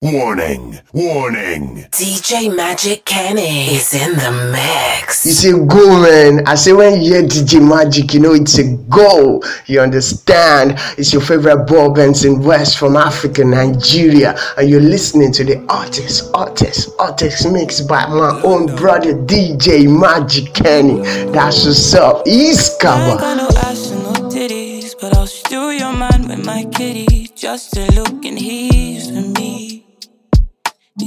Warning, 0.00 0.78
warning. 0.92 1.78
DJ 1.90 2.54
Magic 2.54 3.04
Kenny 3.04 3.74
is 3.74 3.92
in 3.92 4.12
the 4.12 4.30
mix. 4.52 5.26
It's 5.26 5.44
a 5.44 5.58
go, 5.66 6.00
man. 6.00 6.46
I 6.46 6.54
say 6.54 6.72
when 6.72 7.02
you 7.02 7.14
hear 7.14 7.22
DJ 7.24 7.60
Magic, 7.68 8.14
you 8.14 8.20
know 8.20 8.32
it's 8.32 8.56
a 8.58 8.76
go. 8.88 9.42
You 9.66 9.80
understand? 9.80 10.74
It's 10.96 11.12
your 11.12 11.20
favorite 11.20 11.66
ball 11.66 11.92
bands 11.92 12.24
in 12.24 12.40
West 12.44 12.78
from 12.78 12.94
Africa, 12.94 13.44
Nigeria, 13.44 14.38
and 14.56 14.70
you're 14.70 14.80
listening 14.80 15.32
to 15.32 15.42
the 15.42 15.66
artist, 15.68 16.30
artist, 16.32 16.90
artist 17.00 17.50
mixed 17.50 17.88
by 17.88 18.06
my 18.06 18.40
own 18.44 18.66
brother 18.76 19.14
DJ 19.14 19.88
Magic 19.90 20.54
Kenny. 20.54 21.00
That's 21.32 21.66
what's 21.66 21.92
up. 21.94 22.22
East 22.24 22.76
I 22.84 22.84
got 22.84 23.18
cover. 23.18 23.34
no 23.36 23.48
ass 23.62 23.90
and 23.90 24.04
no 24.04 24.12
titties, 24.30 24.94
but 25.00 25.16
I'll 25.16 25.26
steal 25.26 25.72
your 25.72 25.92
man 25.92 26.28
with 26.28 26.46
my 26.46 26.66
kitty. 26.66 27.30
Just 27.34 27.72
to 27.74 27.90
look 27.94 28.24
and 28.24 28.38
he's 28.38 28.68
with 28.70 28.72
me. 28.72 28.77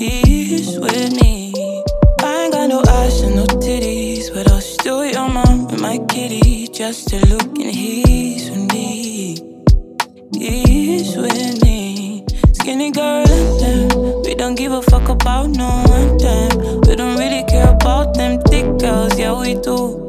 He's 0.02 0.80
with 0.80 1.21
me. 1.21 1.53
I 2.23 2.45
ain't 2.45 2.53
got 2.53 2.70
no 2.70 2.81
ass 2.81 3.21
and 3.21 3.35
no 3.35 3.45
titties, 3.45 4.34
but 4.34 4.52
I'll 4.52 4.59
steal 4.59 5.05
your 5.05 5.30
man 5.30 5.67
with 5.67 5.80
my 5.80 5.99
kitty. 6.09 6.67
Just 6.70 7.09
to 7.09 7.23
look 7.27 7.59
and 7.59 7.70
he's 7.70 8.49
with 8.49 8.73
me. 8.73 9.35
He's 10.34 11.16
with 11.16 11.61
me. 11.61 12.25
Skinny 12.53 12.89
girl 12.89 13.30
and 13.30 13.59
them. 13.61 14.23
We 14.23 14.34
don't 14.34 14.55
give 14.55 14.72
a 14.72 14.81
fuck 14.81 15.08
about 15.08 15.52
no 15.52 15.70
one 15.85 16.17
them. 16.17 16.81
We 16.88 16.95
don't 16.95 17.20
really 17.20 17.44
care 17.44 17.70
about 17.70 18.16
them 18.16 18.41
thick 18.49 18.80
girls, 18.80 19.20
yeah 19.20 19.39
we 19.39 19.53
do. 19.53 20.03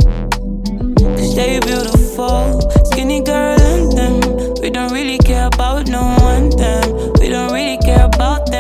Cause 1.18 1.36
they 1.36 1.60
beautiful, 1.60 2.62
skinny 2.86 3.20
girl 3.22 3.60
and 3.60 3.92
them. 3.92 4.54
We 4.62 4.70
don't 4.70 4.90
really 4.90 5.18
care 5.18 5.48
about 5.48 5.86
no 5.88 6.16
one 6.20 6.48
them. 6.48 7.12
We 7.20 7.28
don't 7.28 7.52
really 7.52 7.76
care 7.76 8.06
about 8.06 8.51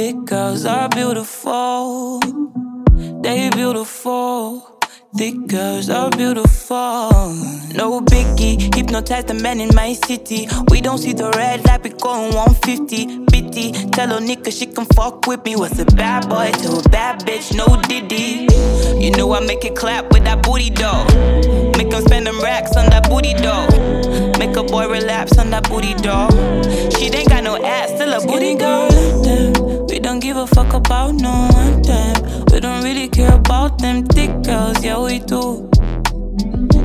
Big 0.00 0.24
girls 0.24 0.64
are 0.64 0.88
beautiful, 0.88 2.20
they 3.20 3.50
beautiful. 3.50 4.80
Thick 5.14 5.46
girls 5.46 5.90
are 5.90 6.08
beautiful. 6.08 7.10
No 7.74 8.00
biggie, 8.00 8.74
hypnotize 8.74 9.26
the 9.26 9.34
men 9.34 9.60
in 9.60 9.68
my 9.74 9.92
city. 9.92 10.48
We 10.70 10.80
don't 10.80 10.96
see 10.96 11.12
the 11.12 11.28
red 11.36 11.66
light, 11.66 11.82
we 11.82 11.90
going 11.90 12.32
150. 12.32 13.26
Bitty, 13.26 13.72
tell 13.90 14.10
a 14.16 14.20
nigga 14.20 14.50
she 14.50 14.64
can 14.64 14.86
fuck 14.86 15.26
with 15.26 15.44
me. 15.44 15.54
Was 15.56 15.78
a 15.78 15.84
bad 15.84 16.30
boy 16.30 16.50
to 16.62 16.78
a 16.78 16.88
bad 16.88 17.20
bitch, 17.26 17.54
no 17.54 17.66
diddy. 17.82 18.48
You 19.04 19.10
know 19.10 19.30
I 19.34 19.40
make 19.40 19.66
it 19.66 19.76
clap 19.76 20.10
with 20.14 20.24
that 20.24 20.42
booty 20.42 20.70
dough. 20.70 21.04
Make 21.76 21.92
him 21.92 22.02
spend 22.06 22.26
them 22.26 22.40
racks 22.40 22.74
on 22.74 22.88
that 22.88 23.10
booty 23.10 23.34
dough. 23.34 23.68
Make 24.38 24.56
a 24.56 24.62
boy 24.62 24.88
relapse 24.88 25.36
on 25.36 25.50
that 25.50 25.68
booty 25.68 25.92
dough. 25.92 26.30
She 26.96 27.12
ain't 27.14 27.28
got 27.28 27.44
no 27.44 27.62
ass, 27.62 27.90
still 27.90 28.14
a 28.14 28.26
booty 28.26 28.54
girl. 28.54 29.59
Don't 30.20 30.36
give 30.36 30.36
a 30.36 30.46
fuck 30.46 30.74
about 30.74 31.14
no 31.14 31.48
one 31.54 31.80
them. 31.80 32.44
We 32.52 32.60
don't 32.60 32.84
really 32.84 33.08
care 33.08 33.32
about 33.32 33.78
them 33.78 34.04
thick 34.04 34.30
girls, 34.42 34.84
yeah 34.84 35.02
we 35.02 35.18
do. 35.18 35.66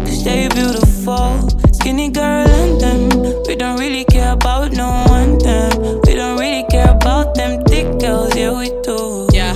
Cause 0.06 0.24
they 0.24 0.48
beautiful, 0.48 1.50
skinny 1.74 2.12
girl 2.12 2.48
and 2.48 2.80
them. 2.80 3.44
We 3.46 3.58
don't 3.58 3.78
really 3.78 4.06
care 4.06 4.32
about 4.32 4.72
no 4.72 4.88
one 5.10 5.38
them. 5.40 6.00
We 6.06 6.16
don't 6.16 6.40
really 6.40 6.64
care 6.70 6.92
about 6.92 7.36
them 7.36 7.62
thick 7.66 8.00
girls, 8.00 8.34
yeah 8.38 8.58
we 8.58 8.70
do. 8.84 9.28
Yeah. 9.34 9.54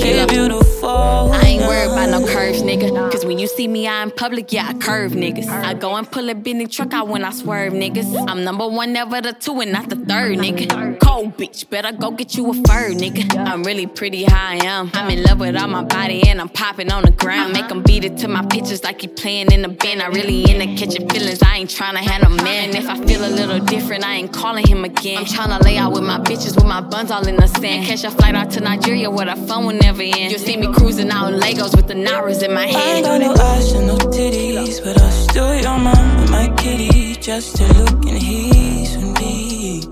They 0.00 0.24
beautiful. 0.24 1.41
Ain't 2.02 2.10
no 2.10 2.26
curves, 2.26 2.62
nigga. 2.64 3.12
Cause 3.12 3.24
when 3.24 3.38
you 3.38 3.46
see 3.46 3.68
me 3.68 3.86
out 3.86 4.02
in 4.02 4.10
public, 4.10 4.52
yeah, 4.52 4.66
I 4.66 4.74
curve 4.74 5.12
niggas. 5.12 5.46
I 5.46 5.74
go 5.74 5.94
and 5.94 6.10
pull 6.10 6.28
a 6.30 6.34
Bentley 6.34 6.66
truck 6.66 6.92
out 6.92 7.06
when 7.06 7.22
I 7.22 7.30
swerve, 7.30 7.72
niggas. 7.72 8.28
I'm 8.28 8.42
number 8.42 8.66
one, 8.66 8.92
never 8.92 9.20
the 9.20 9.32
two, 9.32 9.60
and 9.60 9.70
not 9.70 9.88
the 9.88 9.94
third, 9.94 10.36
nigga. 10.38 10.98
Cold 10.98 11.36
bitch, 11.36 11.70
better 11.70 11.92
go 11.92 12.10
get 12.10 12.34
you 12.36 12.50
a 12.50 12.54
fur, 12.54 12.90
nigga. 12.90 13.46
I'm 13.46 13.62
really 13.62 13.86
pretty 13.86 14.24
how 14.24 14.48
I 14.48 14.56
am. 14.64 14.90
I'm 14.94 15.10
in 15.10 15.22
love 15.22 15.38
with 15.38 15.54
all 15.54 15.68
my 15.68 15.84
body, 15.84 16.28
and 16.28 16.40
I'm 16.40 16.48
popping 16.48 16.90
on 16.90 17.04
the 17.04 17.12
ground. 17.12 17.52
Make 17.52 17.70
'em 17.70 17.82
beat 17.84 18.04
it 18.04 18.16
to 18.18 18.26
my 18.26 18.44
pictures 18.46 18.82
like 18.82 19.00
he 19.02 19.06
playing 19.06 19.52
in 19.52 19.62
the 19.62 19.68
bin. 19.68 20.00
I 20.00 20.08
really 20.08 20.42
in 20.50 20.58
the 20.58 20.74
catching 20.76 21.08
feelings, 21.08 21.40
I 21.40 21.58
ain't 21.58 21.70
tryna 21.70 21.98
have 21.98 22.28
no 22.28 22.30
man. 22.42 22.74
If 22.74 22.88
I 22.88 22.96
feel 23.06 23.24
a 23.24 23.30
little 23.30 23.60
different, 23.60 24.04
I 24.04 24.14
ain't 24.14 24.32
calling 24.32 24.66
him 24.66 24.84
again. 24.84 25.18
I'm 25.18 25.24
tryna 25.24 25.62
lay 25.62 25.78
out 25.78 25.92
with 25.92 26.02
my 26.02 26.18
bitches 26.18 26.56
with 26.56 26.66
my 26.66 26.80
buns 26.80 27.12
all 27.12 27.24
in 27.28 27.36
the 27.36 27.46
sand. 27.46 27.86
Catch 27.86 28.02
a 28.02 28.10
flight 28.10 28.34
out 28.34 28.50
to 28.54 28.60
Nigeria 28.60 29.08
where 29.08 29.26
the 29.26 29.36
phone 29.46 29.66
will 29.66 29.78
never 29.78 30.02
end. 30.02 30.32
You'll 30.32 30.40
see 30.40 30.56
me 30.56 30.66
cruising 30.72 31.08
out 31.10 31.32
in 31.32 31.38
Lagos 31.38 31.76
with 31.76 31.86
the 31.86 31.91
Naras 31.94 32.42
in 32.42 32.54
my 32.54 32.64
I 32.64 32.96
ain't 32.96 33.04
got 33.04 33.20
no 33.20 33.32
ass 33.34 33.72
and 33.72 33.86
no 33.86 33.96
titties, 33.96 34.82
but 34.82 34.98
I'll 35.00 35.10
steal 35.10 35.54
your 35.56 35.78
man 35.78 36.20
with 36.20 36.30
my 36.30 36.48
kitty 36.56 37.14
just 37.16 37.56
to 37.56 37.64
look 37.74 38.04
and 38.06 38.18
he's 38.18 38.96
with 38.96 39.20
me. 39.20 39.82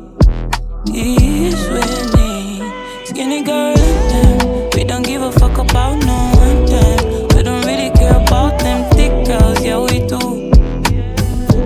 He's 0.91 1.69
with 1.69 2.15
me. 2.15 2.63
Skinny 3.05 3.43
girl 3.43 3.77
and 3.77 4.11
them. 4.41 4.71
We 4.75 4.85
don't 4.85 5.03
give 5.03 5.21
a 5.21 5.31
fuck 5.33 5.59
about 5.59 5.99
no 6.07 6.17
one 6.41 6.65
them. 6.65 7.29
We 7.37 7.43
don't 7.43 7.67
really 7.67 7.91
care 7.91 8.17
about 8.17 8.59
them 8.61 8.91
thick 8.93 9.27
girls, 9.27 9.63
yeah 9.63 9.79
we 9.79 10.01
do. 10.07 10.51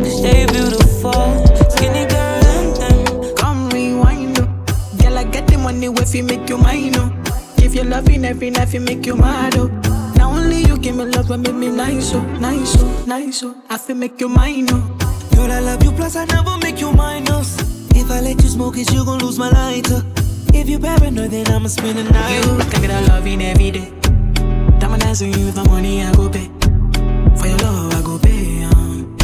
Cause 0.03 0.21
they 0.21 0.47
beautiful. 0.47 1.47
Skinny 1.71 2.07
girl 2.07 2.45
and 2.59 2.77
them. 2.77 3.35
Come 3.37 3.69
rewind, 3.71 4.39
oh. 4.41 4.47
Girl, 5.01 5.17
I 5.17 5.25
get 5.25 5.47
the 5.47 5.59
money 5.59 5.87
if 5.87 6.15
you 6.15 6.25
make 6.25 6.49
you 6.49 6.59
mine, 6.59 6.97
oh. 6.97 7.13
If 7.59 7.75
you 7.75 7.85
loving 7.85 8.25
every 8.25 8.51
night, 8.51 8.75
you 8.75 8.81
make 8.81 9.07
you 9.07 9.15
mad, 9.15 9.57
oh. 9.59 9.84
Only 10.45 10.67
you 10.67 10.77
give 10.77 10.95
me 10.97 11.07
love 11.07 11.31
and 11.31 11.43
make 11.43 11.55
me 11.55 11.69
nice, 11.69 12.13
oh, 12.13 12.21
nice, 12.39 12.77
oh, 12.79 13.05
nice, 13.07 13.43
oh. 13.43 13.57
I 13.71 13.79
feel 13.79 13.97
make 13.97 14.21
you 14.21 14.29
mine, 14.29 14.67
oh. 14.71 14.99
Girl, 15.35 15.51
I 15.51 15.61
love 15.61 15.83
you, 15.83 15.91
plus 15.91 16.17
I 16.17 16.27
never 16.27 16.59
make 16.59 16.81
you 16.83 16.93
minus. 16.93 17.57
If 17.97 18.11
I 18.11 18.21
let 18.21 18.43
you 18.43 18.51
smoke 18.51 18.77
it, 18.77 18.93
you 18.93 19.07
gon' 19.07 19.21
lose 19.21 19.39
my 19.39 19.49
lighter. 19.49 20.03
If 20.53 20.69
you 20.69 20.79
paranoid, 20.79 21.31
then 21.31 21.49
I'ma 21.49 21.69
spend 21.69 21.97
the 21.97 22.05
night. 22.05 22.45
You 22.45 22.59
can 22.71 22.83
get 22.83 22.91
a 22.91 23.01
loving 23.09 23.41
every 23.41 23.71
day. 23.71 23.91
Diamond 24.79 25.01
dancing 25.01 25.33
you 25.33 25.47
with 25.47 25.57
my 25.57 25.67
money, 25.67 26.03
I 26.03 26.13
go 26.13 26.29
pay. 26.29 26.51
For 27.41 27.47
your 27.47 27.59
love, 27.65 27.95
I 27.95 28.03
go 28.03 28.19
pay, 28.19 28.65
um. 28.65 29.17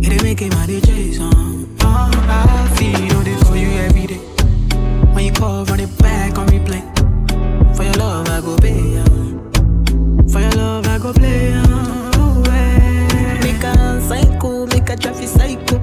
It 0.00 0.12
ain't 0.12 0.22
making 0.22 0.50
my 0.50 0.64
DJs, 0.64 1.18
um. 1.22 1.76
Uh, 1.80 2.08
I 2.28 2.72
feel 2.78 3.18
they 3.22 3.34
for 3.46 3.56
you 3.56 3.70
every 3.82 4.06
day. 4.06 4.20
When 5.12 5.24
you 5.24 5.32
call, 5.32 5.64
run 5.64 5.80
it 5.80 5.98
back 5.98 6.38
on 6.38 6.46
replay. 6.46 6.84
For 7.76 7.82
your 7.82 7.94
love, 7.94 8.28
I 8.28 8.40
go 8.40 8.56
pay, 8.58 8.98
um. 8.98 9.05
Go 11.06 11.12
play. 11.12 11.52
Oh, 11.54 12.42
eh. 12.48 13.40
Make 13.42 13.62
a 13.62 14.00
psycho, 14.08 14.66
make 14.66 14.88
a 14.90 14.96
traffic 14.96 15.28
psycho. 15.28 15.78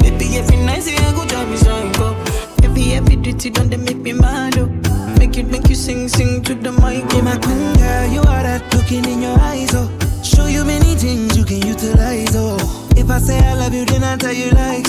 Baby, 0.00 0.36
every 0.38 0.56
night, 0.56 0.86
I 0.86 1.12
go 1.14 1.24
drive 1.26 1.48
me 1.48 1.56
psycho. 1.56 2.16
Every, 2.62 2.92
every 2.92 3.16
duty 3.16 3.50
done, 3.50 3.68
they 3.70 3.76
make 3.76 3.98
me 3.98 4.12
mad, 4.12 4.58
oh. 4.58 4.66
Make 5.18 5.36
you, 5.36 5.44
make 5.44 5.68
you 5.68 5.74
sing, 5.74 6.08
sing 6.08 6.42
to 6.42 6.54
the 6.54 6.72
mic. 6.72 7.04
Yeah, 7.12 7.22
my 7.22 7.36
queen 7.38 7.72
girl, 7.74 8.06
you 8.12 8.20
are 8.20 8.42
that 8.42 8.62
looking 8.74 9.04
in 9.04 9.22
your 9.22 9.38
eyes, 9.38 9.74
oh. 9.74 9.88
Show 10.22 10.46
you 10.46 10.64
many 10.64 10.94
things 10.96 11.36
you 11.36 11.44
can 11.44 11.64
utilize, 11.66 12.34
oh. 12.34 12.58
If 12.96 13.10
I 13.10 13.18
say 13.18 13.38
I 13.38 13.54
love 13.54 13.74
you, 13.74 13.84
then 13.84 14.02
I 14.02 14.16
tell 14.16 14.32
you 14.32 14.50
like 14.50 14.86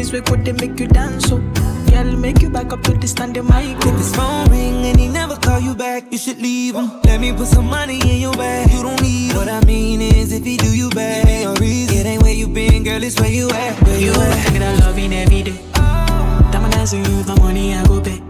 you 0.00 0.12
many 0.12 0.12
things 0.12 0.12
we 0.12 0.20
could 0.20 0.44
they 0.44 0.52
make 0.66 0.78
you 0.80 0.86
dance 0.86 1.32
oh. 1.32 1.40
Girl, 1.90 2.16
make 2.16 2.40
you 2.40 2.50
back 2.50 2.72
up 2.72 2.82
to 2.82 2.92
the 2.92 3.06
standing 3.08 3.44
mic 3.46 3.76
If 3.84 3.96
his 3.96 4.14
phone 4.14 4.48
ring 4.48 4.86
and 4.86 4.98
he 4.98 5.08
never 5.08 5.36
call 5.36 5.58
you 5.60 5.74
back, 5.74 6.04
you 6.12 6.18
should 6.18 6.40
leave 6.40 6.74
him. 6.76 6.88
Let 7.02 7.20
me 7.20 7.32
put 7.32 7.48
some 7.48 7.66
money 7.66 7.98
in 8.00 8.20
your 8.20 8.32
bag. 8.34 8.70
You 8.70 8.82
don't 8.82 9.02
need 9.02 9.32
him. 9.32 9.36
What 9.36 9.48
I 9.48 9.60
mean 9.64 10.00
is, 10.00 10.32
if 10.32 10.44
he 10.44 10.56
do 10.56 10.68
you 10.76 10.88
bad, 10.90 11.26
give 11.26 11.36
me 11.36 11.44
a 11.44 11.52
reason. 11.54 11.96
It 11.96 12.06
ain't 12.06 12.22
where 12.22 12.32
you 12.32 12.46
been, 12.46 12.84
girl, 12.84 13.02
it's 13.02 13.18
where 13.20 13.28
you 13.30 13.50
at. 13.50 13.82
Where 13.82 13.98
You 13.98 14.06
you 14.06 14.12
wanna 14.12 14.30
at? 14.30 14.46
take 14.46 14.56
it 14.56 14.62
a 14.62 14.86
loving 14.86 15.12
every 15.12 15.42
day. 15.42 15.58
Diamond 16.52 16.72
dancing 16.72 17.04
you 17.04 17.16
with 17.16 17.28
my 17.28 17.38
money, 17.40 17.74
I 17.74 17.84
go 17.86 18.00
pay. 18.00 18.29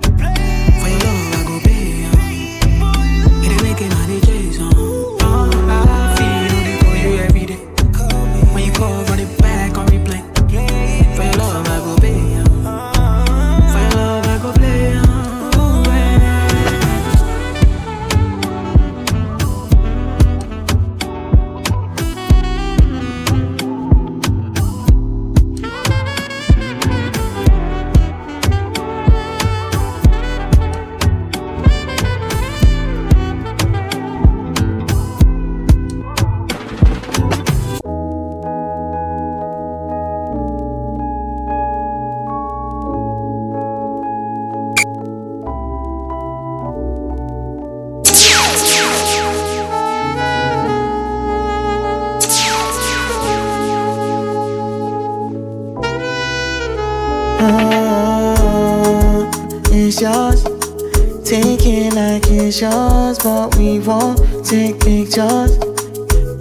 Yours, 62.59 63.19
but 63.19 63.55
we 63.57 63.79
won't 63.79 64.19
take 64.45 64.81
pictures. 64.81 65.57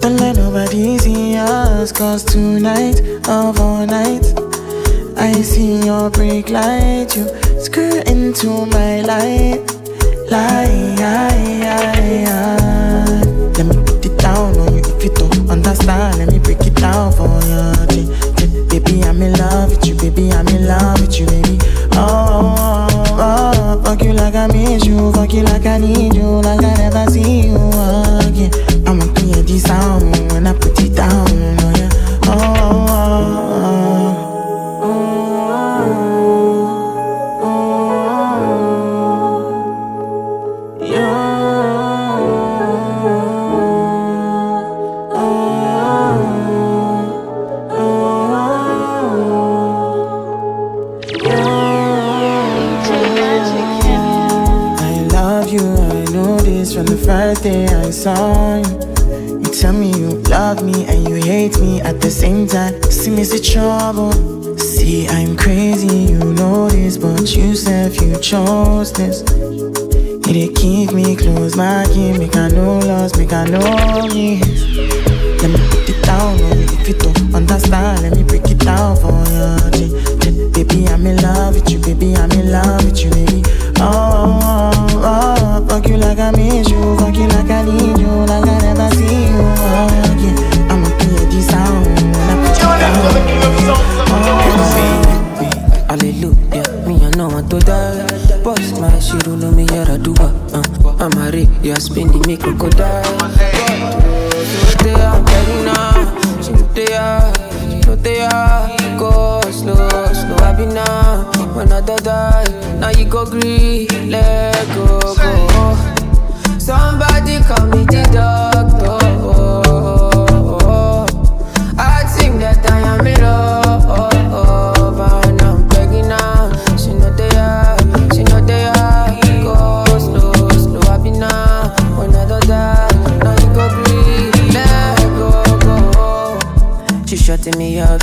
Don't 0.00 0.16
let 0.16 0.34
nobody 0.36 0.98
see 0.98 1.36
us, 1.36 1.92
cause 1.92 2.24
tonight 2.24 3.00
of 3.28 3.60
all 3.60 3.86
nights, 3.86 4.32
I 5.16 5.32
see 5.42 5.84
your 5.84 6.10
brake 6.10 6.48
light, 6.48 7.14
you 7.14 7.28
skirt 7.60 8.08
into 8.08 8.66
my 8.66 9.02
light. 9.02 9.60
Light, 10.30 10.96
let 13.56 13.66
me 13.66 13.76
put 13.84 14.06
it 14.06 14.18
down 14.18 14.56
on 14.56 14.74
you 14.74 14.80
if 14.80 15.04
you 15.04 15.10
don't 15.10 15.50
understand. 15.50 16.18
Let 16.18 16.28
me 16.32 16.38
break 16.38 16.60
it 16.66 16.74
down 16.76 17.12
for 17.12 17.28
you. 17.46 17.76
Baby, 18.68 19.02
I'm 19.04 19.20
in 19.20 19.32
love 19.34 19.70
with 19.70 19.86
you, 19.86 19.94
baby, 19.96 20.32
I'm 20.32 20.48
in 20.48 20.66
love 20.66 20.99
you, 25.00 25.12
fuck 25.12 25.32
you 25.32 25.42
like 25.42 25.66
I 25.66 25.78
need 25.78 26.14
you, 26.14 26.40
like 26.42 26.62
I 26.62 26.74
never 26.76 27.10
see 27.10 27.46
you 27.46 27.56
again. 28.26 28.52
I'ma 28.86 29.04
hear 29.18 29.42
this 29.42 29.62
sound 29.62 30.09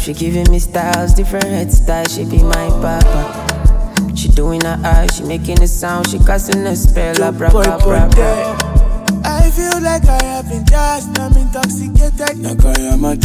she 0.08 0.14
giving 0.14 0.50
me 0.50 0.58
styles, 0.58 1.14
different 1.14 1.44
head 1.44 1.70
styles. 1.70 2.16
She 2.16 2.24
be 2.24 2.42
my 2.42 2.70
papa. 2.80 4.16
She 4.16 4.30
doing 4.30 4.62
her 4.62 4.80
eyes, 4.86 5.18
she 5.18 5.24
making 5.24 5.62
a 5.62 5.68
sound, 5.68 6.08
she 6.08 6.18
casting 6.20 6.66
a 6.66 6.78
spell, 6.78 7.22
abracadabra. 7.22 8.08
I 9.26 9.52
feel 9.52 9.82
like 9.82 10.06
I 10.06 10.24
have 10.24 10.48
been 10.48 10.66
just, 10.66 11.20
I'm 11.20 11.36
intoxicated. 11.36 12.40
Like 12.40 12.64
I 12.64 12.82
am 12.88 13.04
a 13.04 13.18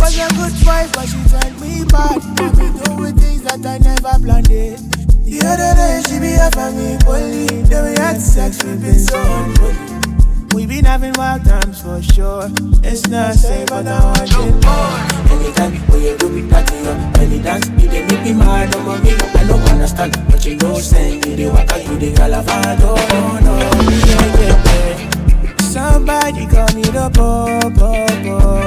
Was 0.00 0.18
a 0.18 0.26
good 0.34 0.66
wife, 0.66 0.92
but 0.92 1.06
she 1.06 1.22
turned 1.30 1.60
me 1.60 1.84
bad. 1.84 2.18
Got 2.36 2.56
me 2.58 2.66
doing 2.82 3.16
things 3.16 3.42
that 3.42 3.64
I 3.64 3.78
never 3.78 4.18
planned 4.18 4.50
it. 4.50 4.80
The 5.22 5.38
other 5.46 5.74
day, 5.78 6.02
she 6.08 6.18
be 6.18 6.34
up 6.34 6.56
on 6.56 6.76
me, 6.76 6.98
bully. 7.04 7.62
Then 7.62 7.84
we 7.84 8.00
had 8.00 8.20
sex, 8.20 8.64
we 8.64 8.74
been 8.74 8.98
so 8.98 9.20
unholy. 9.20 9.97
We 10.58 10.66
been 10.66 10.84
having 10.86 11.12
wild 11.16 11.44
times 11.44 11.80
for 11.82 12.02
sure. 12.02 12.48
It's 12.82 13.06
not 13.06 13.34
safe, 13.36 13.68
but 13.68 13.86
I 13.86 14.02
want 14.02 14.22
it 14.26 14.54
more. 14.66 15.38
Anytime 15.38 15.74
when 15.86 16.02
you 16.02 16.16
do 16.18 16.28
me 16.30 16.50
party 16.50 16.78
up, 16.82 17.16
when 17.16 17.30
you 17.30 17.40
dance, 17.40 17.68
you 17.80 17.88
dey 17.88 18.04
make 18.04 18.22
me 18.24 18.32
mad, 18.34 18.72
no 18.72 18.80
mommy. 18.82 19.12
I 19.12 19.44
don't 19.46 19.62
understand, 19.70 20.16
but 20.28 20.44
you 20.44 20.56
know, 20.56 20.74
saying 20.80 21.22
you 21.28 21.36
dey 21.36 21.48
walk 21.48 21.70
out, 21.70 21.84
you 21.86 21.96
dey 22.00 22.12
galavado. 22.12 22.90
No, 22.90 23.38
no, 23.38 23.54
yeah, 23.56 24.40
yeah, 24.42 24.58
yeah. 25.46 25.56
Somebody 25.62 26.44
call 26.48 26.66
me 26.74 26.82
the 26.82 27.06
po-po-po 27.14 28.66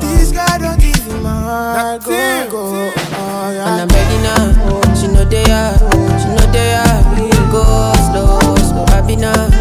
This 0.00 0.32
guy 0.32 0.58
don't 0.58 0.80
give 0.80 1.06
me 1.06 1.20
my 1.20 1.30
heart 1.30 2.02
Go, 2.02 2.10
go, 2.50 2.90
oh, 2.90 3.50
yeah. 3.54 3.70
And 3.70 3.82
I'm 3.82 3.88
begging 3.88 4.24
her, 4.34 4.96
she 4.96 5.06
know 5.14 5.24
they 5.24 5.44
are, 5.46 5.78
she 6.18 6.26
know 6.34 6.50
they 6.50 6.74
are. 6.74 7.04
Go 7.52 7.62
slow, 8.10 8.56
slow, 8.56 8.84
I 8.88 9.00
be 9.06 9.14
now. 9.14 9.55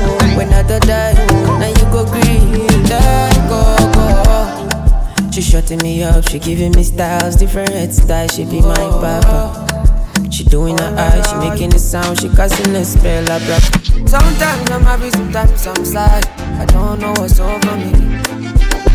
When 0.68 0.82
die, 0.82 1.14
now 1.60 1.68
you 1.68 1.86
go 1.94 2.06
green, 2.06 2.84
let 2.86 3.36
go, 3.48 3.62
go. 3.94 5.32
She 5.32 5.42
shutting 5.42 5.78
me 5.80 6.04
up, 6.04 6.28
she 6.28 6.40
giving 6.40 6.72
me 6.72 6.84
styles, 6.84 7.36
different 7.36 7.94
styles. 7.94 8.34
She 8.36 8.46
be 8.46 8.62
my 8.62 8.76
papa. 8.76 10.32
She 10.32 10.44
doing 10.44 10.78
her 10.78 10.96
eyes, 10.98 11.30
she 11.30 11.36
making 11.38 11.70
the 11.70 11.80
sound, 11.80 12.20
she 12.20 12.30
casting 12.30 12.76
a 12.76 12.84
spell, 12.84 13.24
I 13.32 13.46
brought. 13.46 14.10
Sometimes 14.10 14.72
I'm 14.72 14.82
happy, 14.82 15.12
sometimes 15.12 15.68
I'm 15.68 15.86
sad. 15.86 16.28
I 16.60 16.66
don't 16.66 17.00
know 17.00 17.14
what's 17.18 17.40
over 17.40 17.78
me. 17.78 17.94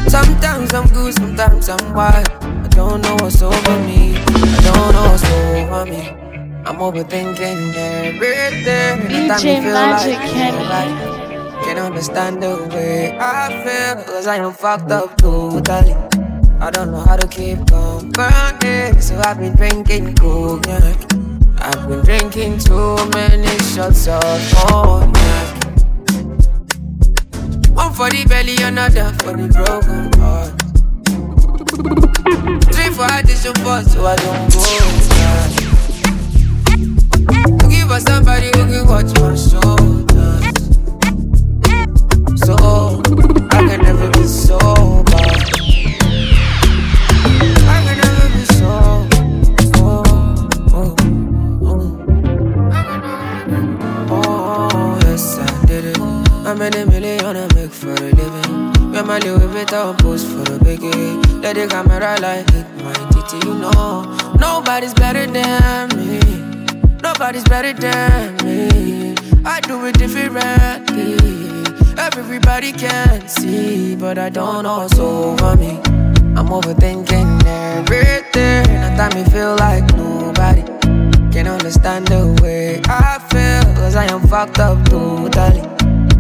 Sometimes 0.08 0.74
I'm 0.74 0.88
good, 0.88 1.14
sometimes 1.14 1.68
I'm 1.68 1.94
wild. 1.94 2.28
I 2.42 2.68
don't 2.70 3.00
know 3.00 3.16
what's 3.20 3.40
over 3.40 3.78
me. 3.86 4.16
I 4.16 4.60
don't 4.64 4.92
know 4.92 5.10
what's 5.10 5.24
over 5.24 5.86
me. 5.86 6.08
I'm 6.66 6.76
overthinking 6.76 7.74
everything. 7.74 9.08
DJ 9.08 9.62
Magic 9.62 10.18
like 10.18 10.30
Kenny. 10.30 11.19
Nobody 11.70 11.74
can 11.74 11.78
understand 11.78 12.42
the 12.42 12.68
way 12.74 13.16
I 13.18 13.48
feel. 13.62 14.04
Cause 14.04 14.26
I 14.26 14.36
am 14.36 14.52
fucked 14.52 14.90
up 14.90 15.16
totally. 15.18 15.94
I 16.60 16.70
don't 16.70 16.90
know 16.90 17.00
how 17.00 17.16
to 17.16 17.26
keep 17.28 17.64
going 17.66 18.10
burning. 18.12 19.00
So 19.00 19.16
I've 19.24 19.38
been 19.38 19.56
drinking 19.56 20.16
cognac. 20.16 20.96
I've 21.58 21.88
been 21.88 22.04
drinking 22.04 22.58
too 22.58 22.96
many 23.14 23.46
shots 23.74 24.08
of 24.08 24.22
cognac. 24.52 25.64
One 27.74 27.92
for 27.92 28.10
the 28.10 28.24
belly, 28.28 28.56
another 28.62 29.12
for 29.22 29.36
the 29.36 29.48
broken 29.48 30.12
heart. 30.20 30.52
Three 32.72 32.90
for 32.92 33.06
addition, 33.06 33.54
four 33.62 33.82
so 33.82 34.06
I 34.06 34.16
don't 34.16 34.52
go 34.52 34.60
back. 35.08 35.50
Looking 37.62 37.88
for 37.88 38.00
somebody 38.00 38.46
who 38.46 38.66
can 38.66 38.86
watch 38.86 39.12
my 39.20 39.34
shoulders. 39.36 39.99
So 42.50 43.00
I 43.52 43.58
can 43.68 43.80
never 43.82 44.10
be 44.10 44.24
sober. 44.26 45.24
I 47.70 47.78
can 47.86 47.96
never 48.02 48.28
be 48.34 48.44
sober. 48.58 50.02
Yes, 55.04 55.38
I 55.38 55.66
did 55.66 55.84
it. 55.84 55.96
How 55.98 56.54
many 56.56 56.84
million 56.86 57.36
I 57.36 57.46
make 57.54 57.70
for 57.70 57.92
a 57.92 58.10
living? 58.18 58.72
Where 58.90 59.04
my 59.04 59.18
Louis 59.20 59.46
Vuitton 59.54 59.96
post 59.98 60.26
for 60.26 60.42
the 60.42 60.58
biggie. 60.64 61.42
Let 61.42 61.54
the 61.54 61.68
camera 61.68 62.18
like 62.20 62.50
hit 62.50 62.66
my 62.82 62.92
titty, 63.12 63.46
you 63.46 63.54
know. 63.54 64.16
Nobody's 64.40 64.94
better 64.94 65.24
than 65.24 65.88
me. 65.96 66.18
Nobody's 67.00 67.44
better 67.44 67.72
than 67.72 68.36
me. 68.44 69.14
I 69.44 69.60
do 69.60 69.86
it 69.86 69.96
differently. 69.98 71.69
Everybody 72.16 72.72
can 72.72 73.28
see, 73.28 73.94
but 73.94 74.18
I 74.18 74.30
don't 74.30 74.64
know 74.64 74.78
what's 74.78 74.98
over 74.98 75.56
me. 75.56 75.80
I'm 76.36 76.48
overthinking 76.48 77.44
everything. 77.46 78.66
At 78.76 78.96
time 78.96 79.14
me 79.16 79.30
feel 79.30 79.54
like 79.56 79.84
nobody 79.96 80.62
can 81.30 81.46
understand 81.46 82.08
the 82.08 82.36
way 82.42 82.82
I 82.86 83.18
feel. 83.30 83.74
Cause 83.76 83.94
I 83.94 84.06
am 84.12 84.26
fucked 84.26 84.58
up 84.58 84.84
totally. 84.88 85.62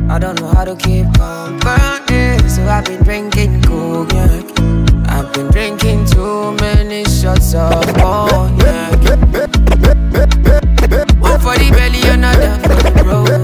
I 0.08 0.18
don't 0.18 0.40
know 0.40 0.48
how 0.48 0.64
to 0.64 0.76
keep 0.76 1.06
company, 1.14 2.48
so 2.48 2.62
I've 2.66 2.84
been 2.84 3.02
drinking 3.02 3.62
cognac. 3.62 4.44
I've 5.08 5.32
been 5.32 5.50
drinking 5.50 6.06
too 6.06 6.52
many 6.60 7.04
shots 7.04 7.54
of 7.54 7.84
cognac. 7.94 8.92
One 11.20 11.40
for 11.40 11.56
the 11.58 11.70
belly, 11.72 12.00
another 12.08 12.58
for 12.62 12.90
the 12.90 13.04
road. 13.04 13.39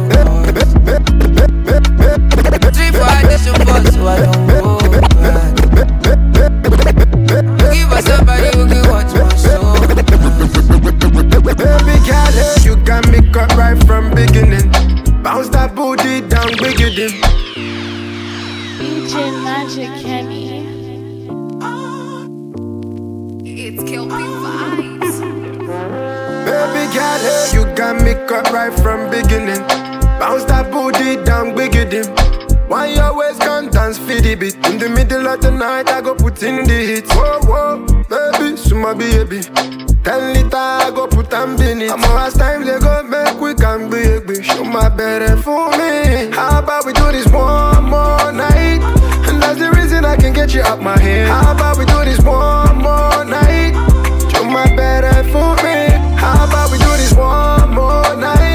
Three 3.36 3.52
for 3.52 3.60
addition, 3.60 3.66
but 3.66 3.92
so 3.92 4.06
I 4.06 4.16
don't 4.24 4.46
go 4.46 4.78
back. 5.20 5.52
Give 7.72 7.92
us 7.92 8.04
somebody 8.06 8.48
who 8.56 8.66
can 8.66 8.88
watch 8.88 9.12
my 9.12 9.28
show. 9.36 9.76
Baby 11.44 11.96
girl, 12.06 12.32
you 12.64 12.76
got 12.84 13.06
me 13.08 13.20
cut 13.32 13.52
right 13.56 13.78
from 13.84 14.14
beginning. 14.14 14.70
Bounce 15.22 15.48
that 15.50 15.74
booty 15.74 16.22
down, 16.22 16.56
bigger 16.56 16.90
than. 16.90 17.10
DJ 18.80 19.12
Magic 19.44 19.90
Kenny. 20.02 20.46
It's 23.44 23.82
Kelpie 23.82 24.32
vibes. 24.42 25.16
Baby 26.46 26.84
girl, 26.94 27.20
you 27.52 27.62
got 27.74 27.96
me 28.02 28.14
cut 28.26 28.50
right 28.50 28.72
from 28.80 29.10
beginning. 29.10 29.62
Bounce 30.18 30.44
that 30.44 30.70
booty 30.72 31.22
down, 31.24 31.54
bigger 31.54 31.84
than. 31.84 32.45
Why 32.68 32.86
you 32.86 33.00
always 33.00 33.38
can't 33.38 33.70
dance 33.70 33.96
for 33.96 34.20
the 34.20 34.34
beat? 34.34 34.56
In 34.66 34.78
the 34.78 34.88
middle 34.88 35.26
of 35.28 35.40
the 35.40 35.52
night, 35.52 35.88
I 35.88 36.00
go 36.00 36.14
put 36.16 36.42
in 36.42 36.64
the 36.66 36.74
hits. 36.74 37.10
Whoa, 37.14 37.38
whoa, 37.42 37.86
baby, 38.10 38.56
suma 38.56 38.92
baby. 38.92 39.40
Ten 40.02 40.34
liter, 40.34 40.56
I 40.56 40.90
go 40.94 41.06
put 41.06 41.32
am 41.32 41.56
in 41.60 41.82
it. 41.82 41.92
I'm 41.92 42.02
as 42.02 42.34
time 42.34 42.64
they 42.64 42.78
go 42.80 43.02
make 43.04 43.40
we 43.40 43.54
can 43.54 43.88
baby. 43.88 44.42
Show 44.42 44.64
my 44.64 44.88
better 44.88 45.36
for 45.36 45.70
me. 45.78 46.30
How 46.34 46.58
about 46.58 46.84
we 46.86 46.92
do 46.92 47.12
this 47.12 47.26
one 47.26 47.84
more 47.84 48.32
night? 48.32 48.82
And 49.28 49.40
that's 49.40 49.60
the 49.60 49.70
reason 49.70 50.04
I 50.04 50.16
can 50.16 50.32
get 50.32 50.52
you 50.52 50.62
out 50.62 50.82
my 50.82 50.98
head. 50.98 51.28
How 51.28 51.54
about 51.54 51.78
we 51.78 51.84
do 51.86 52.04
this 52.04 52.20
one 52.20 52.78
more 52.78 53.24
night? 53.24 53.74
Show 54.32 54.44
my 54.44 54.66
better 54.74 55.22
for 55.30 55.54
me. 55.62 55.90
How 56.16 56.46
about 56.46 56.72
we 56.72 56.78
do 56.78 56.90
this 56.96 57.12
one 57.14 57.74
more 57.74 58.16
night? 58.16 58.45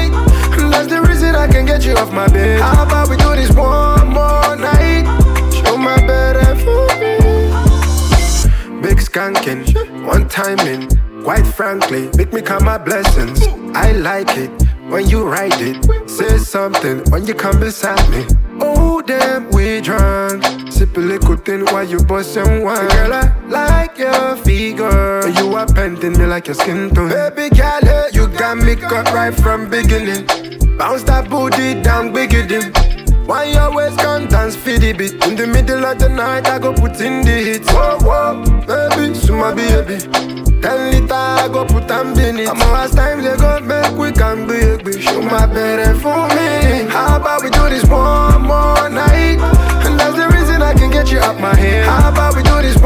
I 1.42 1.48
can 1.48 1.66
get 1.66 1.84
you 1.84 1.94
off 1.94 2.12
my 2.12 2.28
bed. 2.28 2.60
How 2.60 2.84
about 2.84 3.08
we 3.10 3.16
do 3.16 3.34
this 3.34 3.50
one 3.50 4.10
more 4.10 4.54
night? 4.54 5.02
Show 5.52 5.76
my 5.76 5.96
better 6.06 6.54
for 6.62 6.86
me. 7.02 7.18
Big 8.80 8.98
skanking, 8.98 10.06
one 10.06 10.28
timing. 10.28 10.88
Quite 11.24 11.44
frankly, 11.44 12.10
make 12.16 12.32
me 12.32 12.42
count 12.42 12.62
my 12.62 12.78
blessings. 12.78 13.42
I 13.74 13.90
like 13.90 14.36
it 14.38 14.50
when 14.88 15.08
you 15.08 15.24
write 15.24 15.60
it. 15.60 16.08
Say 16.08 16.38
something 16.38 17.02
when 17.10 17.26
you 17.26 17.34
come 17.34 17.58
beside 17.58 18.08
me. 18.10 18.24
Damn, 19.06 19.50
we 19.50 19.80
drunk. 19.80 20.44
Sip 20.70 20.96
a 20.96 21.00
little 21.00 21.36
thing 21.36 21.64
while 21.66 21.84
you 21.84 21.98
bust 22.04 22.34
some 22.34 22.62
wine. 22.62 22.88
Girl, 22.88 23.12
I 23.12 23.34
like 23.48 23.98
your 23.98 24.36
figure. 24.36 25.28
You 25.28 25.54
are 25.54 25.66
painting 25.66 26.12
me 26.12 26.26
like 26.26 26.46
your 26.46 26.54
skin 26.54 26.94
tone. 26.94 27.08
Baby 27.08 27.54
girl, 27.54 28.08
you 28.12 28.28
got 28.28 28.58
me 28.58 28.76
cut 28.76 29.12
right 29.12 29.34
from 29.34 29.68
beginning. 29.68 30.26
Bounce 30.78 31.02
that 31.04 31.28
booty 31.28 31.82
down, 31.82 32.12
bigger 32.12 32.46
than. 32.46 32.72
Why 33.26 33.44
you 33.44 33.58
always 33.58 33.94
come 33.96 34.26
dance 34.28 34.56
for 34.56 34.78
the 34.78 34.92
beat? 34.92 35.14
In 35.26 35.36
the 35.36 35.46
middle 35.46 35.84
of 35.84 35.98
the 35.98 36.08
night, 36.08 36.46
I 36.48 36.58
go 36.58 36.72
put 36.72 37.00
in 37.00 37.22
the 37.24 37.30
hits. 37.30 37.70
Whoa, 37.72 37.98
whoa, 38.02 38.44
baby, 38.66 39.32
my 39.32 39.54
baby. 39.54 40.41
Ten 40.62 40.92
liter, 40.92 41.12
I 41.12 41.48
go 41.48 41.64
put 41.64 41.90
am 41.90 42.16
in 42.18 42.38
it. 42.38 42.48
I'm 42.48 42.62
as 42.78 42.94
time 42.94 43.20
they 43.22 43.36
go 43.36 43.58
make 43.60 43.98
we 43.98 44.12
can 44.12 44.46
baby. 44.46 45.00
Show 45.02 45.20
my 45.20 45.46
better 45.46 45.94
for 45.98 46.28
me. 46.28 46.88
How 46.88 47.16
about 47.16 47.42
we 47.42 47.50
do 47.50 47.68
this 47.68 47.84
one 47.84 48.42
more 48.42 48.88
night? 48.88 49.42
And 49.84 49.98
that's 49.98 50.16
the 50.16 50.28
reason 50.28 50.62
I 50.62 50.72
can 50.74 50.90
get 50.92 51.10
you 51.10 51.18
out 51.18 51.40
my 51.40 51.54
head. 51.56 51.84
How 51.84 52.10
about 52.10 52.36
we 52.36 52.42
do 52.44 52.62
this 52.62 52.80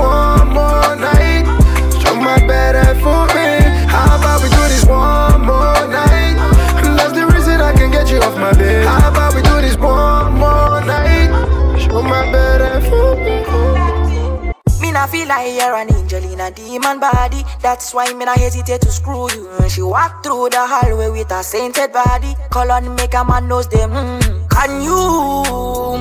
That's 17.77 17.93
why 17.93 18.11
me 18.15 18.25
nah 18.25 18.33
hesitate 18.33 18.81
to 18.81 18.91
screw 18.91 19.29
you. 19.33 19.69
She 19.69 19.83
walk 19.83 20.23
through 20.25 20.49
the 20.49 20.67
hallway 20.67 21.11
with 21.11 21.31
a 21.31 21.43
sainted 21.45 21.93
body. 21.93 22.35
Call 22.49 22.73
on 22.73 22.95
make 22.95 23.13
a 23.13 23.23
man 23.23 23.49
knows 23.49 23.69
them. 23.69 23.91
Mm. 23.91 24.49
Can 24.49 24.81
you 24.81 24.97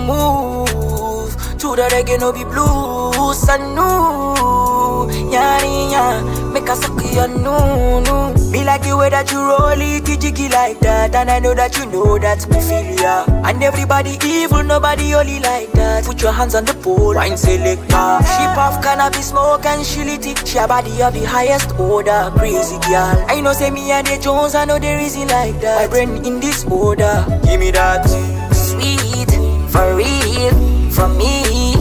move 0.08 1.36
to 1.60 1.76
the 1.76 1.84
reggae 1.92 2.18
no 2.18 2.32
be 2.32 2.46
blues? 2.46 3.44
Know, 3.76 5.10
yeah, 5.30 5.92
yeah. 5.92 6.22
Make 6.54 6.70
a 6.70 6.78
suck 6.78 6.96
your 7.14 7.28
no, 7.28 8.00
no. 8.00 8.35
Be 8.56 8.64
like 8.64 8.84
the 8.84 8.96
way 8.96 9.10
that 9.10 9.30
you 9.34 9.44
roll 9.44 9.76
it, 9.76 10.08
jiggy 10.22 10.48
like 10.48 10.80
that. 10.80 11.14
And 11.14 11.30
I 11.30 11.40
know 11.40 11.54
that 11.54 11.76
you 11.76 11.88
know 11.88 12.18
that 12.18 12.48
me 12.48 12.62
feel 12.64 12.88
ya. 13.04 13.26
And 13.44 13.62
everybody 13.62 14.18
evil, 14.24 14.64
nobody 14.64 15.14
only 15.14 15.42
like 15.42 15.74
that. 15.74 16.06
Put 16.06 16.22
your 16.22 16.32
hands 16.32 16.56
on 16.56 16.64
the 16.64 16.74
pole, 16.76 17.16
wine 17.16 17.36
selector. 17.36 18.08
She 18.24 18.44
puff 18.56 18.82
cannabis 18.82 19.28
smoke 19.36 19.66
and 19.66 19.86
she 19.86 20.06
lit 20.06 20.26
it. 20.26 20.48
She 20.48 20.58
a 20.58 20.66
body 20.70 21.04
of 21.04 21.14
the 21.14 21.26
highest 21.26 21.78
order, 21.78 22.32
crazy 22.38 22.80
girl. 22.88 23.26
I 23.28 23.42
know 23.42 23.52
say 23.52 23.72
me 23.72 23.92
and 23.92 24.08
the 24.08 24.18
Jones, 24.24 24.56
I 24.56 24.64
know 24.64 24.80
there 24.80 25.02
is 25.02 25.18
it 25.18 25.28
like 25.28 25.60
that. 25.60 25.76
My 25.82 25.88
brain 25.92 26.24
in 26.24 26.40
this 26.40 26.64
order, 26.64 27.28
give 27.44 27.60
me 27.60 27.72
that 27.72 28.08
sweet 28.56 29.36
for 29.68 30.00
real, 30.00 30.56
for 30.96 31.10
me. 31.20 31.76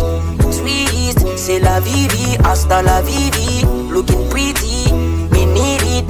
Sweet, 0.50 1.38
c'est 1.38 1.60
la 1.60 1.78
vivi, 1.78 2.36
hasta 2.42 2.82
la 2.82 3.00
vivi. 3.02 3.62
Looking 3.94 4.28
pretty, 4.28 4.73
me 4.73 4.73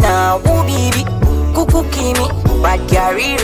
now. 0.04 0.36
Ooh, 0.48 0.62
baby, 0.68 1.02
cuckoo 1.56 1.82
kill 1.90 2.12
me, 2.20 2.26
bad 2.62 2.80
carry 2.90 3.36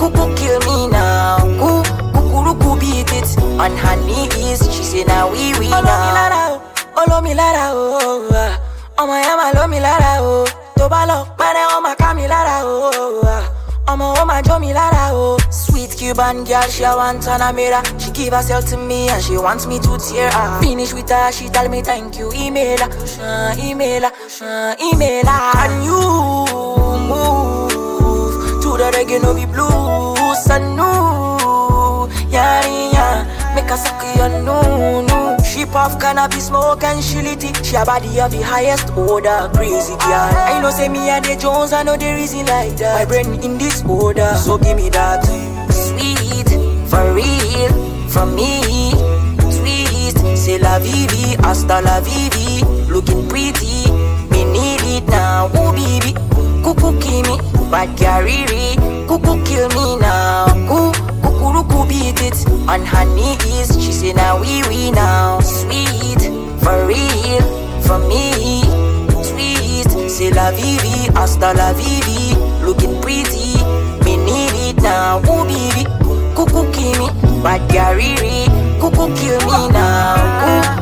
Cuckoo 0.00 0.28
kill 0.36 0.58
me 0.66 0.88
now. 0.88 1.40
Ooh, 1.64 1.82
cuckoo 2.12 2.76
beat 2.80 3.10
it 3.18 3.28
on 3.58 3.72
her 3.82 3.96
knees. 4.06 4.60
She 4.74 4.82
say 4.84 5.04
now 5.04 5.30
we 5.32 5.52
we 5.58 5.68
now. 5.70 6.60
Olo 7.00 7.20
mi 7.22 7.34
lára 7.34 7.72
o, 7.74 8.22
ọmọ 9.00 9.14
yẹn 9.24 9.36
máa 9.40 9.52
ló 9.56 9.66
mi 9.72 9.78
lára 9.80 10.12
o. 10.22 10.44
Tó 10.78 10.88
bá 10.92 11.00
pẹ́rẹ́ 11.38 11.66
ó 11.74 11.80
máa 11.84 11.94
ká 12.00 12.14
mi 12.14 12.24
lára 12.32 12.56
o. 12.64 13.53
ah. 13.86 13.92
Ọmọ 13.92 14.14
ó 14.20 14.24
máa 14.24 14.40
jó 14.42 14.58
mi 14.58 14.72
lára 14.72 15.12
o. 15.12 15.36
Sweet 15.50 15.96
Cuban 15.98 16.44
girl, 16.44 16.68
she 16.70 16.84
a 16.84 16.96
want 16.96 17.26
on 17.28 17.40
a 17.42 17.52
mirror. 17.52 17.82
She 17.98 18.10
give 18.12 18.32
herself 18.34 18.64
to 18.70 18.76
me 18.76 19.08
and 19.08 19.22
she 19.22 19.36
wants 19.36 19.66
me 19.66 19.78
to 19.78 19.98
tear 19.98 20.30
her. 20.30 20.60
Finish 20.62 20.92
with 20.94 21.10
her, 21.10 21.30
she 21.32 21.48
tell 21.48 21.68
me 21.68 21.82
thank 21.82 22.18
you, 22.18 22.32
email 22.34 22.78
her, 22.78 23.54
email 23.58 24.02
her, 24.40 24.76
email 24.80 25.26
her. 25.26 25.52
Can 25.52 25.82
you 25.84 26.00
move 27.08 28.62
to 28.62 28.70
the 28.80 28.90
reggae 28.94 29.20
no 29.22 29.34
be 29.34 29.44
blues? 29.46 30.50
I 30.50 30.58
know, 30.76 32.08
yeah, 32.28 32.66
yeah. 32.92 33.24
Make 33.54 33.70
a 33.70 33.76
suck 33.76 34.02
your 34.16 34.28
no, 34.42 35.02
no. 35.02 35.36
She 35.44 35.64
puff 35.64 36.00
cannabis 36.00 36.48
smoke 36.48 36.82
and 36.82 37.02
she 37.02 37.22
lit 37.22 37.44
it. 37.44 37.64
She 37.64 37.76
a 37.76 37.84
body 37.84 38.20
of 38.20 38.32
the 38.32 38.42
highest 38.42 38.90
order, 38.96 39.48
crazy 39.54 39.94
girl. 39.94 40.30
I 40.50 40.60
know 40.60 40.70
say 40.70 40.88
me 40.88 41.08
and 41.08 41.24
the 41.24 41.36
Jones, 41.36 41.72
I 41.72 41.84
know 41.84 41.96
there 41.96 42.16
is 42.18 42.34
it 42.34 42.46
like 42.48 42.76
that. 42.78 42.98
My 42.98 43.04
brain 43.04 43.42
in 43.44 43.56
this 43.58 43.84
order, 43.84 44.34
so 44.34 44.58
give 44.58 44.76
me 44.76 44.88
that 44.90 45.24
sweet 45.70 46.50
for 46.90 47.14
real 47.14 47.72
from 48.08 48.34
me. 48.34 48.90
Sweet, 49.50 50.18
c'est 50.36 50.58
la 50.58 50.78
vivi, 50.78 51.36
hasta 51.42 51.80
la 51.80 52.00
vivi. 52.00 52.64
Looking 52.88 53.28
pretty, 53.28 53.90
me 54.30 54.44
need 54.44 54.82
it 54.96 55.06
now. 55.08 55.46
Ooh, 55.46 55.72
baby, 55.72 56.12
cuckoo 56.64 56.98
kill 56.98 57.22
me, 57.22 57.70
bad 57.70 57.96
carry 57.96 58.44
Cuckoo 59.06 59.42
kill 59.44 59.68
me 59.68 59.96
now. 59.98 60.46
Ooh, 60.72 60.92
cuckoo 61.52 61.86
beat 61.88 62.20
it 62.22 62.36
on 62.68 62.84
her 62.84 63.04
knees. 63.14 63.68
She 63.82 63.92
say 63.92 64.12
now 64.12 64.40
we 64.40 64.62
we 64.68 64.90
now. 64.90 65.40
Sweet, 65.40 66.22
for 66.62 66.86
real, 66.86 67.42
for 67.82 67.98
me. 67.98 68.62
Sweet, 69.22 70.08
c'est 70.08 70.30
la 70.30 70.50
vivi, 70.50 71.08
hasta 71.14 71.52
la 71.54 71.72
vivi. 71.72 72.36
Looking 72.64 73.00
pretty, 73.00 73.56
me 74.04 74.16
need 74.16 74.54
it 74.68 74.82
now. 74.82 75.18
Ooh, 75.18 75.44
baby, 75.44 75.84
cuckoo 76.34 76.70
kill 76.72 76.98
me, 76.98 77.42
bad 77.42 77.60
carry 77.70 78.14
Cuckoo 78.80 79.14
kill 79.16 79.40
me 79.46 79.68
now. 79.68 80.16
Ooh, 80.46 80.73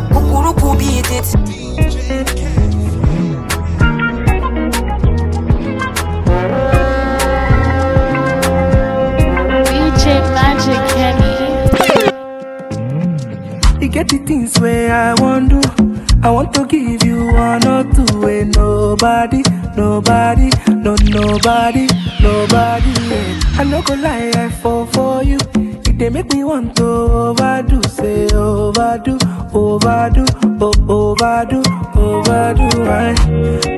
nobody, 19.02 19.42
nobody, 19.76 20.48
no 20.68 20.94
nobody, 21.10 21.86
nobody. 22.22 22.90
Yeah. 23.10 23.40
I 23.58 23.64
no 23.64 23.82
go 23.82 23.94
lie, 23.94 24.30
I 24.36 24.48
fall 24.48 24.86
for 24.86 25.24
you. 25.24 25.38
It 25.56 25.98
they 25.98 26.08
make 26.08 26.32
me 26.32 26.44
want 26.44 26.76
to 26.76 26.84
overdo, 26.84 27.82
say 27.88 28.26
overdo, 28.32 29.18
overdo, 29.52 30.24
oh, 30.60 30.72
overdo, 30.88 31.62
overdo. 31.98 32.68
Right? 32.84 33.18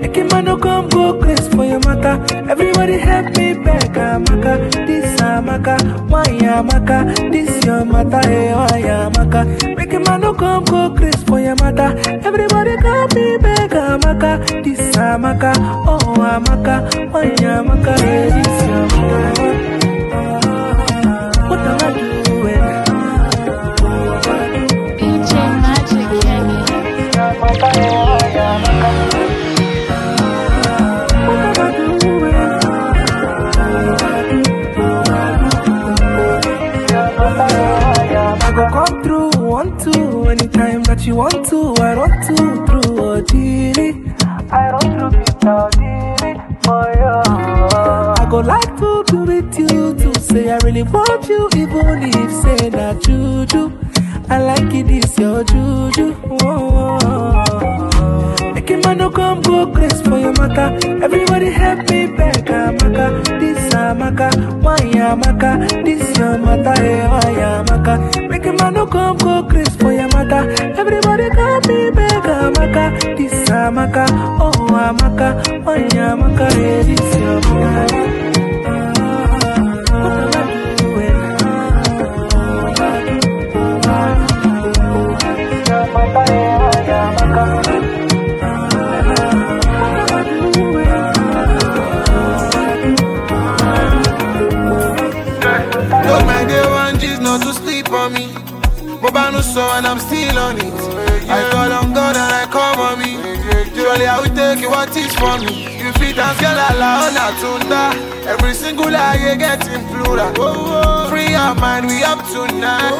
Make 0.02 0.16
a 0.19 0.25
man 0.25 0.45
no 0.45 0.59
come 0.59 0.90
go 0.90 1.19
crazy 1.19 1.49
for 1.50 1.64
your 1.64 1.81
matter. 1.81 2.16
Everybody 2.50 2.99
help 2.99 3.35
me 3.38 3.54
back, 3.54 3.95
Amaka. 3.97 4.71
This 4.87 5.03
Amaka, 5.34 5.76
why 6.08 6.22
Amaka? 6.24 7.04
This 7.32 7.64
your 7.64 7.84
matter, 7.84 8.20
hey, 8.28 8.54
why 8.54 8.82
Amaka? 8.82 9.44
Make 9.76 9.92
a 9.92 9.98
man 9.98 10.20
no 10.20 10.32
come 10.32 10.64
go 10.64 10.94
crazy 10.94 11.24
for 11.26 11.40
your 11.40 11.56
matter. 11.56 11.98
Everybody 12.24 12.76
help 12.76 13.12
me 13.14 13.36
back, 13.38 13.70
Amaka. 13.70 14.62
This 14.62 14.94
Amaka, 14.96 15.52
oh 15.88 15.98
Amaka, 16.18 16.88
why 17.12 17.26
Amaka? 17.30 17.98
Hey, 17.98 18.30
this 18.30 18.62
your 18.68 18.86
matter. 18.86 19.52
What 21.48 21.58
am 21.60 21.78
I 21.82 21.84
doing? 22.22 22.64
DJ 24.98 25.32
Magic 25.62 26.22
Kenny. 26.22 26.56
I 27.16 27.18
you 41.06 41.16
want 41.16 41.44
to, 41.46 41.75
I 41.82 41.94
run 41.94 42.11
to, 42.26 42.37
through 42.66 43.23
dealie. 43.25 43.92
I 44.50 44.70
run 44.70 44.80
through 44.80 45.20
Mr. 45.20 45.70
Dealie 45.73 46.64
for 46.64 46.84
you. 47.00 47.75
I 48.23 48.26
go 48.30 48.38
like 48.38 48.76
to 48.78 49.04
do 49.06 49.18
with 49.25 49.58
you 49.58 49.94
to 49.94 50.20
say 50.20 50.50
I 50.50 50.58
really 50.64 50.82
want 50.82 51.28
you, 51.28 51.49
even 51.56 52.02
if 52.04 52.32
say 52.42 52.70
that 52.70 53.02
juju. 53.02 53.70
I 54.30 54.42
like 54.42 54.73
it, 54.73 54.90
it's 54.90 55.18
your 55.18 55.44
juju. 55.44 56.12
Whoa. 56.14 57.93
Make 58.66 58.83
man 58.87 58.97
no 58.97 59.11
come 59.11 59.42
go 59.42 59.71
crazy 59.71 60.02
for 60.04 60.18
your 60.18 60.33
matter. 60.33 60.73
Everybody 61.04 61.50
help 61.50 61.80
me 61.90 62.06
back, 62.06 62.47
Amaka. 62.47 63.23
This 63.38 63.75
Amaka, 63.75 64.62
why 64.62 64.78
Amaka? 64.78 65.85
This 65.85 66.16
your 66.16 66.38
matter, 66.38 66.73
hey, 66.80 67.06
why 67.06 67.21
Amaka? 67.21 68.26
Make 68.26 68.47
man 68.59 68.73
no 68.73 68.87
come 68.87 69.18
go 69.18 69.42
crazy 69.47 69.71
for 69.78 69.92
your 69.92 70.09
matter. 70.09 70.50
Everybody 70.80 71.25
help 71.25 71.66
me 71.66 71.90
back, 71.90 72.25
Amaka. 72.25 73.18
This 73.18 73.50
Amaka, 73.50 74.06
oh 74.40 74.52
Amaka, 74.71 75.62
why 75.62 75.80
Amaka? 75.80 76.50
Hey, 76.54 76.80
eh, 76.80 76.83
this 76.85 77.16
your 77.18 77.40
matter. 77.61 78.33
But 99.14 99.28
I 99.28 99.30
know 99.30 99.42
so 99.42 99.62
and 99.78 99.86
I'm 99.86 100.00
still 100.00 100.36
on 100.36 100.58
it. 100.58 100.74
I 101.30 101.46
call 101.54 101.70
on 101.70 101.94
God 101.94 102.16
and 102.18 102.34
I 102.34 102.50
call 102.50 102.74
on 102.82 102.98
me. 102.98 103.14
Surely 103.70 104.06
I 104.10 104.18
will 104.18 104.34
take 104.34 104.58
you 104.58 104.70
what 104.70 104.90
is 104.96 105.14
for 105.14 105.38
me. 105.38 105.78
You 105.78 105.92
fit 106.02 106.18
and 106.18 106.34
girl 106.42 106.58
ala 106.58 107.06
on 107.06 107.14
tunda. 107.38 107.94
Every 108.26 108.54
single 108.54 108.90
you 108.90 109.38
get 109.38 109.62
in 109.70 109.86
plural. 109.86 110.34
Free 111.06 111.32
our 111.32 111.54
mind, 111.54 111.86
we 111.86 112.02
up 112.02 112.26
tonight. 112.26 112.90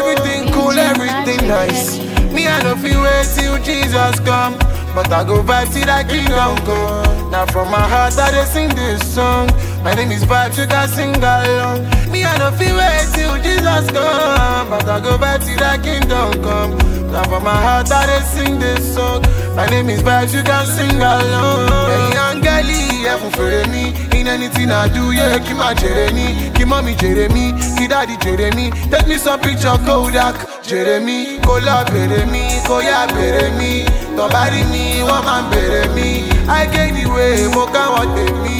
Everything 0.00 0.50
cool, 0.50 0.72
everything 0.72 1.46
nice. 1.46 1.98
Me 2.32 2.48
I 2.48 2.62
no 2.62 2.74
feel 2.76 3.02
wait 3.02 3.28
till 3.28 3.60
Jesus 3.60 4.18
come. 4.20 4.56
But 4.94 5.12
I 5.12 5.24
go 5.24 5.42
back 5.42 5.68
till 5.68 5.84
that 5.84 6.08
kingdom 6.08 6.56
come. 6.64 7.30
Now 7.30 7.44
from 7.44 7.70
my 7.70 7.84
heart 7.84 8.16
I 8.16 8.32
just 8.32 8.54
sing 8.54 8.70
this 8.70 9.04
song. 9.14 9.50
My 9.82 9.94
name 9.94 10.12
is 10.12 10.22
you 10.22 10.66
can 10.66 10.88
sing 10.88 11.16
along. 11.16 11.84
Me 12.12 12.24
I 12.24 12.36
no 12.38 12.50
feel 12.52 12.76
wait 12.76 13.08
till 13.14 13.34
Jesus 13.42 13.90
come. 13.90 14.68
But 14.70 14.86
I 14.88 15.00
go 15.00 15.16
back 15.16 15.40
till 15.40 15.56
that 15.58 15.82
kingdom 15.82 16.42
come. 16.42 16.76
Now 17.10 17.24
from 17.24 17.44
my 17.44 17.54
heart 17.54 17.90
I 17.90 18.06
dey 18.06 18.20
sing 18.28 18.58
this 18.58 18.94
song. 18.94 19.22
My 19.56 19.66
name 19.66 19.88
is 19.88 20.00
you 20.34 20.42
can 20.42 20.66
sing 20.66 20.96
along. 21.00 21.68
Hey, 21.88 22.18
Angeli, 22.28 23.02
yeah, 23.02 23.16
for 23.16 23.70
me. 23.72 23.96
In 24.20 24.28
anything 24.28 24.70
I 24.70 24.86
do, 24.88 25.12
yeah, 25.12 25.38
keep 25.38 25.56
my 25.56 25.72
Jeremy. 25.74 26.50
Keep 26.54 26.68
mommy 26.68 26.94
Jeremy, 26.94 27.52
keep 27.78 27.88
daddy 27.90 28.16
Jeremy. 28.18 28.70
Take 28.90 29.08
me 29.08 29.16
some 29.16 29.40
picture 29.40 29.76
Kodak. 29.86 30.36
Jeremy, 30.62 31.40
mi. 33.58 33.84
Tọ́ba 34.16 34.42
rí 34.52 34.62
mi, 34.72 34.82
wọ́n 35.08 35.22
máa 35.26 35.40
ń 35.40 35.44
bèrè 35.50 35.82
mi. 35.96 36.08
I 36.48 36.66
get 36.72 36.92
the 36.94 37.04
way, 37.14 37.48
mo 37.54 37.64
káwọn 37.74 38.06
tèmi. 38.14 38.50
Bẹ̀rẹ̀ 38.50 38.59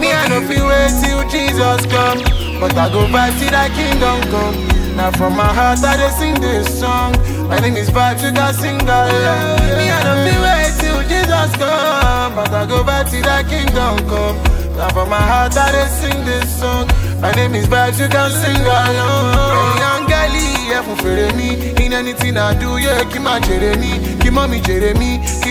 Me 0.00 0.08
I 0.12 0.28
no 0.28 0.40
fit 0.48 0.62
wait 0.62 0.92
till 1.04 1.22
Jesus 1.28 1.84
come, 1.92 2.18
but 2.60 2.76
I 2.76 2.88
go 2.92 3.04
back 3.12 3.38
till 3.38 3.50
that 3.50 3.70
kingdom 3.76 4.20
come. 4.32 4.56
Now 4.96 5.10
from 5.12 5.36
my 5.36 5.46
heart 5.46 5.78
I 5.84 5.96
dey 5.96 6.10
sing 6.18 6.40
this 6.40 6.80
song. 6.80 7.12
My 7.48 7.58
name 7.60 7.76
is 7.76 7.90
Vibes, 7.90 8.22
you 8.24 8.32
can 8.32 8.54
sing 8.54 8.80
along. 8.82 9.60
Me 9.78 9.90
I 9.90 10.00
no 10.02 10.14
fit 10.24 10.40
wait 10.42 10.72
till 10.80 11.00
Jesus 11.08 11.50
come, 11.56 12.34
but 12.34 12.50
I 12.52 12.66
go 12.66 12.82
back 12.82 13.08
till 13.10 13.22
that 13.22 13.46
kingdom 13.48 13.98
come. 14.08 14.36
Now 14.76 14.88
from 14.90 15.08
my 15.10 15.20
heart 15.20 15.56
I 15.56 15.70
dey 15.72 15.86
sing 16.00 16.24
this 16.24 16.48
song. 16.60 16.88
My 17.20 17.32
name 17.32 17.54
is 17.56 17.66
Vibes, 17.66 17.98
you 17.98 18.08
can 18.08 18.30
sing 18.30 18.62
along. 18.62 19.74
Hey, 19.74 19.82
Angeli, 19.90 20.70
yeah, 20.70 20.82
for 20.82 20.94
mi. 21.36 21.74
In 21.84 21.92
anything 21.92 22.36
I 22.36 22.54
do, 22.54 22.78
yeah, 22.78 23.02
kí 23.10 23.18
máa 23.18 23.40
jèrè 23.40 23.74
mi. 23.80 23.90
Kí 24.22 24.30
mọ́mí 24.30 24.60
jèrè 24.62 24.94
mi, 24.98 25.18
kí. 25.42 25.50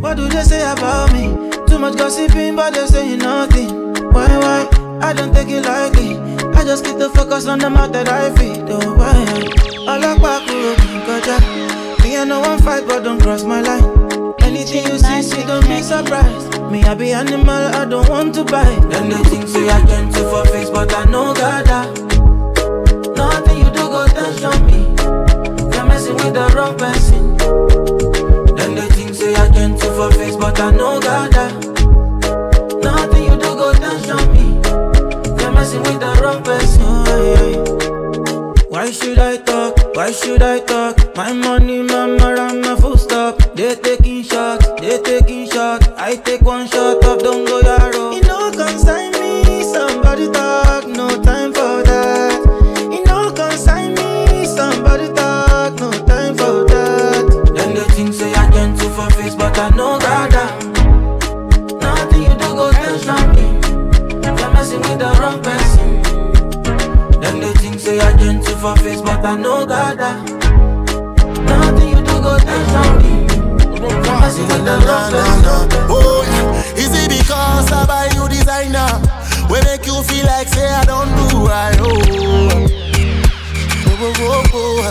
What 0.00 0.16
do 0.16 0.28
they 0.28 0.44
say 0.44 0.62
about 0.62 1.12
me? 1.12 1.34
Too 1.66 1.78
much 1.78 1.96
gossiping, 1.96 2.54
but 2.54 2.74
they're 2.74 2.86
saying 2.86 3.18
nothing. 3.18 3.70
Why, 4.12 4.28
why? 4.38 4.68
I 5.00 5.12
don't 5.12 5.34
take 5.34 5.48
it 5.50 5.64
lightly. 5.64 6.16
I 6.54 6.64
just 6.64 6.84
keep 6.84 6.98
the 6.98 7.10
focus 7.10 7.46
on 7.48 7.58
the 7.58 7.68
matter 7.68 8.04
that 8.04 8.08
I 8.08 8.30
feed. 8.36 8.62
Oh, 8.68 8.94
why? 8.94 9.14
All 9.88 10.04
I 10.04 10.16
back 10.16 10.46
Me, 12.04 12.16
I 12.16 12.24
know 12.24 12.40
one 12.40 12.60
fight, 12.60 12.86
but 12.86 13.02
don't 13.02 13.20
cross 13.20 13.42
my 13.42 13.60
line. 13.60 13.91
Anything 14.40 14.84
you 14.86 14.98
see, 14.98 15.42
don't 15.46 15.66
be 15.66 15.82
surprised. 15.82 16.60
Me, 16.70 16.82
I 16.82 16.94
be 16.94 17.12
animal, 17.12 17.50
I 17.50 17.84
don't 17.84 18.08
want 18.08 18.34
to 18.36 18.44
bite. 18.44 18.80
Then 18.90 19.08
they 19.10 19.22
think, 19.28 19.48
say 19.48 19.68
I 19.68 19.80
can't 19.86 20.12
see 20.14 20.22
for 20.22 20.44
face, 20.46 20.70
but 20.70 20.92
I 20.94 21.04
know 21.04 21.34
God. 21.34 21.66
Nothing 23.16 23.58
you 23.58 23.64
do 23.64 23.84
go 23.94 24.06
tension 24.08 24.66
me. 24.66 24.80
You're 25.74 25.86
messing 25.86 26.14
with 26.16 26.34
the 26.34 26.52
wrong 26.56 26.76
person. 26.76 27.36
Then 28.56 28.74
they 28.74 28.88
think 28.94 29.14
say 29.14 29.34
I 29.34 29.48
can't 29.50 29.78
see 29.78 29.88
for 29.88 30.10
face, 30.12 30.36
but 30.36 30.58
I 30.60 30.70
know 30.70 31.00
God. 31.00 31.32
Nothing 32.82 33.24
you 33.24 33.36
do 33.36 33.50
go 33.60 33.72
tension 33.74 34.32
me. 34.32 34.60
You're 35.42 35.52
messing 35.52 35.82
with 35.82 36.00
the 36.00 36.20
wrong 36.22 36.42
person. 36.42 36.82
Oh, 36.84 38.54
Why 38.68 38.90
should 38.90 39.18
I 39.18 39.36
talk? 39.38 39.51
Why 39.94 40.10
should 40.10 40.42
I 40.42 40.60
talk? 40.60 40.96
My 41.16 41.32
money, 41.32 41.82
my 41.82 42.06
mara, 42.06 42.52
my 42.54 42.74
full 42.76 42.96
stop. 42.96 43.38
They 43.54 43.74
taking 43.74 44.22
shots, 44.22 44.66
they 44.80 44.98
taking 45.02 45.46
shots. 45.50 45.86
I 45.98 46.16
take 46.16 46.40
one 46.40 46.66
shot 46.66 47.04
of 47.04 47.18
don't 47.20 47.44
go 47.44 47.60
yaro. 47.60 47.81
Say 68.40 68.54
I 68.54 68.56
for 68.56 68.76
face, 68.76 69.00
but 69.02 69.24
I 69.24 69.36
know 69.36 69.66
God. 69.66 69.98
Nothing 71.44 71.88
you 71.88 71.96
do 71.96 72.14
go 72.22 72.38
tension 72.38 72.90
me. 73.02 73.26
You're 73.76 73.90
the. 74.64 75.86
Oh, 75.90 76.22
yeah. 76.24 76.80
is 76.82 76.92
it 76.94 77.08
because 77.10 77.72
I 77.72 77.84
buy 77.86 78.06
you 78.14 78.28
designer? 78.28 78.88
We 79.50 79.60
make 79.68 79.84
you 79.86 80.00
feel 80.04 80.24
like 80.26 80.48
say 80.48 80.66
I 80.70 80.84
don't 80.84 81.10
do 81.28 81.46
right. 81.46 81.76
Oh, 81.80 82.00
oh, 83.86 84.14
oh, 84.20 84.22
oh, 84.22 84.52
oh. 84.54 84.90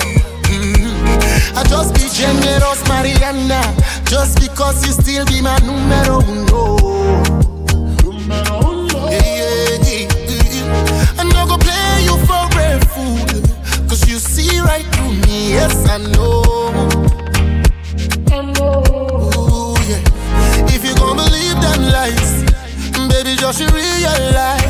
Mhm. 0.52 1.58
I 1.58 1.64
just 1.64 1.94
be 1.96 2.08
generous, 2.12 2.82
Mariana. 2.88 3.62
Just 4.06 4.40
because 4.42 4.86
you 4.86 4.92
still 4.92 5.26
be 5.26 5.42
my 5.42 5.58
numero 5.60 6.20
uno. 6.28 7.31
I 15.94 15.98
know. 15.98 16.72
I 18.32 18.42
know. 18.54 19.76
If 20.74 20.86
you 20.86 20.96
gon' 20.96 21.18
believe 21.18 21.60
them 21.60 21.82
lies, 21.92 22.46
baby, 23.10 23.36
just 23.36 23.60
realize. 23.60 24.61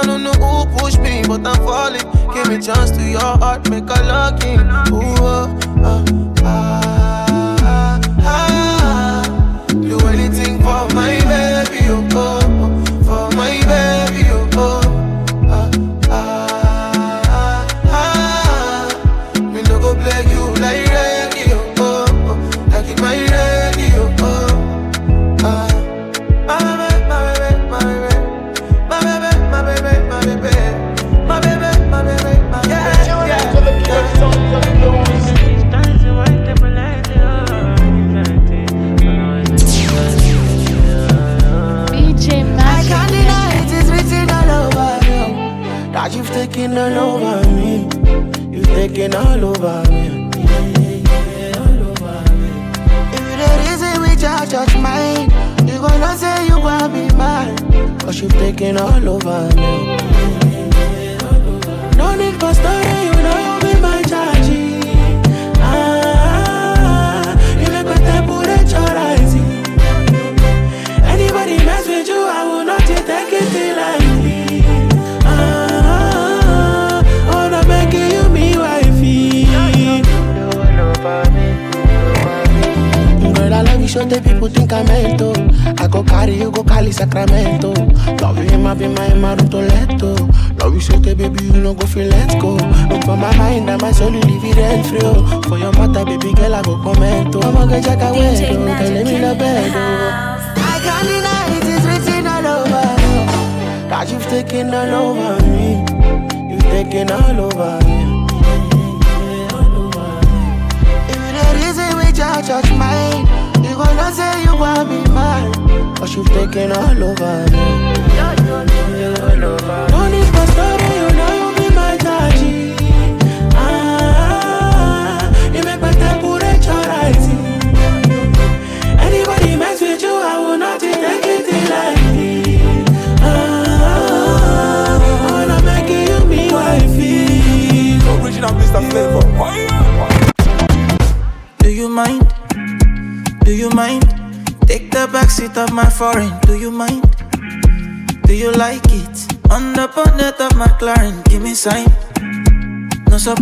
I 0.00 0.06
don't 0.06 0.22
know 0.22 0.39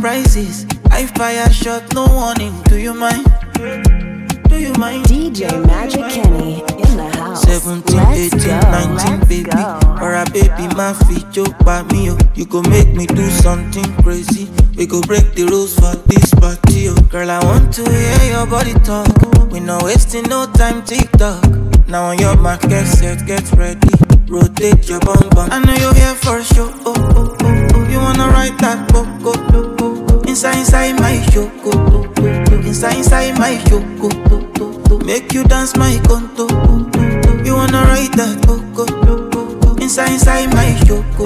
prices. 0.08 0.64
I 0.90 1.04
fire 1.04 1.52
shot, 1.52 1.92
no 1.92 2.06
warning. 2.06 2.54
Do 2.62 2.78
you 2.78 2.94
mind? 2.94 3.26
Do 4.48 4.56
you 4.58 4.72
mind? 4.80 5.04
DJ 5.04 5.42
Magic 5.66 6.00
mind? 6.00 6.14
Kenny 6.14 6.54
in 6.84 6.96
the 6.96 7.10
house. 7.12 7.42
17, 7.42 7.94
Let's 7.94 8.34
18, 8.34 8.40
go. 8.40 8.70
19, 8.70 8.96
Let's 8.96 9.28
baby. 9.28 9.50
Go. 9.50 9.80
Or 10.00 10.14
a 10.14 10.24
baby, 10.32 10.64
my 10.80 10.94
feet, 11.04 11.28
you 11.36 11.44
by 11.62 11.82
me. 11.92 12.08
Oh. 12.08 12.16
You 12.34 12.46
go 12.46 12.62
make 12.62 12.88
me 12.94 13.04
do 13.04 13.28
something 13.44 13.84
crazy. 14.02 14.48
We 14.78 14.86
go 14.86 15.02
break 15.02 15.34
the 15.34 15.44
rules 15.44 15.74
for 15.74 15.94
this 16.08 16.32
party. 16.40 16.88
Oh. 16.88 16.94
Girl, 17.12 17.30
I 17.30 17.44
want 17.44 17.74
to 17.74 17.84
hear 17.84 18.22
your 18.32 18.46
body 18.46 18.72
talk. 18.88 19.12
We 19.52 19.60
no 19.60 19.76
wasting 19.82 20.24
no 20.32 20.46
time, 20.46 20.86
TikTok. 20.86 21.44
Now 21.86 22.04
on 22.08 22.18
your 22.18 22.36
mark, 22.38 22.62
get 22.62 22.86
set, 22.86 23.26
get 23.26 23.44
ready. 23.52 23.92
Rotate 24.26 24.88
your 24.88 25.00
bum 25.00 25.28
bum. 25.36 25.50
I 25.52 25.58
know 25.58 25.76
you're 25.76 25.92
here 25.92 26.14
for 26.14 26.42
sure. 26.42 26.72
Oh, 26.88 26.94
oh, 26.96 27.36
oh, 27.42 27.68
oh. 27.74 27.88
You 27.92 27.98
wanna 27.98 28.28
ride 28.28 28.56
that 28.60 28.90
boat, 28.90 29.08
go, 29.22 29.32
go 29.52 29.77
inside 30.38 30.58
inside 30.60 31.00
my 31.00 31.18
choco 31.32 31.72
Inside 32.62 32.98
inside 32.98 33.38
my 33.40 33.58
choco 33.64 34.08
Make 35.04 35.32
you 35.32 35.42
dance 35.42 35.76
my 35.76 35.98
conto. 36.06 36.46
You 37.42 37.54
wanna 37.54 37.82
ride 37.82 38.14
that 38.14 38.38
coco? 38.46 38.86
Inside 39.82 40.12
inside 40.12 40.54
my 40.54 40.78
choco 40.86 41.24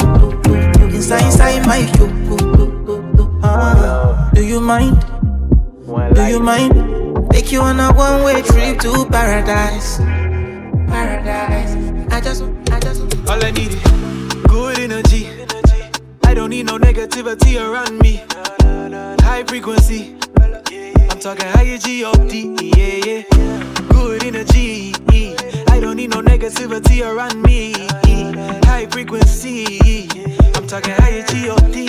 Inside 0.89 1.27
inside 1.27 1.67
my 1.67 1.85
choco 1.93 3.39
ah, 3.43 4.31
Do 4.33 4.43
you 4.43 4.61
mind? 4.61 5.05
Do 6.15 6.23
you 6.25 6.41
mind? 6.41 6.73
Take 7.33 7.53
you 7.53 7.61
on 7.61 7.81
a 7.81 7.93
one 7.93 8.25
way 8.25 8.41
trip 8.41 8.81
to 8.81 9.05
paradise. 9.11 9.99
Paradise. 10.89 11.77
I 12.11 12.21
just, 12.23 12.45
I 12.71 12.81
just 12.81 13.03
All 13.29 13.45
I 13.45 13.51
need 13.51 13.73
is 13.73 14.22
need 16.53 16.67
no 16.67 16.77
negativity 16.77 17.59
around 17.59 17.99
me. 18.01 18.21
High 19.23 19.43
frequency. 19.45 20.19
I'm 21.11 21.19
talking 21.19 21.47
higher 21.47 21.79
G-O-D, 21.79 22.57
yeah, 22.77 23.07
yeah. 23.07 23.23
Good 23.89 24.23
energy. 24.23 24.93
I 25.69 25.81
don't 25.81 25.97
need 25.97 26.11
no 26.11 26.21
negativity 26.21 27.01
around 27.01 27.41
me. 27.41 27.73
High 28.67 28.87
frequency. 28.91 30.07
I'm 30.55 30.67
talking 30.67 30.93
higher 30.93 31.23
G-O-D. 31.23 31.83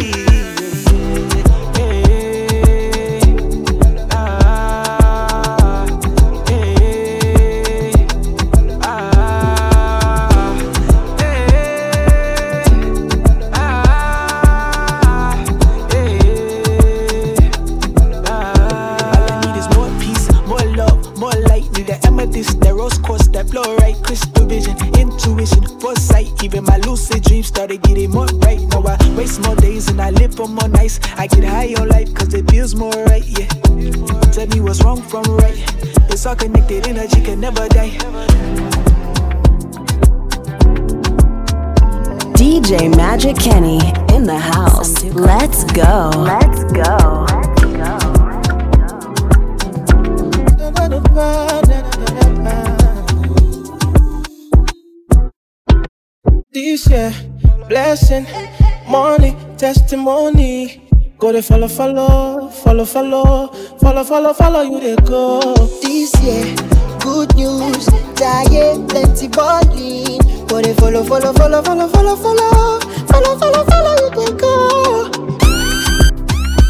Fluorite, 24.43 24.49
vision, 24.49 24.99
intuition, 24.99 25.79
foresight. 25.79 26.43
Even 26.43 26.63
my 26.63 26.77
lucid 26.77 27.23
dreams 27.23 27.47
started 27.47 27.81
getting 27.83 28.11
more 28.11 28.25
right. 28.25 28.59
Now 28.59 28.83
I 28.85 28.97
waste 29.15 29.41
more 29.41 29.55
days 29.55 29.89
and 29.89 30.01
I 30.01 30.11
live 30.11 30.35
for 30.35 30.47
more 30.47 30.67
nights. 30.67 30.99
I 31.17 31.27
get 31.27 31.43
high 31.43 31.73
on 31.79 31.89
life 31.89 32.13
cause 32.13 32.33
it 32.33 32.49
feels 32.49 32.75
more 32.75 32.91
right, 32.91 33.25
yeah. 33.25 33.47
Tell 34.31 34.47
me 34.47 34.59
what's 34.59 34.83
wrong 34.83 35.01
from 35.01 35.23
right. 35.37 35.57
It's 36.09 36.25
all 36.25 36.35
connected, 36.35 36.87
energy 36.87 37.21
can 37.21 37.39
never 37.39 37.67
die. 37.69 37.97
DJ 42.35 42.95
Magic 42.95 43.37
Kenny 43.37 43.79
in 44.15 44.25
the 44.25 44.37
house. 44.37 45.03
Let's 45.03 45.63
go. 45.71 46.11
Let's 46.15 46.63
go. 46.73 47.25
Let's 47.29 47.63
go. 51.09 51.59
Let's 51.59 51.67
go. 51.67 51.82
This 56.53 56.87
year, 56.87 57.11
blessing, 57.67 58.27
money, 58.87 59.35
testimony. 59.57 60.87
Go 61.17 61.31
to 61.31 61.41
follow, 61.41 61.67
follow, 61.67 62.49
follow, 62.49 62.85
follow, 62.85 63.47
follow, 63.79 64.03
follow, 64.03 64.33
follow 64.33 64.61
you 64.61 64.79
they 64.79 64.95
go. 64.97 65.55
This 65.81 66.13
year, 66.21 66.55
good 66.99 67.35
news, 67.35 67.87
giant 68.15 68.87
plenty 68.87 69.27
balling. 69.29 70.19
Go 70.45 70.61
to 70.61 70.73
follow, 70.75 71.03
follow, 71.03 71.33
follow, 71.33 71.63
follow, 71.63 71.87
follow, 71.87 72.15
follow, 72.17 72.79
follow, 73.07 73.37
follow, 73.39 73.63
follow 73.65 73.95
you 74.03 74.09
they 74.15 74.33
go. 74.37 75.09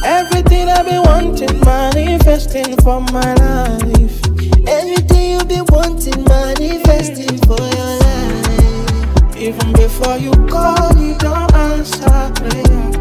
Everything 0.05 0.69
I've 0.69 0.85
been 0.85 1.01
wanting, 1.03 1.59
manifesting 1.59 2.77
for 2.77 3.01
my 3.11 3.33
life. 3.35 4.21
Everything 4.65 5.31
you've 5.31 5.49
been 5.49 5.65
wanting, 5.71 6.23
manifesting 6.23 7.37
for 7.39 7.59
your 7.59 7.97
life. 7.97 8.02
Even 9.37 9.73
before 9.73 10.17
you 10.17 10.31
call, 10.47 10.95
you 10.97 11.17
don't 11.17 11.53
answer 11.55 12.31
prayer. 12.35 12.91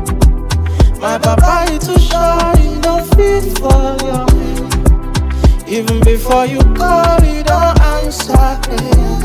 My 1.01 1.19
papa 1.19 1.67
is 1.73 1.87
too 1.87 1.99
sure, 1.99 2.57
you 2.65 2.81
don't 2.81 3.07
fit 3.15 3.59
for 3.59 3.97
your 4.05 4.27
head. 4.31 5.69
Even 5.69 6.01
before 6.01 6.47
you 6.47 6.61
call, 6.75 7.21
you 7.25 7.43
don't 7.45 7.81
answer 7.81 8.59
prayer. 8.63 9.19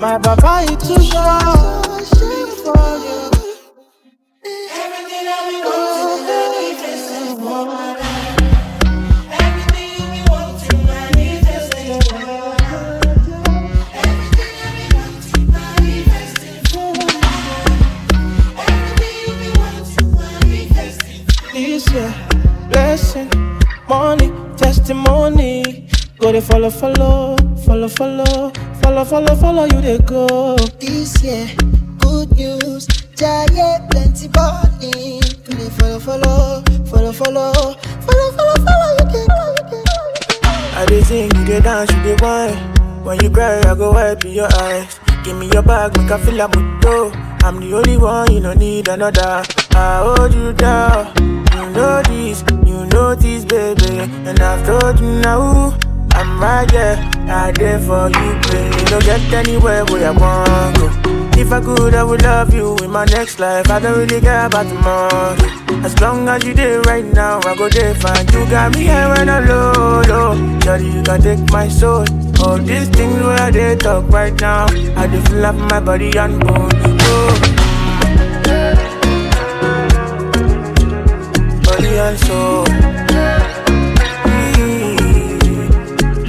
My 0.00 0.18
papa 0.18 0.66
is 0.72 0.88
too 0.88 1.02
sure, 1.02 1.82
for 2.64 2.98
you. 3.06 3.23
Money, 23.88 24.32
testimony. 24.56 25.88
Go 26.18 26.32
to 26.32 26.40
follow, 26.40 26.70
follow, 26.70 27.36
follow, 27.64 27.88
follow, 27.88 28.50
follow, 28.82 29.04
follow, 29.04 29.34
follow 29.36 29.64
you 29.64 29.80
they 29.80 29.98
go. 29.98 30.56
This 30.80 31.22
year, 31.22 31.48
good 31.98 32.30
news, 32.36 32.86
giant 33.16 33.90
plenty 33.90 34.28
balling. 34.28 35.20
Go 35.44 35.54
to 35.56 35.70
follow, 35.70 35.98
follow, 36.00 36.62
follow, 36.86 37.12
follow, 37.12 37.52
follow, 38.06 38.32
follow, 38.32 38.56
follow 38.64 38.90
you 38.98 39.06
they 39.12 39.26
go. 39.26 39.54
they. 39.70 39.82
I 40.76 40.86
dey 40.88 41.02
sing, 41.02 41.30
you 41.36 41.44
dey 41.44 41.60
dance, 41.60 41.90
you 41.92 42.02
dey 42.02 42.16
whine. 42.20 42.56
When 43.04 43.20
you 43.22 43.30
cry, 43.30 43.58
I 43.60 43.74
go 43.74 43.92
wipe 43.92 44.24
your 44.24 44.48
eyes. 44.62 44.98
Give 45.24 45.38
me 45.38 45.48
your 45.50 45.62
bag, 45.62 45.96
make 45.96 46.10
I 46.10 46.20
feel 46.20 46.34
like 46.34 46.50
muto. 46.50 47.10
I'm 47.42 47.58
the 47.58 47.72
only 47.72 47.96
one, 47.96 48.30
you 48.30 48.40
don't 48.40 48.58
need 48.58 48.88
another. 48.88 49.42
I 49.70 50.02
hold 50.04 50.34
you 50.34 50.52
down. 50.52 51.16
You 51.54 51.70
know 51.70 52.02
this, 52.02 52.44
you 52.66 52.84
know 52.92 53.14
this, 53.14 53.42
baby. 53.46 54.00
And 54.28 54.38
I've 54.38 54.66
told 54.66 55.00
you 55.00 55.20
now, 55.20 55.78
I'm 56.12 56.38
right 56.38 56.70
there. 56.70 56.96
I 57.26 57.52
there 57.52 57.78
for 57.80 58.08
you, 58.08 58.40
baby. 58.52 58.76
You 58.76 58.84
Don't 58.84 59.04
get 59.04 59.32
anywhere 59.32 59.86
where 59.86 60.08
I 60.08 60.10
want 60.10 60.76
go. 60.76 61.40
If 61.40 61.50
I 61.50 61.60
could, 61.62 61.94
I 61.94 62.04
would 62.04 62.20
love 62.20 62.52
you 62.52 62.76
in 62.84 62.90
my 62.90 63.06
next 63.06 63.40
life. 63.40 63.70
I 63.70 63.80
don't 63.80 63.96
really 63.96 64.20
care 64.20 64.44
about 64.44 64.68
tomorrow. 64.68 65.36
As 65.82 65.98
long 66.02 66.28
as 66.28 66.44
you 66.44 66.52
there 66.52 66.82
right 66.82 67.04
now, 67.14 67.40
I 67.46 67.56
go 67.56 67.70
there 67.70 67.94
fine. 67.94 68.26
You 68.28 68.44
got 68.50 68.74
me 68.74 68.82
here 68.82 69.08
when 69.08 69.30
I 69.30 69.40
low, 69.40 70.02
low. 70.06 70.58
Daddy, 70.60 70.84
you 70.84 71.02
can 71.02 71.22
take 71.22 71.50
my 71.50 71.66
soul. 71.68 72.04
All 72.44 72.58
these 72.58 72.88
things 72.90 73.22
where 73.22 73.50
they 73.50 73.74
talk 73.76 74.06
right 74.10 74.38
now, 74.38 74.66
I 74.96 75.06
just 75.06 75.28
feel 75.28 75.46
up 75.46 75.54
my 75.54 75.80
body 75.80 76.10
and 76.18 76.38
bone. 76.44 76.70
Oh. 77.00 77.40
Body 81.64 81.92
and 82.06 82.18
soul. 82.18 82.64
Mm. 84.28 84.68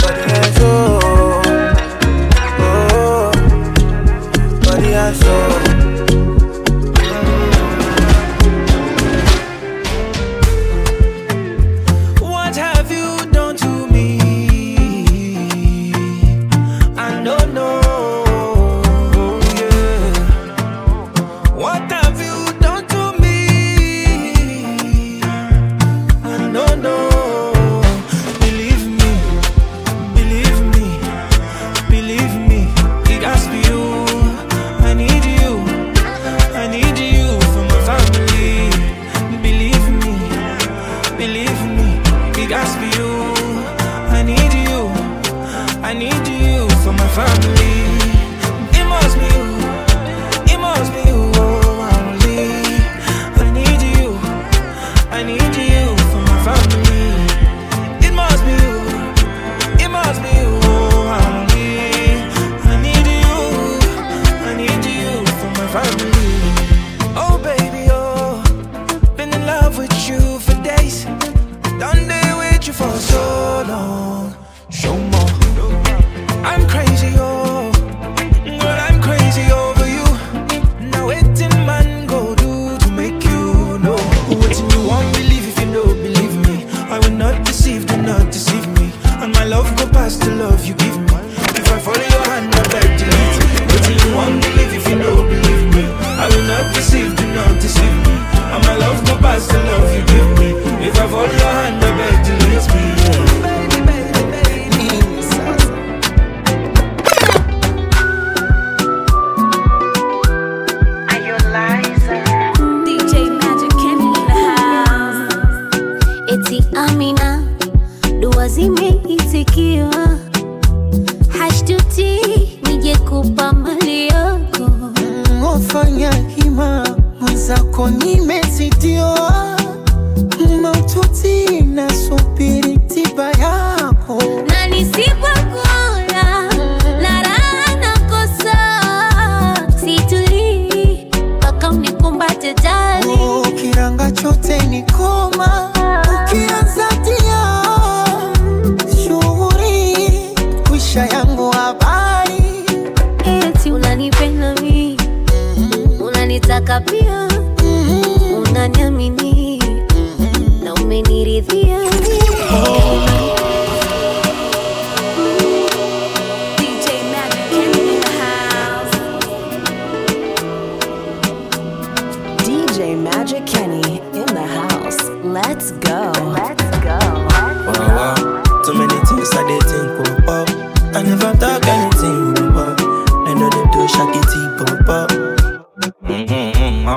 Body 0.02 0.24
and 0.40 0.52
soul. 0.56 1.42
Oh. 2.64 3.32
Body 4.64 4.94
and 4.94 5.16
soul. 5.18 5.55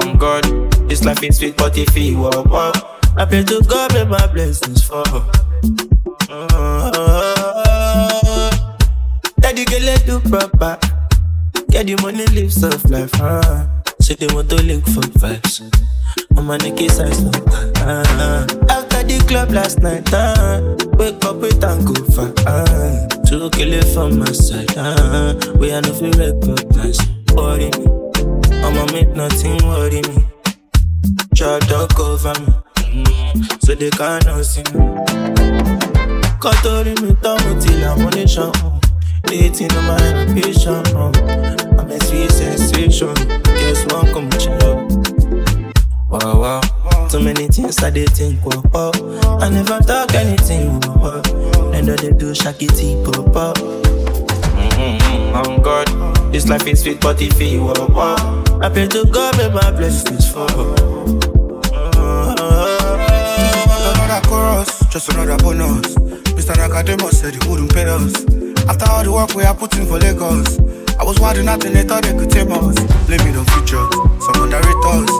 I'm 0.00 0.16
God. 0.16 0.44
This 0.88 1.04
life 1.04 1.22
is 1.24 1.38
sweet, 1.38 1.56
but 1.56 1.76
if 1.76 1.96
you 1.96 2.18
walk 2.18 2.46
up, 2.52 3.02
I 3.16 3.24
pray 3.24 3.42
to 3.42 3.60
God 3.66 3.92
may 3.94 4.04
my 4.04 4.26
blessings 4.28 4.84
fall. 4.84 5.04
Uh, 6.30 6.90
Daddy 9.40 9.64
girl, 9.64 9.80
let 9.80 10.06
do 10.06 10.20
proper. 10.20 10.78
Get 11.70 11.86
the 11.86 11.96
money, 12.00 12.26
live 12.26 12.52
soft 12.52 12.88
life. 12.90 13.10
Uh. 13.20 13.66
Say 14.00 14.14
they 14.14 14.32
want 14.32 14.48
to 14.50 14.56
link 14.62 14.84
for 14.84 15.02
vibes. 15.18 15.60
On 16.36 16.44
my 16.46 16.56
neck 16.58 16.80
is 16.80 17.00
ice 17.00 17.20
uh, 17.82 18.46
After 18.70 19.02
the 19.02 19.24
club 19.26 19.50
last 19.50 19.80
night, 19.80 20.08
uh, 20.14 20.76
wake 20.96 21.22
up 21.24 21.36
with 21.36 21.62
and 21.64 21.84
go 21.84 21.94
far. 22.14 22.32
Uh, 22.46 23.08
to 23.26 23.50
kill 23.50 23.72
it 23.72 23.84
from 23.92 24.20
my 24.20 24.26
side. 24.26 24.70
Uh, 24.76 25.34
we 25.58 25.72
are 25.72 25.82
nothing 25.82 26.12
recognize. 26.12 26.98
Worry 27.34 27.70
me, 27.76 27.97
I'ma 28.78 28.92
make 28.92 29.08
nothing 29.08 29.58
worry 29.66 30.02
me. 30.02 30.24
Try 31.34 31.58
to 31.58 31.88
cover 31.96 32.34
me, 32.94 33.04
so 33.60 33.74
they 33.74 33.90
cannot 33.90 34.44
see 34.44 34.62
me. 34.72 34.80
Kọ́tọ́rí 36.38 36.94
mi 37.02 37.10
tọ́mù 37.22 37.50
till 37.62 37.84
I'm 37.84 38.06
on 38.06 38.12
the 38.12 38.24
show. 38.28 38.52
Dating 39.26 39.72
on 39.76 39.84
my 39.88 39.98
ambition. 40.22 40.82
I'm 41.78 41.90
a 41.90 41.98
sweet 42.04 42.30
sensation. 42.30 43.14
Guess 43.58 43.84
one 43.92 44.06
come 44.12 44.30
chill 44.38 44.62
up. 44.70 44.78
Wow, 46.10 46.40
wow. 46.42 47.08
Too 47.08 47.20
many 47.20 47.48
things 47.48 47.82
I 47.82 47.90
did 47.90 48.10
think 48.10 48.40
pop 48.42 48.74
up. 48.74 48.94
I 49.42 49.48
never 49.48 49.80
talk 49.80 50.14
anything 50.14 50.80
pop 50.80 51.02
up. 51.02 51.26
And 51.74 51.88
they 51.88 52.12
do 52.12 52.32
shakity 52.32 52.88
pop 53.04 53.34
up. 53.36 53.56
Mm-hmm, 53.56 55.34
I'm 55.36 55.62
God. 55.62 55.88
This 56.32 56.48
life 56.48 56.66
is 56.68 56.82
sweet, 56.82 57.00
but 57.00 57.20
if 57.20 57.40
you 57.42 57.68
up, 57.70 58.47
I 58.60 58.68
pray 58.68 58.88
to 58.88 59.04
God, 59.06 59.36
may 59.38 59.48
my 59.50 59.70
blessings 59.70 60.30
fall. 60.32 60.48
Another 63.94 64.20
chorus, 64.28 64.82
just 64.90 65.08
another 65.12 65.36
bonus. 65.38 65.94
Mr. 66.34 66.54
Nakademus 66.54 67.14
said 67.14 67.34
he 67.34 67.48
wouldn't 67.48 67.72
pay 67.72 67.84
us. 67.84 68.14
After 68.68 68.90
all 68.90 69.04
the 69.04 69.12
work 69.12 69.34
we 69.34 69.44
are 69.44 69.54
putting 69.54 69.86
for 69.86 69.98
Lagos, 69.98 70.58
I 70.98 71.04
was 71.04 71.20
wondering 71.20 71.48
and 71.48 71.62
they 71.62 71.84
thought 71.84 72.02
they 72.02 72.12
could 72.14 72.30
tame 72.30 72.50
us. 72.52 72.74
Blame 73.06 73.20
it 73.30 73.36
on 73.36 73.46
future, 73.54 73.86
some 74.20 74.42
underrate 74.42 74.84
us. 74.90 75.10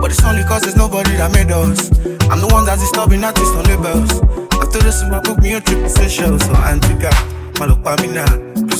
But 0.00 0.10
it's 0.10 0.22
only 0.24 0.42
cause 0.44 0.62
there's 0.62 0.76
nobody 0.76 1.12
that 1.16 1.32
made 1.32 1.52
us. 1.52 1.90
I'm 2.30 2.40
the 2.40 2.48
one 2.50 2.64
that's 2.66 2.80
disturbing 2.82 3.22
artists 3.22 3.54
on 3.54 3.64
labels. 3.64 4.10
After 4.58 4.78
this, 4.82 5.02
my 5.08 5.20
book 5.20 5.38
me 5.38 5.54
a 5.54 5.60
triple 5.60 5.88
session, 5.88 6.38
so 6.40 6.52
Antigua, 6.66 7.10
Malopamina. 7.58 8.24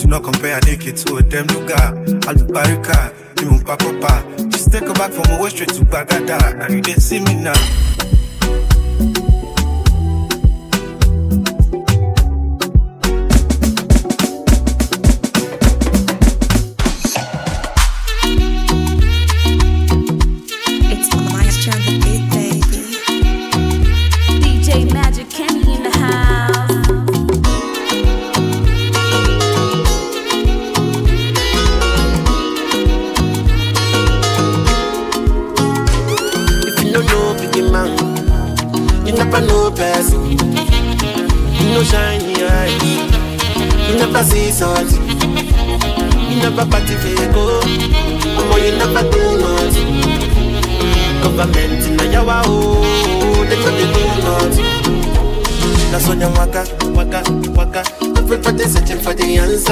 Do 0.00 0.06
not 0.08 0.22
compare 0.22 0.60
naked 0.64 0.96
to 0.98 1.16
a 1.16 1.22
damn 1.22 1.46
lugar. 1.48 1.92
Alubarika, 2.28 3.12
Nimumpa 3.34 3.76
Papa. 3.76 4.06
Ah. 4.08 4.22
Just 4.48 4.70
take 4.72 4.88
a 4.88 4.92
back 4.94 5.10
from 5.10 5.38
away 5.38 5.50
straight 5.50 5.70
to 5.70 5.84
Bagada. 5.84 6.38
Ah. 6.40 6.52
Now 6.52 6.68
you 6.68 6.80
didn't 6.80 7.00
see 7.00 7.18
me 7.20 7.34
now. 7.34 7.87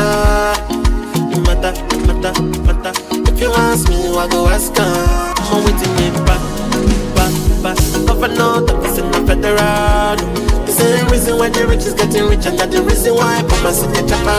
No 0.06 1.38
matter, 1.42 1.72
matter, 2.06 2.42
matter. 2.62 2.92
If 3.30 3.40
you 3.40 3.50
ask 3.52 3.88
me, 3.88 4.08
I 4.16 4.28
go 4.28 4.46
ask 4.48 4.76
her. 4.76 5.34
I'm 5.50 5.64
waiting 5.64 5.92
me 5.98 6.10
back, 6.26 6.42
back, 7.16 7.34
back. 7.62 7.78
Governor, 8.06 8.62
the 8.66 8.74
person 8.82 9.06
of 9.14 9.26
federal. 9.26 10.16
The 10.66 10.72
same 10.72 11.06
reason 11.08 11.38
why 11.38 11.48
the 11.48 11.66
rich 11.66 11.86
is 11.86 11.94
getting 11.94 12.28
richer, 12.28 12.50
and 12.50 12.72
the 12.72 12.82
reason 12.82 13.14
why 13.14 13.42
Papa 13.48 13.72
see 13.72 13.86
the 13.86 14.02
chopper. 14.08 14.38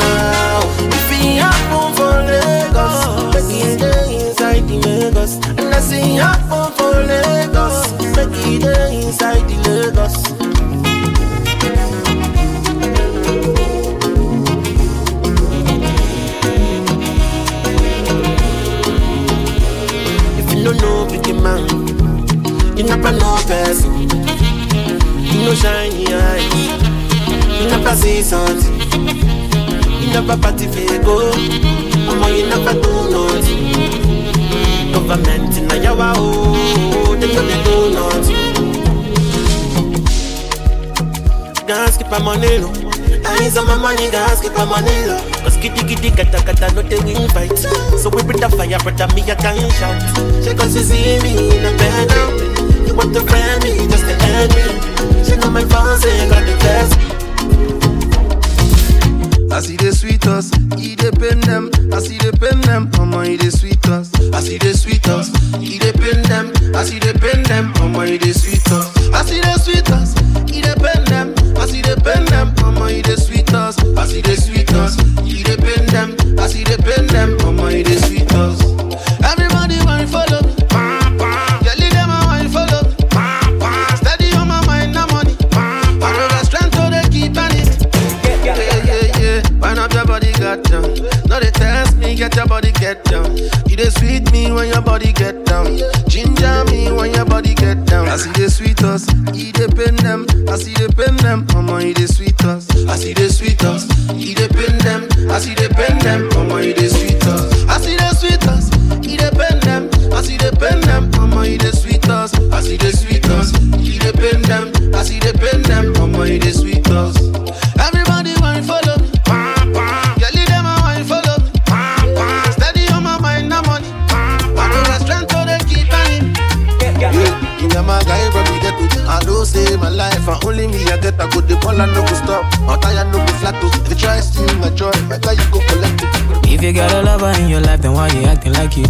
If 0.87 1.09
he 1.19 1.37
happen 1.37 1.93
for 1.95 2.15
Lagos, 2.31 2.97
make 3.33 3.51
he 3.51 3.61
stay 3.75 4.27
inside 4.27 4.67
the 4.67 4.77
Lagos. 4.87 5.35
And 5.57 5.73
I 5.73 5.79
see 5.79 6.15
happen 6.15 6.71
for 6.77 6.95
Lagos, 7.11 7.91
make 8.15 8.35
he 8.43 8.59
stay 8.59 9.01
inside 9.05 9.43
the 9.49 9.57
Lagos. 9.67 10.36
Don't 21.07 21.23
know 21.23 21.23
big 21.23 21.35
man, 21.41 21.63
you 22.77 22.83
never 22.83 23.11
know 23.11 23.37
person. 23.47 24.09
You 25.23 25.39
know 25.43 25.53
shiny 25.53 26.13
eyes, 26.13 26.53
you 27.61 27.67
never 27.69 27.95
see 27.95 28.21
something. 28.21 28.79
You 30.01 30.13
never 30.13 30.37
party 30.37 30.65
go, 30.99 31.31
Mama, 32.05 32.29
you 32.29 32.45
never 32.47 32.73
do 32.73 33.09
nothing. 33.11 33.73
Government 34.93 35.57
in 35.57 35.83
your 35.83 35.95
oh, 35.99 37.15
they 37.19 37.27
they 37.27 37.63
do 37.63 37.93
nothing. 37.93 38.37
Can't 41.67 41.93
skip 41.93 42.09
my 42.09 42.19
money, 42.19 42.57
no. 42.59 42.71
I 43.25 43.39
need 43.39 43.51
some 43.51 43.67
money, 43.67 44.09
can't 44.09 44.37
skip 44.37 44.53
my 44.53 44.65
money, 44.65 45.05
no. 45.05 45.46
Cause 45.57 45.73
kitty 45.73 45.95
kitty 45.95 46.09
kata 46.11 46.43
kata 46.45 46.73
no 46.75 46.81
they 46.81 46.99
win 47.01 47.27
fight. 47.29 47.57
So 47.97 48.09
we 48.09 48.21
bring 48.23 48.39
the 48.39 48.49
fire, 48.49 48.77
brother, 48.79 49.07
me 49.15 49.21
a 49.29 49.35
can 49.35 49.57
shout. 49.73 49.97
She 50.43 50.53
cause 50.53 50.73
she 50.73 50.83
see 50.83 51.17
me 51.23 51.57
in 51.57 51.65
a 51.65 51.71
bed. 51.77 52.11
You 52.87 52.93
want 52.95 53.13
to 53.15 53.21
friend 53.21 53.63
me, 53.63 53.87
just 53.89 54.05
to 54.05 54.13
end 54.21 54.53
me. 54.53 54.63
She 55.25 55.35
know 55.37 55.49
my 55.49 55.61
say 55.97 56.29
got 56.29 56.45
the 56.45 56.55
best. 56.61 56.93
I 59.51 59.59
see 59.61 59.75
the 59.77 59.91
sweet 59.91 60.27
us, 60.27 60.51
he 60.77 60.95
dey 60.95 61.09
pain 61.09 61.39
them. 61.41 61.71
I 61.91 61.99
see 61.99 62.17
the 62.19 62.29
pain 62.37 62.61
them, 62.61 62.91
mama, 62.97 63.25
he 63.25 63.37
dey 63.37 63.49
sweet 63.49 63.81
us. 63.89 64.13
I 64.31 64.39
see 64.41 64.59
the 64.59 64.73
sweet 64.77 65.07
us, 65.09 65.33
he 65.57 65.79
dey 65.79 65.91
pain 65.93 66.21
them. 66.29 66.53
I 66.75 66.83
see 66.83 66.99
the 66.99 67.17
pain 67.17 67.41
them, 67.43 67.73
mama, 67.79 68.05
he 68.05 68.19
dey 68.19 68.33
sweet 68.33 68.61
us. 68.69 68.85
I 69.09 69.23
see 69.25 69.41
the 69.41 69.57
sweet 69.57 69.89
us, 69.89 70.13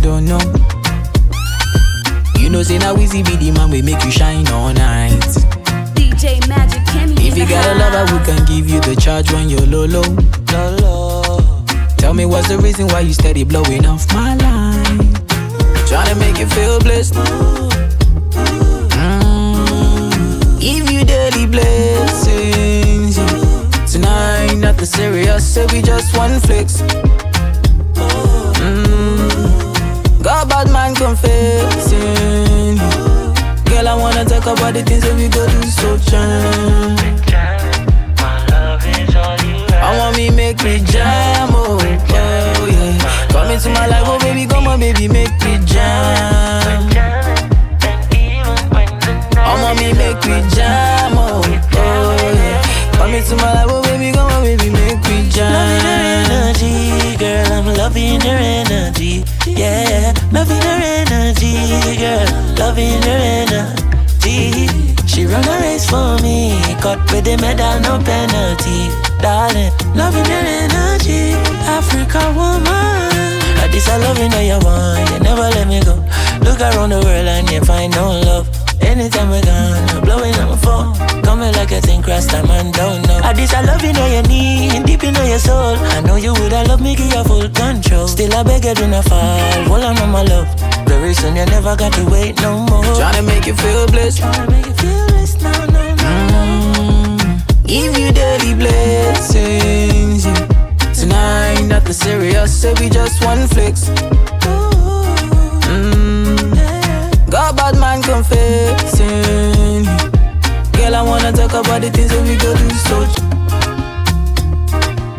don't 0.08 0.24
know? 0.24 0.39
You 2.39 2.49
know, 2.49 2.64
say 2.64 2.78
now 2.78 2.95
Weezy 2.95 3.26
be 3.26 3.36
the 3.36 3.51
man 3.51 3.70
we 3.70 3.82
make 3.82 4.01
you 4.05 4.12
shine 4.12 4.47
all 4.47 4.72
night. 4.72 5.20
DJ 5.95 6.47
Magic 6.47 6.86
Kenny. 6.86 7.28
If 7.28 7.38
you 7.38 7.45
got 7.45 7.66
a 7.68 7.76
lover, 7.76 8.05
we 8.14 8.20
can 8.24 8.45
give 8.45 8.70
you 8.70 8.80
the 8.80 8.95
charge 8.95 9.30
when 9.34 9.49
you're 9.49 9.68
low 9.68 9.86
low. 9.86 10.08
Low 10.53 10.76
low. 10.80 11.64
Tell 11.97 12.14
me 12.14 12.26
what's 12.26 12.47
the 12.47 12.58
reason 12.58 12.88
why 12.88 13.01
you 13.01 13.12
steady 13.12 13.43
blowing 13.43 13.86
off 13.86 14.08
my 14.14 14.36
line? 14.36 15.14
Tryna 15.89 16.18
make 16.20 16.39
you 16.39 16.47
feel 16.47 16.80
blessed. 16.80 17.16
Mm. 18.95 20.60
Give 20.62 20.89
you 20.89 21.03
daily 21.03 21.47
blessings. 21.47 23.18
Tonight, 23.91 24.55
nothing 24.55 24.86
serious, 24.86 25.45
so 25.53 25.68
we 25.74 25.82
just 25.82 26.16
one 26.16 26.39
flex. 26.39 26.82
Got 30.28 30.49
bad 30.49 30.69
man 30.71 30.93
confessing. 30.93 32.75
Girl, 33.63 33.88
I 33.88 33.95
wanna 33.95 34.25
talk 34.25 34.43
about 34.43 34.73
the 34.73 34.84
things 34.84 35.03
that 35.03 35.15
we 35.15 35.30
go 35.30 35.47
do 35.47 35.61
so 35.63 35.97
jam. 35.97 36.97
I 39.80 39.97
want 39.97 40.17
me 40.17 40.30
make 40.30 40.61
me 40.65 40.80
jam, 40.84 41.47
oh, 41.53 41.80
oh 41.80 42.67
yeah. 42.67 43.28
Come 43.32 43.51
into 43.51 43.69
my 43.69 43.88
life, 43.88 44.03
oh 44.05 44.19
baby, 44.19 44.45
come 44.45 44.67
on, 44.67 44.82
baby, 44.82 45.07
make 45.07 45.32
me 45.45 45.59
jam. 45.63 46.91
I 49.39 49.53
want 49.63 49.80
me 49.80 49.93
make 49.93 50.19
me 50.28 50.43
jam, 50.53 50.97
Come 53.18 53.26
into 53.26 53.43
my 53.43 53.51
life, 53.51 53.65
oh 53.70 53.82
baby, 53.82 54.11
come 54.13 54.30
on, 54.30 54.43
baby, 54.43 54.70
make 54.70 55.01
me 55.09 55.28
jam. 55.28 55.49
Loving 55.49 55.82
her 55.89 56.01
energy, 56.38 57.18
girl, 57.18 57.51
I'm 57.51 57.65
loving 57.74 58.22
her 58.22 58.38
energy. 58.38 59.26
Yeah, 59.47 60.13
loving 60.32 60.61
her 60.61 60.80
energy, 61.01 61.97
girl, 61.97 62.30
loving 62.61 63.01
her 63.01 63.22
energy. 63.41 64.70
She 65.07 65.26
run 65.26 65.41
a 65.49 65.57
race 65.65 65.89
for 65.89 66.22
me, 66.22 66.61
cut 66.78 67.01
with 67.11 67.26
the 67.26 67.41
medal, 67.41 67.82
no 67.82 67.97
penalty. 68.05 68.93
Darling, 69.18 69.74
loving 69.97 70.30
her 70.30 70.45
energy, 70.70 71.34
Africa 71.65 72.22
woman. 72.38 72.70
At 73.65 73.72
this 73.72 73.89
I 73.89 73.97
loving 73.97 74.30
how 74.30 74.45
you 74.45 74.59
want, 74.61 75.09
you 75.09 75.20
never 75.26 75.49
let 75.57 75.68
me 75.68 75.82
go. 75.82 75.97
Look 76.45 76.61
around 76.61 76.91
the 76.91 77.01
world 77.01 77.28
and 77.28 77.49
you 77.49 77.61
find 77.61 77.95
no 77.95 78.11
love. 78.30 78.47
Anytime 78.80 79.32
we're 79.32 79.41
gone, 79.41 79.88
you're 79.89 80.01
blowing 80.05 80.36
on 80.36 80.49
my 80.49 80.57
phone. 80.57 81.07
Coming 81.28 81.51
like 81.59 81.73
a 81.73 81.82
thing, 81.82 82.01
cross 82.01 82.25
time 82.25 82.49
and 82.49 82.73
don't 82.73 83.05
know. 83.05 83.19
At 83.21 83.36
this 83.36 83.53
I 83.53 83.59
love 83.61 83.84
you 83.84 83.91
know 83.91 84.07
your 84.07 84.23
need, 84.23 84.86
deep 84.86 85.03
in 85.03 85.13
your 85.13 85.38
soul. 85.39 85.75
I 85.75 85.99
know 85.99 86.15
you 86.15 86.32
would, 86.32 86.53
I 86.53 86.63
love 86.63 86.80
me, 86.80 86.95
give 86.95 87.11
you 87.13 87.21
full 87.25 87.49
control. 87.49 88.07
Still 88.07 88.34
I 88.34 88.43
beg 88.43 88.63
you 88.63 88.73
do 88.73 88.88
not 88.88 89.03
fall, 89.03 89.63
hold 89.67 89.84
on 89.84 89.97
on 89.97 90.09
my 90.09 90.23
love. 90.23 90.47
Very 90.88 91.13
soon 91.13 91.36
you 91.36 91.45
never 91.47 91.75
got 91.75 91.91
to 91.95 92.05
wait 92.05 92.41
no 92.41 92.59
more. 92.59 92.82
Tryna 92.95 93.25
make 93.25 93.45
you 93.45 93.55
feel 93.55 93.88
blessed. 93.88 94.21
Tryna 94.21 94.49
make 94.51 94.67
you 94.67 94.73
feel 94.75 95.05
this, 95.07 95.36
no, 95.41 95.51
no, 95.51 95.95
no. 95.95 97.17
Mm. 97.19 97.41
Give 97.67 97.97
you 97.97 98.13
daily 98.13 98.53
blessings. 98.55 100.25
yeah. 100.25 100.47
Tonight, 100.93 101.61
nothing 101.67 101.91
serious, 101.91 102.61
so 102.61 102.73
we 102.80 102.88
just 102.89 103.21
one 103.25 103.47
flex. 103.49 103.89
Mm. 105.67 107.30
Got 107.30 107.57
bad 107.57 107.75
man 107.78 108.01
confessing. 108.01 110.07
Girl, 110.88 110.96
I 110.96 111.02
wanna 111.02 111.34
talk 111.34 111.52
about 111.52 111.82
the 111.82 111.92
things 111.92 112.12
that 112.12 112.24
we 112.24 112.38
go 112.38 112.56
do 112.56 112.70
so. 112.88 113.04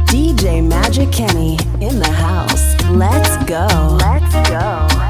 DJ 0.07 0.67
Magic 0.67 1.13
Kenny 1.13 1.59
in 1.87 1.99
the 1.99 2.11
house. 2.11 2.75
Let's 2.89 3.37
go. 3.45 3.67
Let's 4.01 4.49
go. 4.49 5.08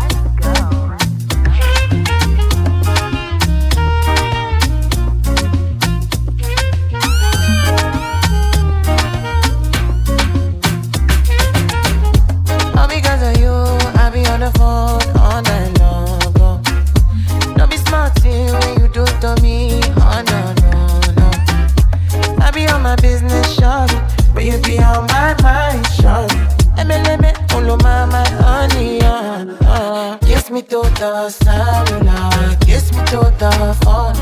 The 30.98 31.30
cellular, 31.30 32.56
kiss 32.60 32.92
me 32.92 33.04
to 33.06 33.32
the 33.38 33.76
phone. 33.82 34.14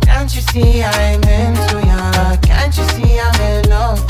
Can't 0.00 0.32
you 0.32 0.40
see 0.40 0.82
I'm 0.84 1.22
into 1.24 1.86
ya? 1.86 2.36
Can't 2.36 2.76
you 2.76 2.84
see 2.94 3.18
I'm 3.18 3.40
in 3.40 3.68
love? 3.68 4.00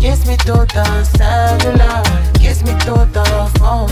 Kiss 0.00 0.26
me 0.26 0.36
to 0.36 0.66
the 0.74 1.04
cellular, 1.04 2.02
kiss 2.34 2.62
me 2.62 2.72
to 2.80 3.08
the 3.12 3.24
phone. 3.58 3.88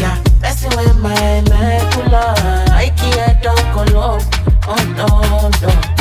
Yeah, 0.00 0.20
messing 0.40 0.76
with 0.76 0.98
my 0.98 1.40
medulla. 1.42 2.34
I 2.70 2.92
can't 2.96 3.40
talk 3.40 3.88
alone. 3.88 4.22
Oh 4.66 4.82
no, 4.96 5.68
no. 5.68 5.97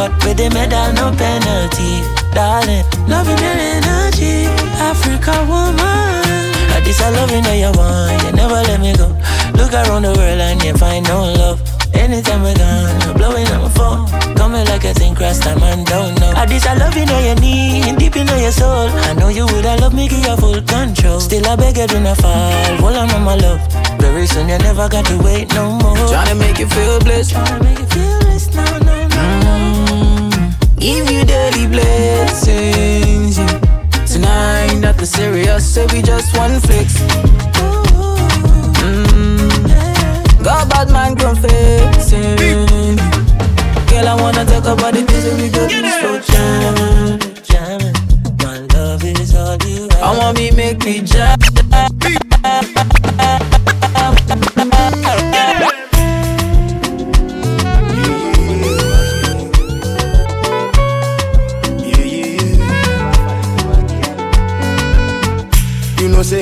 Cut 0.00 0.24
with 0.24 0.36
the 0.40 0.48
medal, 0.56 0.88
no 0.96 1.06
penalty. 1.12 2.00
Darling, 2.32 2.84
loving 3.04 3.36
her 3.36 3.58
energy, 3.76 4.48
Africa 4.80 5.34
woman. 5.44 6.24
At 6.72 6.80
this 6.84 7.00
I 7.04 7.10
loving 7.10 7.44
how 7.44 7.56
you 7.64 7.72
want, 7.76 8.16
you 8.24 8.32
never 8.32 8.60
let 8.68 8.80
me 8.80 8.92
go. 8.96 9.08
Look 9.58 9.72
around 9.76 10.02
the 10.08 10.12
world 10.16 10.40
and 10.40 10.62
you 10.64 10.72
find 10.74 11.04
no 11.04 11.18
love. 11.40 11.60
Anytime 11.92 12.42
we're 12.42 12.56
gone, 12.56 12.96
you're 13.02 13.14
blowing 13.20 13.48
on 13.52 13.60
my 13.64 13.70
phone. 13.76 14.06
Coming 14.36 14.64
like 14.72 14.84
a 14.84 14.94
thing, 14.94 15.14
cross 15.14 15.38
time 15.38 15.62
and 15.62 15.84
don't 15.84 16.18
know. 16.20 16.32
At 16.40 16.48
this 16.48 16.64
I 16.66 16.74
love 16.80 16.96
you 16.96 17.04
know 17.04 17.20
your 17.20 17.38
need, 17.44 17.98
deep 17.98 18.16
in 18.16 18.26
your 18.26 18.52
soul. 18.52 18.88
I 19.10 19.12
know 19.14 19.28
you 19.28 19.44
would, 19.44 19.66
I 19.66 19.76
love 19.76 19.92
me, 19.92 20.08
give 20.08 20.24
you 20.24 20.36
full 20.36 20.62
control. 20.62 21.20
Still 21.20 21.46
I 21.46 21.56
beg 21.56 21.76
you 21.76 21.86
do 21.86 22.00
not 22.00 22.16
fall, 22.16 22.76
hold 22.80 22.96
on 22.96 23.10
on 23.10 23.22
my 23.22 23.34
love. 23.34 23.60
Very 24.00 24.26
soon 24.26 24.48
you 24.48 24.58
never 24.58 24.88
got 24.88 25.04
to 25.06 25.16
wait 25.18 25.52
no 25.54 25.76
more. 25.82 26.08
Trying 26.08 26.28
to 26.32 26.36
make 26.36 26.58
you 26.58 26.68
feel 26.68 26.98
blessed. 27.00 27.34
Tryna 27.34 27.64
make 27.64 27.78
you 27.80 27.88
feel 27.92 28.18
this, 28.30 28.48
no, 28.54 28.64
no, 28.78 28.89
Give 30.78 31.10
you 31.10 31.24
daily 31.24 31.66
blessings. 31.66 33.38
yeah. 33.38 33.60
Tonight, 34.06 34.78
nothing 34.80 35.06
serious, 35.06 35.74
so 35.74 35.86
we 35.92 36.02
just 36.02 36.36
one 36.36 36.58
flex. 36.60 36.98
Mm. 38.82 40.42
Got 40.42 40.68
bad 40.70 40.90
man 40.90 41.14
confessing. 41.16 42.96
Girl, 43.88 44.08
I 44.08 44.14
wanna 44.20 44.44
talk 44.46 44.64
about 44.64 44.94
the 44.94 45.02
things 45.02 45.24
we 45.40 45.48
go 45.50 45.68
through 45.68 45.90
so 46.00 46.10
jam. 46.32 47.18
Jamming, 47.44 47.94
my 48.42 48.58
love 48.74 49.04
is 49.04 49.34
all 49.34 49.56
you 49.66 49.82
have. 49.90 50.02
I 50.02 50.18
want 50.18 50.38
me 50.38 50.50
make 50.50 50.84
me 50.84 51.00
jam. 51.02 51.38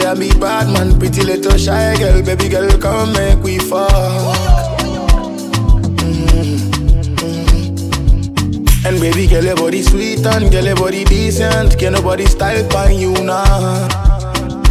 I 0.09 0.15
be 0.15 0.31
bad 0.41 0.73
man, 0.73 0.99
pretty 0.99 1.23
little 1.23 1.59
shy 1.59 1.95
girl, 1.99 2.23
baby 2.23 2.49
girl, 2.49 2.67
come 2.79 3.13
make 3.13 3.43
we 3.43 3.59
fuck. 3.59 3.91
Mm-hmm. 6.01 6.79
And 8.87 9.01
baby, 9.01 9.27
girl, 9.27 9.45
your 9.45 9.57
body 9.57 9.83
sweet 9.83 10.25
and 10.25 10.51
girl, 10.51 10.65
your 10.65 10.77
body 10.77 11.05
decent. 11.05 11.79
Can't 11.79 11.95
nobody 11.95 12.25
style 12.25 12.67
by 12.71 12.91
you 12.91 13.13
now. 13.13 13.87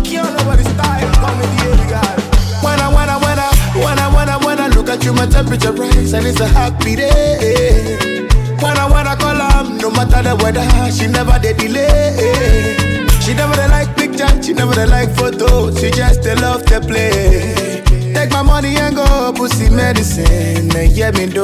Can't 0.03 0.33
nobody 0.39 0.63
style 0.63 1.05
with 1.37 1.53
you, 1.61 1.85
girl. 1.85 2.17
When 2.65 2.79
I, 2.81 2.89
I, 2.89 4.09
when 4.09 4.29
I, 4.29 4.37
when 4.43 4.59
I 4.59 4.67
look 4.69 4.89
at 4.89 5.03
you, 5.03 5.13
my 5.13 5.27
temperature 5.27 5.71
rise 5.71 6.13
and 6.13 6.25
it's 6.25 6.39
a 6.39 6.47
happy 6.47 6.95
day. 6.95 8.25
When 8.59 8.75
I, 8.75 8.87
I 8.89 9.15
call 9.15 9.35
her, 9.35 9.63
no 9.77 9.91
matter 9.91 10.23
the 10.23 10.35
weather, 10.43 10.65
she 10.91 11.05
never 11.05 11.37
did 11.37 11.57
delay. 11.57 12.73
She 13.21 13.35
never 13.35 13.55
dey 13.55 13.67
like 13.67 13.96
she 14.41 14.53
never 14.53 14.73
dey 14.73 14.85
like 14.85 15.09
photo, 15.15 15.71
she 15.75 15.91
just 15.91 16.21
dey 16.23 16.35
love 16.35 16.65
to 16.65 16.79
play. 16.81 17.83
Take 18.13 18.31
my 18.31 18.41
money 18.41 18.75
and 18.77 18.95
go 18.95 19.31
pussy 19.35 19.69
medicine, 19.69 20.75
and 20.75 20.91
yeah 20.91 21.11
me 21.11 21.27
do. 21.27 21.43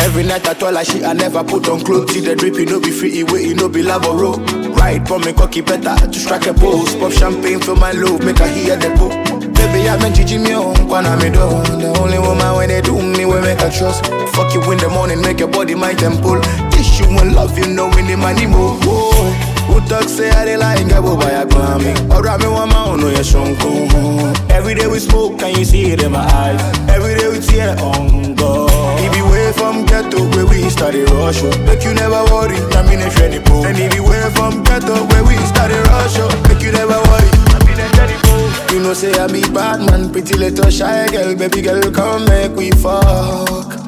Every 0.00 0.24
night 0.24 0.46
I 0.48 0.54
told 0.54 0.76
her 0.76 0.84
she 0.84 1.04
I 1.04 1.12
never 1.12 1.44
put 1.44 1.68
on 1.68 1.80
clothes, 1.84 2.12
see 2.12 2.20
the 2.20 2.34
drip, 2.34 2.54
you 2.54 2.66
know 2.66 2.80
be 2.80 2.90
free, 2.90 3.20
it 3.20 3.30
wait, 3.30 3.46
you 3.46 3.54
know 3.54 3.68
be 3.68 3.82
lavoro. 3.82 4.36
Right, 4.76 5.06
for 5.06 5.18
me 5.18 5.32
cocky 5.32 5.60
better 5.60 5.94
to 5.96 6.18
strike 6.18 6.46
a 6.46 6.54
pose, 6.54 6.96
pop 6.96 7.12
champagne 7.12 7.60
for 7.60 7.76
my 7.76 7.92
love, 7.92 8.24
make 8.24 8.38
her 8.38 8.48
hear 8.48 8.76
the 8.76 8.88
book. 8.96 9.12
Baby, 9.54 9.88
I 9.88 9.96
meant 10.00 10.16
Gigi 10.16 10.38
me 10.38 10.54
on, 10.54 10.74
Kwana 10.88 11.16
me 11.22 11.30
do. 11.30 11.38
The 11.78 11.96
only 12.00 12.18
woman 12.18 12.56
when 12.56 12.68
they 12.68 12.80
do 12.80 12.96
me, 13.00 13.24
we 13.24 13.40
make 13.40 13.60
a 13.60 13.70
trust. 13.70 14.04
Fuck 14.34 14.52
you 14.54 14.62
in 14.72 14.78
the 14.78 14.88
morning, 14.88 15.20
make 15.20 15.38
your 15.38 15.48
body 15.48 15.74
my 15.74 15.94
temple. 15.94 16.40
Tissue 16.72 17.04
and 17.04 17.34
love, 17.34 17.56
you 17.58 17.68
know, 17.68 17.88
when 17.90 18.06
the 18.08 18.16
money 18.16 18.46
move. 18.46 18.80
Oh. 18.84 19.10
oh. 19.14 19.51
Who 19.68 19.80
talk 19.88 20.08
say 20.08 20.30
I 20.30 20.44
dey 20.44 20.56
like 20.56 20.86
get 20.88 21.00
buy 21.02 21.30
a 21.30 21.46
grammy? 21.46 21.92
Or 22.10 22.22
me 22.38 22.46
one 22.48 22.68
man 22.68 23.00
no 23.00 23.08
ya 23.08 23.22
shonko. 23.22 24.50
Every 24.50 24.74
day 24.74 24.86
we 24.86 24.98
smoke, 24.98 25.38
can 25.38 25.56
you 25.58 25.64
see 25.64 25.92
it 25.92 26.02
in 26.02 26.12
my 26.12 26.20
eyes? 26.20 26.60
Every 26.88 27.14
day 27.14 27.28
we 27.28 27.40
tear 27.40 27.76
on 27.80 28.34
God. 28.34 28.70
If 29.00 29.16
you 29.16 29.24
way 29.26 29.52
from 29.52 29.84
ghetto 29.86 30.24
where 30.36 30.46
we 30.46 30.68
started 30.70 31.08
rush, 31.10 31.42
oh, 31.42 31.50
make 31.66 31.82
you 31.84 31.94
never 31.94 32.22
worry. 32.32 32.56
I 32.78 32.82
mean 32.88 33.00
if 33.00 33.18
any 33.20 33.40
po. 33.40 33.64
And 33.64 33.78
if 33.78 33.94
you 33.94 34.04
way 34.04 34.22
from 34.34 34.62
ghetto 34.64 34.94
where 35.10 35.24
we 35.24 35.36
started 35.52 35.82
rush, 35.88 36.16
oh, 36.18 36.30
make 36.48 36.62
you 36.62 36.72
never 36.72 36.98
worry. 37.10 37.30
I 37.54 37.58
mean 37.66 37.78
if 37.80 37.98
any 37.98 38.16
po. 38.22 38.74
You 38.74 38.80
know 38.82 38.94
say 38.94 39.12
I 39.18 39.26
be 39.26 39.40
bad 39.52 39.80
man, 39.90 40.10
pretty 40.12 40.36
little 40.36 40.70
shy 40.70 41.06
girl, 41.08 41.34
baby 41.36 41.62
girl, 41.62 41.82
come 41.90 42.24
make 42.26 42.52
we 42.56 42.70
fuck. 42.72 43.80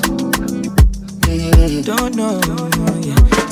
Mm. 1.28 1.84
Don't 1.84 2.14
know, 2.16 2.40
yeah. 3.02 3.03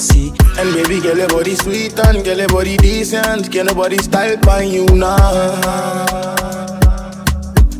See, 0.03 0.32
And 0.59 0.74
baby, 0.74 1.00
girl, 1.00 1.16
your 1.16 1.28
body 1.28 1.55
sweet 1.55 1.96
and 2.00 2.24
girl, 2.24 2.38
your 2.38 2.48
body 2.48 2.76
decent. 2.76 3.53
Can 3.53 3.66
nobody 3.66 3.98
style 3.98 4.36
by 4.38 4.62
you 4.62 4.84
now? 4.86 5.16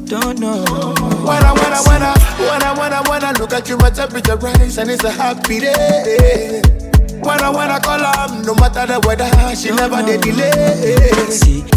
don't 0.07 0.39
know. 0.39 0.62
When 1.25 1.43
I, 1.43 1.53
when 1.53 1.73
I, 1.73 1.83
when 1.89 2.03
I, 2.03 2.14
when 2.39 2.62
I, 2.62 2.79
when 2.79 2.93
I, 2.93 3.01
when 3.11 3.25
I 3.25 3.33
look 3.33 3.53
at 3.55 3.68
you, 3.68 3.77
my 3.79 3.91
temperature 3.91 4.37
rise 4.37 4.77
and 4.79 4.91
it's 4.91 5.03
a 5.05 5.11
happy 5.11 5.61
day. 5.61 6.61
When 7.23 7.41
I, 7.41 7.49
wanna 7.51 7.81
call 7.81 7.99
her, 7.99 8.43
no 8.45 8.55
matter 8.55 8.87
the 8.87 9.01
weather, 9.07 9.57
she 9.57 9.70
never 9.70 10.03
did 10.03 10.20
delay. 10.20 11.11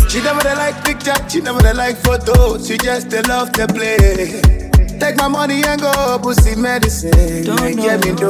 She 0.09 0.21
never 0.21 0.41
dey 0.41 0.55
like 0.55 0.83
picture, 0.83 1.13
she 1.29 1.39
never 1.41 1.59
dey 1.59 1.73
like 1.73 1.97
photo, 1.97 2.57
she 2.57 2.77
just 2.77 3.11
love 3.27 3.51
to 3.53 3.67
play. 3.67 4.64
Take 4.99 5.17
my 5.17 5.27
money 5.27 5.63
and 5.63 5.81
go 5.81 6.19
pussy 6.21 6.55
medicine. 6.55 7.43
Don't 7.43 7.75
get 7.75 8.03
me 8.05 8.15
do. 8.15 8.29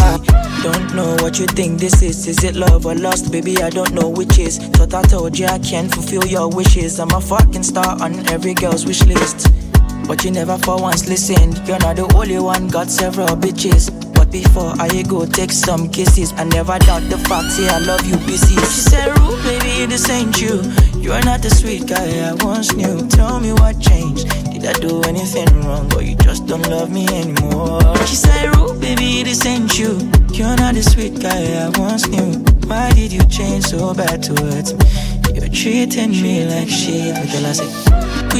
Ah. 0.00 0.42
Don't 0.62 0.94
know 0.94 1.16
what 1.20 1.40
you 1.40 1.46
think 1.46 1.80
this 1.80 2.02
is. 2.02 2.28
Is 2.28 2.44
it 2.44 2.54
love 2.54 2.86
or 2.86 2.94
lust? 2.94 3.32
Baby, 3.32 3.60
I 3.62 3.70
don't 3.70 3.92
know 3.92 4.08
which 4.08 4.38
is. 4.38 4.58
Thought 4.58 4.94
I 4.94 5.02
told 5.02 5.36
you 5.36 5.46
I 5.46 5.58
can't 5.58 5.92
fulfill 5.92 6.24
your 6.24 6.48
wishes. 6.48 7.00
I'm 7.00 7.10
a 7.10 7.20
fucking 7.20 7.64
star 7.64 8.00
on 8.00 8.28
every 8.28 8.54
girl's 8.54 8.86
wish 8.86 9.04
list. 9.04 9.50
But 10.06 10.24
you 10.24 10.30
never 10.30 10.58
for 10.58 10.80
once 10.80 11.08
listened. 11.08 11.60
You're 11.66 11.80
not 11.80 11.96
the 11.96 12.12
only 12.14 12.38
one, 12.38 12.68
got 12.68 12.90
several 12.90 13.28
bitches. 13.28 14.11
Before 14.32 14.72
I 14.80 15.02
go 15.02 15.26
take 15.26 15.52
some 15.52 15.90
kisses, 15.90 16.32
I 16.38 16.44
never 16.44 16.78
doubt 16.78 17.02
the 17.10 17.18
fact, 17.18 17.52
say 17.52 17.68
I 17.68 17.78
love 17.80 18.06
you, 18.06 18.16
busy. 18.24 18.54
She 18.56 18.80
said, 18.88 19.18
Rue, 19.18 19.36
baby, 19.42 19.84
this 19.84 20.08
ain't 20.08 20.40
you. 20.40 20.62
You're 20.96 21.22
not 21.22 21.42
the 21.42 21.50
sweet 21.50 21.86
guy 21.86 22.30
I 22.30 22.32
once 22.42 22.72
knew. 22.72 23.06
Tell 23.08 23.40
me 23.40 23.52
what 23.52 23.78
changed. 23.78 24.24
Did 24.50 24.64
I 24.64 24.72
do 24.72 25.02
anything 25.02 25.48
wrong, 25.60 25.92
or 25.94 26.02
you 26.02 26.16
just 26.16 26.46
don't 26.46 26.66
love 26.70 26.90
me 26.90 27.06
anymore? 27.08 27.94
She 28.06 28.16
said, 28.16 28.56
Rue, 28.56 28.72
baby, 28.80 29.22
this 29.22 29.44
ain't 29.44 29.78
you. 29.78 29.98
You're 30.32 30.56
not 30.56 30.76
the 30.76 30.82
sweet 30.82 31.20
guy 31.20 31.52
I 31.52 31.68
once 31.78 32.08
knew. 32.08 32.40
Why 32.66 32.90
did 32.92 33.12
you 33.12 33.24
change 33.26 33.64
so 33.64 33.92
bad 33.92 34.22
towards 34.22 34.72
me? 34.72 34.80
You're 35.34 35.52
treating 35.52 36.12
me 36.12 36.46
like 36.46 36.70
shit. 36.70 37.14
Until 37.18 37.44
I 37.44 37.52
say, 37.52 37.68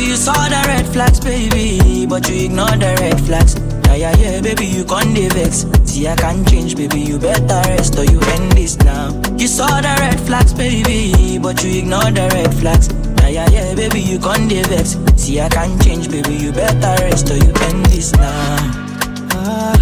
You 0.01 0.17
saw 0.17 0.49
the 0.49 0.65
red 0.69 0.87
flags, 0.87 1.21
baby, 1.21 2.07
but 2.07 2.27
you 2.31 2.47
ignored 2.47 2.81
the 2.81 2.97
red 2.99 3.21
flags. 3.21 3.82
Yeah, 3.93 4.17
yeah, 4.17 4.31
yeah, 4.31 4.41
baby, 4.41 4.65
you 4.65 4.85
can't 4.87 5.13
vex. 5.35 5.67
See, 5.85 6.09
I 6.09 6.17
can't 6.17 6.49
change, 6.49 6.77
baby, 6.77 7.01
you 7.01 7.19
better 7.19 7.61
rest 7.69 7.99
or 7.99 8.05
you 8.05 8.19
end 8.21 8.53
this 8.53 8.79
now. 8.79 9.13
You 9.37 9.47
saw 9.47 9.67
the 9.67 9.95
red 10.01 10.19
flags, 10.21 10.55
baby, 10.55 11.39
but 11.39 11.63
you 11.63 11.79
ignore 11.79 12.11
the 12.11 12.27
red 12.33 12.55
flags. 12.55 12.89
Yeah, 13.21 13.29
yeah, 13.29 13.49
yeah, 13.51 13.75
baby, 13.75 14.01
you 14.01 14.19
can't 14.19 14.51
vex. 14.51 14.97
See, 15.17 15.41
I 15.41 15.49
can't 15.51 15.81
change, 15.85 16.11
baby, 16.11 16.35
you 16.35 16.53
better 16.53 17.03
rest 17.05 17.31
or 17.31 17.37
you 17.37 17.53
end 17.69 17.85
this 17.87 18.13
now. 18.15 18.57
Ah, 19.37 19.77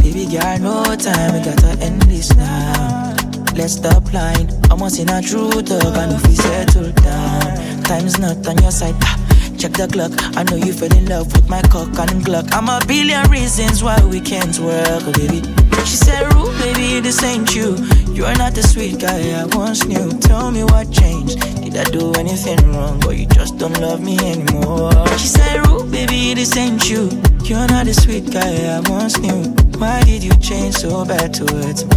baby, 0.00 0.26
girl, 0.26 0.58
no 0.60 0.94
time, 0.94 1.34
we 1.34 1.44
gotta 1.44 1.76
end 1.82 2.02
this 2.02 2.34
now. 2.36 3.16
Let's 3.56 3.74
stop 3.74 4.12
lying. 4.12 4.48
Almost 4.70 5.00
in 5.00 5.10
a 5.10 5.20
true 5.20 5.50
talk, 5.50 5.96
and 5.98 6.12
if 6.12 6.26
we 6.28 6.34
settle 6.36 6.92
down, 6.92 7.82
time's 7.82 8.20
not 8.20 8.46
on 8.46 8.62
your 8.62 8.70
side. 8.70 8.94
Ah, 9.02 9.18
check 9.62 9.72
the 9.74 9.86
clock. 9.86 10.10
I 10.36 10.42
know 10.42 10.56
you 10.56 10.72
fell 10.72 10.92
in 10.96 11.06
love 11.06 11.30
with 11.32 11.48
my 11.48 11.62
cock 11.62 11.86
and 12.10 12.24
Glock. 12.26 12.52
I'm 12.52 12.68
a 12.68 12.84
billion 12.86 13.30
reasons 13.30 13.82
why 13.82 13.96
we 14.04 14.20
can't 14.20 14.58
work, 14.58 15.04
baby. 15.14 15.38
She 15.86 15.96
said, 15.96 16.32
Rue, 16.34 16.50
baby, 16.58 16.98
this 16.98 17.22
ain't 17.22 17.54
you. 17.54 17.76
You're 18.10 18.34
not 18.34 18.54
the 18.54 18.62
sweet 18.62 18.98
guy 18.98 19.20
I 19.40 19.46
once 19.54 19.86
knew. 19.86 20.10
Tell 20.18 20.50
me 20.50 20.64
what 20.64 20.90
changed. 20.90 21.38
Did 21.62 21.76
I 21.76 21.84
do 21.84 22.12
anything 22.14 22.58
wrong, 22.72 23.04
or 23.06 23.12
you 23.12 23.26
just 23.26 23.56
don't 23.58 23.78
love 23.78 24.00
me 24.00 24.18
anymore? 24.18 25.06
She 25.18 25.28
said, 25.28 25.64
Rue, 25.66 25.84
baby, 25.90 26.34
this 26.34 26.56
ain't 26.56 26.90
you. 26.90 27.06
You're 27.44 27.68
not 27.68 27.86
the 27.86 27.94
sweet 27.94 28.32
guy 28.32 28.66
I 28.66 28.80
once 28.90 29.18
knew. 29.18 29.44
Why 29.78 30.02
did 30.02 30.24
you 30.24 30.34
change 30.42 30.74
so 30.74 31.04
bad 31.04 31.34
towards 31.34 31.84
me? 31.84 31.94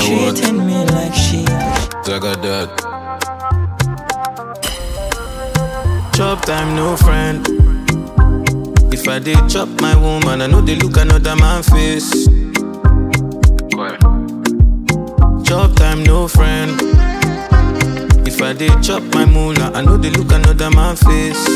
Treating 0.00 0.66
me 0.66 0.84
like 0.96 1.12
shit. 1.12 1.44
Jaga 2.08 2.40
that. 2.40 2.85
Chop 6.16 6.46
time, 6.46 6.74
no 6.74 6.96
friend. 6.96 7.46
If 8.90 9.06
I 9.06 9.18
did 9.18 9.36
chop 9.50 9.68
my 9.82 9.94
woman, 9.94 10.40
I 10.40 10.46
know 10.46 10.62
they 10.62 10.74
look 10.74 10.96
another 10.96 11.36
man 11.36 11.62
face. 11.62 12.26
Chop 15.46 15.76
time, 15.76 16.02
no 16.04 16.26
friend. 16.26 16.72
If 18.26 18.40
I 18.40 18.54
did 18.54 18.82
chop 18.82 19.02
my 19.14 19.26
moolah, 19.26 19.72
I 19.74 19.82
know 19.82 19.98
they 19.98 20.08
look 20.08 20.32
another 20.32 20.70
man 20.70 20.96
face. 20.96 21.46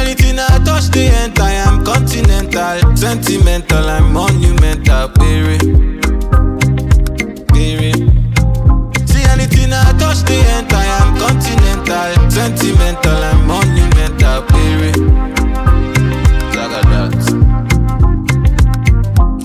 Anything 0.00 0.38
I 0.38 0.58
touch, 0.64 0.88
the 0.96 1.10
enter. 1.20 1.42
I 1.42 1.52
am 1.66 1.84
continental, 1.84 2.96
sentimental, 2.96 3.84
I'm 3.86 4.14
monumental. 4.14 5.08
Baby. 5.08 5.58
See 9.06 9.24
anything 9.28 9.74
I 9.74 9.92
touch, 9.98 10.22
the 10.24 10.42
enter. 10.56 10.75
I 11.88 12.28
sentimental, 12.28 13.22
I'm 13.30 13.46
monumental, 13.46 14.42
baby. 14.52 14.92
Zaga 16.52 16.80
that. 16.90 17.12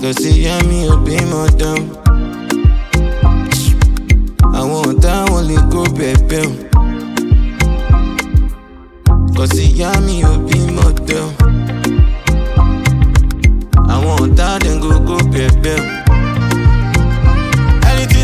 Cause 0.00 0.16
see, 0.22 0.48
I'm 0.48 0.68
me, 0.68 0.88
be 1.04 1.16
my 1.30 1.48
dumb. 1.56 1.84
I 4.54 4.64
want 4.64 5.00
that 5.02 5.30
only 5.30 5.56
go, 5.70 5.84
baby. 5.96 6.42
Cause 9.36 9.58
ìyá 9.58 9.90
mi 10.06 10.22
ò 10.22 10.32
bímọ 10.46 10.86
o. 11.22 11.26
Àwọn 13.92 14.16
ọ̀tá 14.24 14.48
dem 14.62 14.76
go 14.80 14.90
go 15.06 15.16
bẹ̀bẹ̀ 15.32 15.78
o. 15.80 15.91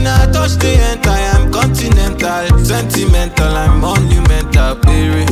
I 0.08 0.26
touch 0.32 0.56
dey 0.58 0.76
enter, 0.90 1.10
I 1.10 1.20
am 1.36 1.52
continental, 1.52 2.58
sentimental, 2.64 3.56
I'm 3.56 3.80
monumental, 3.80 4.76
péré. 4.82 5.24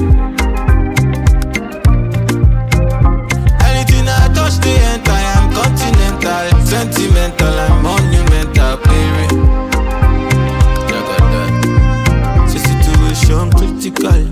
Anything 3.68 4.08
I 4.08 4.28
touch 4.34 4.58
dey 4.60 4.76
enter, 4.92 5.12
I 5.12 5.22
am 5.36 5.52
continental, 5.52 6.60
sentimental, 6.66 7.58
I'm 7.58 7.82
monumental. 7.82 8.76
Say 12.48 12.58
situation 12.58 13.50
critical, 13.50 14.22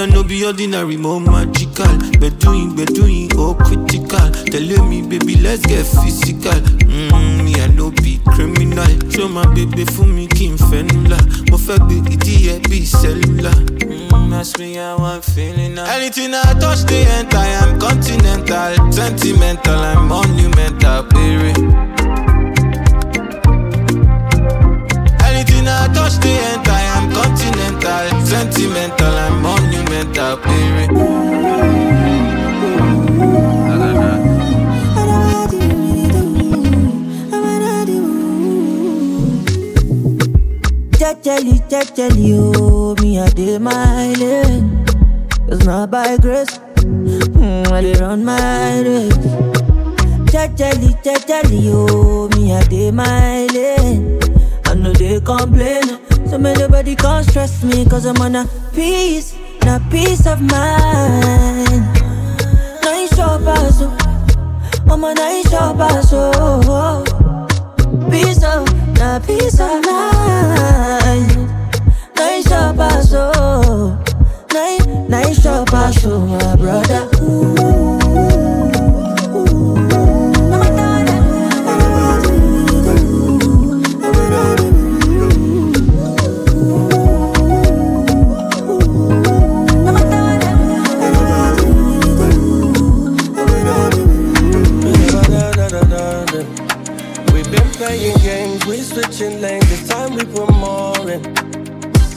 I 0.00 0.06
know 0.06 0.22
be 0.24 0.44
ordinary, 0.44 0.96
more 0.96 1.20
magical 1.20 1.70
critical. 1.80 2.18
Be 2.18 2.30
doing, 2.30 2.74
be 2.76 3.28
oh 3.36 3.54
critical. 3.54 4.30
Tell 4.50 4.84
me, 4.86 5.02
baby, 5.02 5.36
let's 5.36 5.64
get 5.66 5.86
physical. 5.86 6.58
Mmm, 6.88 7.44
me, 7.44 7.54
I 7.60 7.66
no 7.68 7.90
be 7.90 8.20
criminal. 8.26 8.86
Show 9.10 9.28
my 9.28 9.46
baby 9.54 9.84
for 9.84 10.06
me, 10.06 10.26
Kim 10.26 10.56
Fenula. 10.56 11.18
Mo 11.50 11.56
ìdí 12.14 12.36
ẹ̀ 12.54 12.60
bí 12.68 12.80
cellular. 12.86 13.56
Mmm, 14.10 14.32
ask 14.40 14.58
me 14.58 14.74
how 14.76 14.96
I'm 14.98 15.20
feeling 15.22 15.74
now. 15.74 15.84
Anything 15.96 16.34
I 16.34 16.54
touch, 16.60 16.82
the 16.90 16.98
enter. 17.18 17.38
I 17.38 17.48
am 17.62 17.78
continental, 17.78 18.92
sentimental, 18.92 19.80
I'm 19.90 20.08
monumental, 20.08 21.02
baby. 21.12 21.52
Anything 25.28 25.66
I 25.68 25.88
touch, 25.94 26.16
the 26.24 26.32
enter. 26.52 26.72
I 26.72 26.82
am 26.96 27.04
continental, 27.18 28.06
sentimental, 28.26 29.14
I'm 29.24 29.42
monumental, 29.42 29.59
baby. 30.04 32.00
Jejely, 40.98 41.58
jejely, 41.68 42.34
oh, 42.36 42.94
me 43.00 43.18
a 43.18 43.28
day 43.30 43.58
my. 43.58 44.12
It's 45.48 45.64
not 45.64 45.90
by 45.90 46.16
grace, 46.18 46.58
mm, 46.78 47.66
I 47.72 47.80
dey 47.80 47.94
run 48.00 48.24
my 48.24 48.80
race. 48.82 49.16
Jejely, 50.30 50.90
jejely, 51.02 51.70
oh, 51.72 52.28
me 52.36 52.52
a 52.52 52.62
day 52.64 52.90
my. 52.90 53.46
I 54.66 54.74
know 54.74 54.92
they 54.92 55.20
complain, 55.20 55.82
so 56.28 56.38
may 56.38 56.54
nobody 56.54 56.94
can't 56.94 57.26
stress 57.26 57.62
me, 57.64 57.84
cause 57.86 58.04
I'm 58.06 58.20
on 58.22 58.36
a 58.36 58.46
peace, 58.74 59.34
not 59.70 59.88
peace 59.88 60.26
of 60.26 60.40
mind. 60.40 61.84
Nice 62.82 63.14
shop, 63.14 63.40
so 63.70 63.86
I'm 64.90 65.04
a 65.04 65.14
nice 65.14 65.48
shop, 65.48 65.78
so 66.02 67.04
peace 68.10 68.42
of, 68.42 68.66
not 68.98 69.24
peace 69.24 69.60
of 69.60 69.84
mind. 69.86 71.48
Nice 72.16 72.48
shop, 72.48 73.02
so 73.02 73.22
nice, 74.52 74.86
nice 75.08 75.40
shop, 75.40 75.68
so 75.92 76.18
my 76.18 76.56
brother. 76.56 77.08
We've 77.20 77.79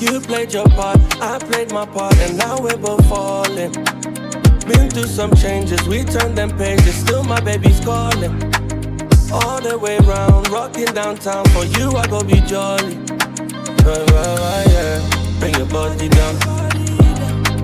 You 0.03 0.19
played 0.19 0.51
your 0.51 0.67
part, 0.67 0.99
I 1.21 1.39
played 1.39 1.71
my 1.71 1.85
part, 1.85 2.17
and 2.17 2.37
now 2.37 2.59
we're 2.59 2.75
both 2.75 3.07
falling. 3.07 3.71
Been 4.67 4.89
through 4.89 5.07
some 5.07 5.33
changes, 5.33 5.81
we 5.87 6.03
turned 6.03 6.37
them 6.37 6.51
pages. 6.57 6.93
Still, 6.93 7.23
my 7.23 7.39
baby's 7.39 7.79
calling. 7.79 8.35
All 9.31 9.61
the 9.61 9.79
way 9.81 9.97
round, 9.99 10.49
rocking 10.49 10.91
downtown. 10.93 11.45
For 11.55 11.63
you, 11.63 11.95
I 11.95 12.05
go 12.07 12.21
be 12.21 12.41
jolly. 12.41 12.97
Right, 13.87 14.03
right, 14.11 14.39
right, 14.43 14.67
yeah. 14.75 15.39
Bring 15.39 15.55
your 15.55 15.67
body 15.67 16.09
down. 16.09 16.35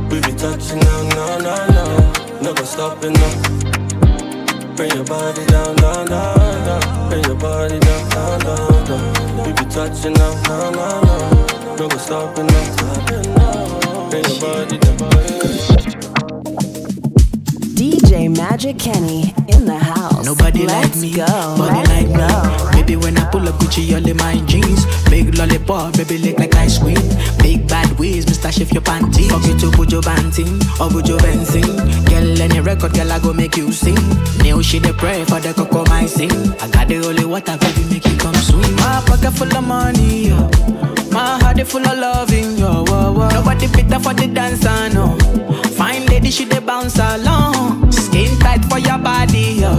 We 0.08 0.22
be 0.22 0.32
touching 0.40 0.80
now, 0.80 1.02
no, 1.10 1.40
no, 1.40 1.56
no. 1.76 2.42
No 2.42 2.54
go 2.54 2.64
stopping 2.64 3.14
now. 3.20 4.76
Bring 4.78 4.92
your 4.92 5.04
body 5.04 5.46
down, 5.48 5.76
down, 5.76 6.08
down, 6.08 6.66
down. 6.66 7.10
Bring 7.10 7.24
your 7.26 7.36
body 7.36 7.80
down, 7.80 8.10
down, 8.10 8.40
down, 8.40 8.86
down. 8.88 9.46
We 9.46 9.52
be 9.52 9.70
touching 9.70 10.14
now, 10.14 10.42
no, 10.48 10.72
no, 10.72 11.02
no. 11.02 11.49
No 11.80 11.88
go 11.88 11.98
stopping 11.98 12.46
now. 12.48 14.10
Bring 14.10 14.26
your 14.26 14.40
body 14.42 14.78
down. 14.80 14.98
DJ 17.80 18.36
Magic 18.36 18.78
Kenny 18.78 19.34
in 19.48 19.66
the 19.66 19.78
house. 19.80 20.26
Nobody 20.26 20.66
Let's 20.66 20.96
like 20.96 21.02
me, 21.02 21.16
go. 21.16 21.26
body 21.26 21.78
Let's 21.78 21.90
like 21.90 22.08
me. 22.10 22.14
go. 22.18 22.72
Baby, 22.74 22.96
when 22.98 23.18
I 23.18 23.24
pull 23.32 23.48
up 23.48 23.56
Gucci, 23.56 23.96
all 23.96 24.06
in 24.06 24.18
my 24.18 24.36
jeans. 24.46 24.86
Big 25.10 25.34
lollipop, 25.38 25.96
baby, 25.96 26.18
lick 26.18 26.38
like 26.38 26.54
ice 26.56 26.78
cream. 26.80 27.00
Big 27.40 27.66
bad 27.70 27.98
ways, 27.98 28.26
Mr. 28.26 28.52
Shift 28.52 28.74
your 28.74 28.82
panties. 28.82 29.32
Fuck 29.32 29.46
you 29.46 29.58
to 29.60 29.72
put 29.72 29.90
your 29.90 30.02
banting 30.02 30.60
or 30.82 30.90
put 30.90 31.08
your 31.08 31.20
benzine. 31.20 32.10
Girl, 32.10 32.42
any 32.42 32.60
record, 32.60 32.94
girl, 32.94 33.10
I 33.10 33.20
go 33.20 33.32
make 33.32 33.56
you 33.56 33.72
sing. 33.72 33.96
Now 34.44 34.62
she 34.62 34.80
the 34.80 34.94
pray 34.98 35.24
for 35.24 35.40
the 35.40 35.54
cocoa 35.54 35.86
my 35.86 36.06
sing. 36.08 36.32
I 36.60 36.68
got 36.72 36.90
the 36.90 36.98
holy 36.98 37.24
water, 37.24 37.58
baby, 37.58 37.86
make 37.90 38.06
you 38.06 38.18
come 38.18 38.36
swim. 38.36 38.76
My 38.76 39.02
pocket 39.08 39.32
full 39.32 39.56
of 39.56 39.64
money, 39.64 40.28
yo. 40.28 40.50
My 41.12 41.39
heart 41.41 41.60
is 41.60 41.72
full 41.72 41.86
of 41.86 41.97
loving, 41.97 42.57
yo. 42.57 42.84
Whoa, 42.84 42.86
oh, 42.88 43.05
oh. 43.07 43.14
whoa. 43.14 43.30
Nobody 43.30 43.68
better 43.68 43.99
for 43.99 44.14
the 44.14 44.28
dancer, 44.28 44.89
no. 44.93 45.18
Fine 45.76 46.05
lady, 46.07 46.30
she 46.32 46.45
dey 46.45 46.60
bounce 46.60 46.97
along. 46.99 47.91
Skin 47.91 48.38
tight 48.39 48.64
for 48.66 48.80
your 48.80 48.97
body, 48.97 49.60
yo. 49.62 49.74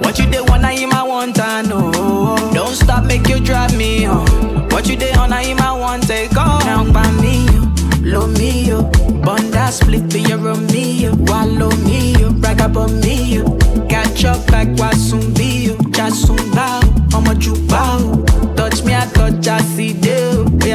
What 0.00 0.18
you 0.18 0.26
dey 0.26 0.40
wanna 0.40 0.70
him, 0.72 0.92
I 0.92 1.02
want 1.02 1.36
to 1.36 1.62
know. 1.62 2.36
Don't 2.52 2.74
stop, 2.74 3.04
make 3.04 3.28
you 3.28 3.40
drive 3.40 3.76
me 3.76 4.06
on. 4.06 4.26
What 4.70 4.88
you 4.88 4.96
dey 4.96 5.12
on, 5.12 5.32
I 5.32 5.44
him, 5.44 5.60
I 5.60 5.72
want 5.72 6.06
take 6.06 6.36
off. 6.36 6.64
Now 6.64 6.90
by 6.92 7.10
me, 7.20 7.46
yo. 7.46 7.68
Low 8.02 8.26
me, 8.26 8.64
yo. 8.66 8.82
Bunda 9.22 9.70
split 9.70 10.10
to 10.10 10.18
your 10.20 10.38
Romeo. 10.38 11.14
Wallow 11.14 11.70
me, 11.86 12.14
yo. 12.18 12.32
Brag 12.32 12.60
about 12.60 12.90
me, 12.90 13.34
yo. 13.36 13.56
Catch 13.88 14.24
up 14.24 14.44
back, 14.48 14.66
Wasumbi, 14.78 15.66
yo. 15.68 15.74
Jasumba, 15.94 16.56
I'ma 16.58 16.61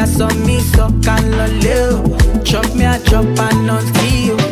saw 0.08 0.30
me, 0.46 0.60
so 0.60 0.88
can 1.04 1.24
loleo. 1.38 2.44
Chop 2.44 2.74
me, 2.76 2.86
I 2.86 3.00
chop, 3.00 3.26
I 3.40 3.52
not 3.66 3.84
kill. 3.96 4.47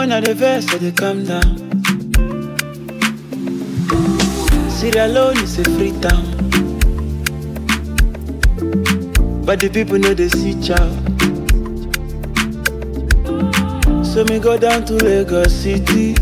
When 0.00 0.12
I 0.12 0.20
the 0.20 0.34
verse, 0.34 0.66
so 0.66 0.78
they 0.78 0.92
come 0.92 1.26
down. 1.26 1.58
Sierra 4.70 5.06
Leone 5.06 5.36
is 5.44 5.58
a 5.58 5.64
free 5.76 5.92
town. 6.00 6.24
But 9.44 9.60
the 9.60 9.68
people 9.68 9.98
know 9.98 10.14
they 10.14 10.30
see 10.30 10.54
chow. 10.62 10.88
So 14.02 14.24
me 14.24 14.38
go 14.38 14.56
down 14.56 14.86
to 14.86 14.94
Lagos 14.94 15.52
City. 15.52 16.14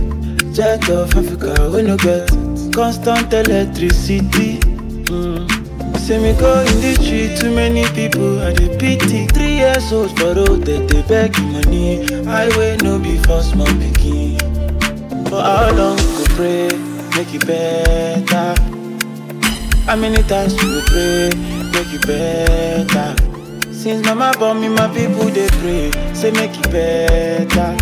Jet 0.53 0.91
of 0.91 1.15
Africa, 1.15 1.71
we 1.73 1.83
no 1.83 1.97
get 1.99 2.29
constant 2.75 3.33
electricity. 3.33 4.68
Say 6.09 6.17
me 6.23 6.33
go 6.41 6.61
in 6.61 6.81
the 6.81 6.95
street, 6.95 7.37
too 7.39 7.55
many 7.55 7.85
people 7.93 8.41
I 8.41 8.55
dey 8.55 8.75
pity. 8.79 9.27
Three 9.27 9.57
years 9.57 9.93
old 9.93 10.17
for 10.19 10.33
oh, 10.33 10.47
road, 10.57 10.63
they 10.63 11.03
beg 11.03 11.37
money. 11.53 12.03
Highway 12.25 12.79
no 12.83 12.99
be 12.99 13.19
for 13.19 13.43
small 13.43 13.67
pikin. 13.77 14.41
For 15.29 15.43
how 15.43 15.69
long 15.77 15.99
go 15.99 16.25
pray, 16.33 16.69
make 17.15 17.35
it 17.35 17.47
better? 17.47 18.55
How 19.85 19.97
many 19.97 20.23
times 20.23 20.55
we 20.55 20.65
go 20.65 20.81
pray, 20.89 21.29
make 21.77 21.93
it 21.93 22.07
better? 22.07 23.13
Since 23.71 24.07
mama 24.07 24.33
born 24.39 24.63
me, 24.63 24.71
my 24.71 24.89
people 24.89 25.27
they 25.29 25.49
pray, 25.61 25.93
say 26.15 26.31
make 26.31 26.57
it 26.59 26.71
better. 26.73 27.77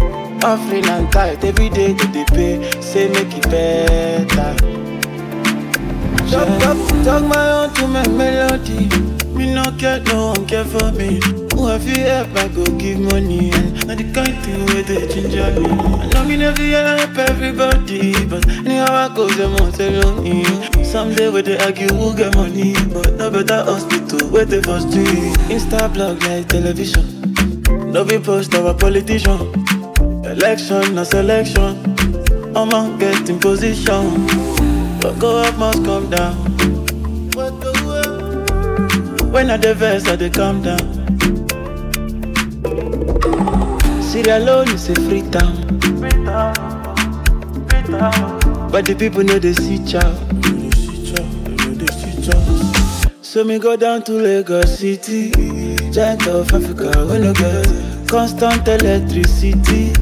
Offering 0.45 0.85
and 0.87 1.13
tithe 1.13 1.45
every 1.45 1.69
day 1.69 1.93
they 1.93 2.09
dey 2.11 2.25
pay, 2.35 2.81
say 2.81 3.07
make 3.09 3.33
it 3.39 3.45
better. 3.49 4.76
Talk, 6.31 6.49
talk, 6.61 6.77
talk 7.05 7.23
my 7.25 7.51
own 7.53 7.73
to 7.75 7.87
my 7.87 8.07
melody. 8.09 8.89
Me 9.37 9.55
no 9.55 9.71
care, 9.79 10.01
no 10.05 10.29
one 10.29 10.47
care 10.47 10.65
for 10.65 10.91
me. 10.93 11.21
Who 11.55 11.67
have 11.67 11.87
you 11.87 12.05
help, 12.05 12.37
I 12.37 12.49
go 12.49 12.65
give 12.79 12.99
money. 12.99 13.51
And 13.89 13.99
the 14.01 14.11
kind 14.13 14.37
thing 14.45 14.67
where 14.67 14.83
they 14.83 15.07
ginger 15.07 15.61
me. 15.61 15.71
I 15.71 16.07
know 16.09 16.25
me 16.25 16.37
never 16.37 16.63
help 16.63 17.17
everybody, 17.17 18.13
but 18.27 18.47
anyhow 18.49 18.93
I 18.93 19.15
go, 19.15 19.29
them 19.29 19.55
on 19.57 19.73
tell 19.73 20.21
me. 20.23 20.45
Someday 20.85 21.29
where 21.31 21.43
they 21.43 21.59
argue 21.59 21.89
who 21.89 22.17
get 22.17 22.35
money, 22.35 22.75
but 22.93 23.15
no 23.15 23.31
better 23.31 23.63
hospital 23.65 24.29
where 24.29 24.45
they 24.45 24.63
for 24.63 24.81
street. 24.81 25.33
Insta 25.49 25.93
blog 25.93 26.23
like 26.25 26.49
television. 26.49 27.05
No 27.93 28.05
be 28.05 28.19
post 28.19 28.55
our 28.55 28.75
politician. 28.75 29.53
Election, 30.25 30.95
no 30.95 31.05
selection. 31.05 31.77
I'm 32.57 32.73
on 32.73 32.99
get 32.99 33.29
in 33.29 33.39
position. 33.39 34.56
What 35.07 35.21
go 35.21 35.39
up 35.39 35.57
must 35.57 35.85
come 35.85 36.11
down. 36.11 36.35
When 39.31 39.51
I 39.51 39.57
the 39.57 39.73
verse, 39.73 40.09
I 40.09 40.17
dey 40.17 40.31
calm 40.31 40.63
down. 40.63 40.83
Sierra 44.03 44.41
Leone 44.41 44.71
is 44.75 44.89
a 44.91 44.95
free 45.07 45.23
town. 45.31 45.55
But 48.73 48.87
the 48.87 48.97
people 48.99 49.23
know 49.23 49.39
they 49.39 49.53
see 49.53 49.79
chow. 49.87 50.11
So 53.23 53.45
me 53.45 53.61
go 53.61 53.77
down 53.77 54.03
to 54.07 54.13
Lagos 54.13 54.77
City, 54.81 55.31
giant 55.93 56.27
of 56.27 56.53
Africa, 56.53 57.07
we 57.09 57.19
no 57.21 57.33
get 57.33 58.09
constant 58.09 58.67
electricity. 58.67 59.93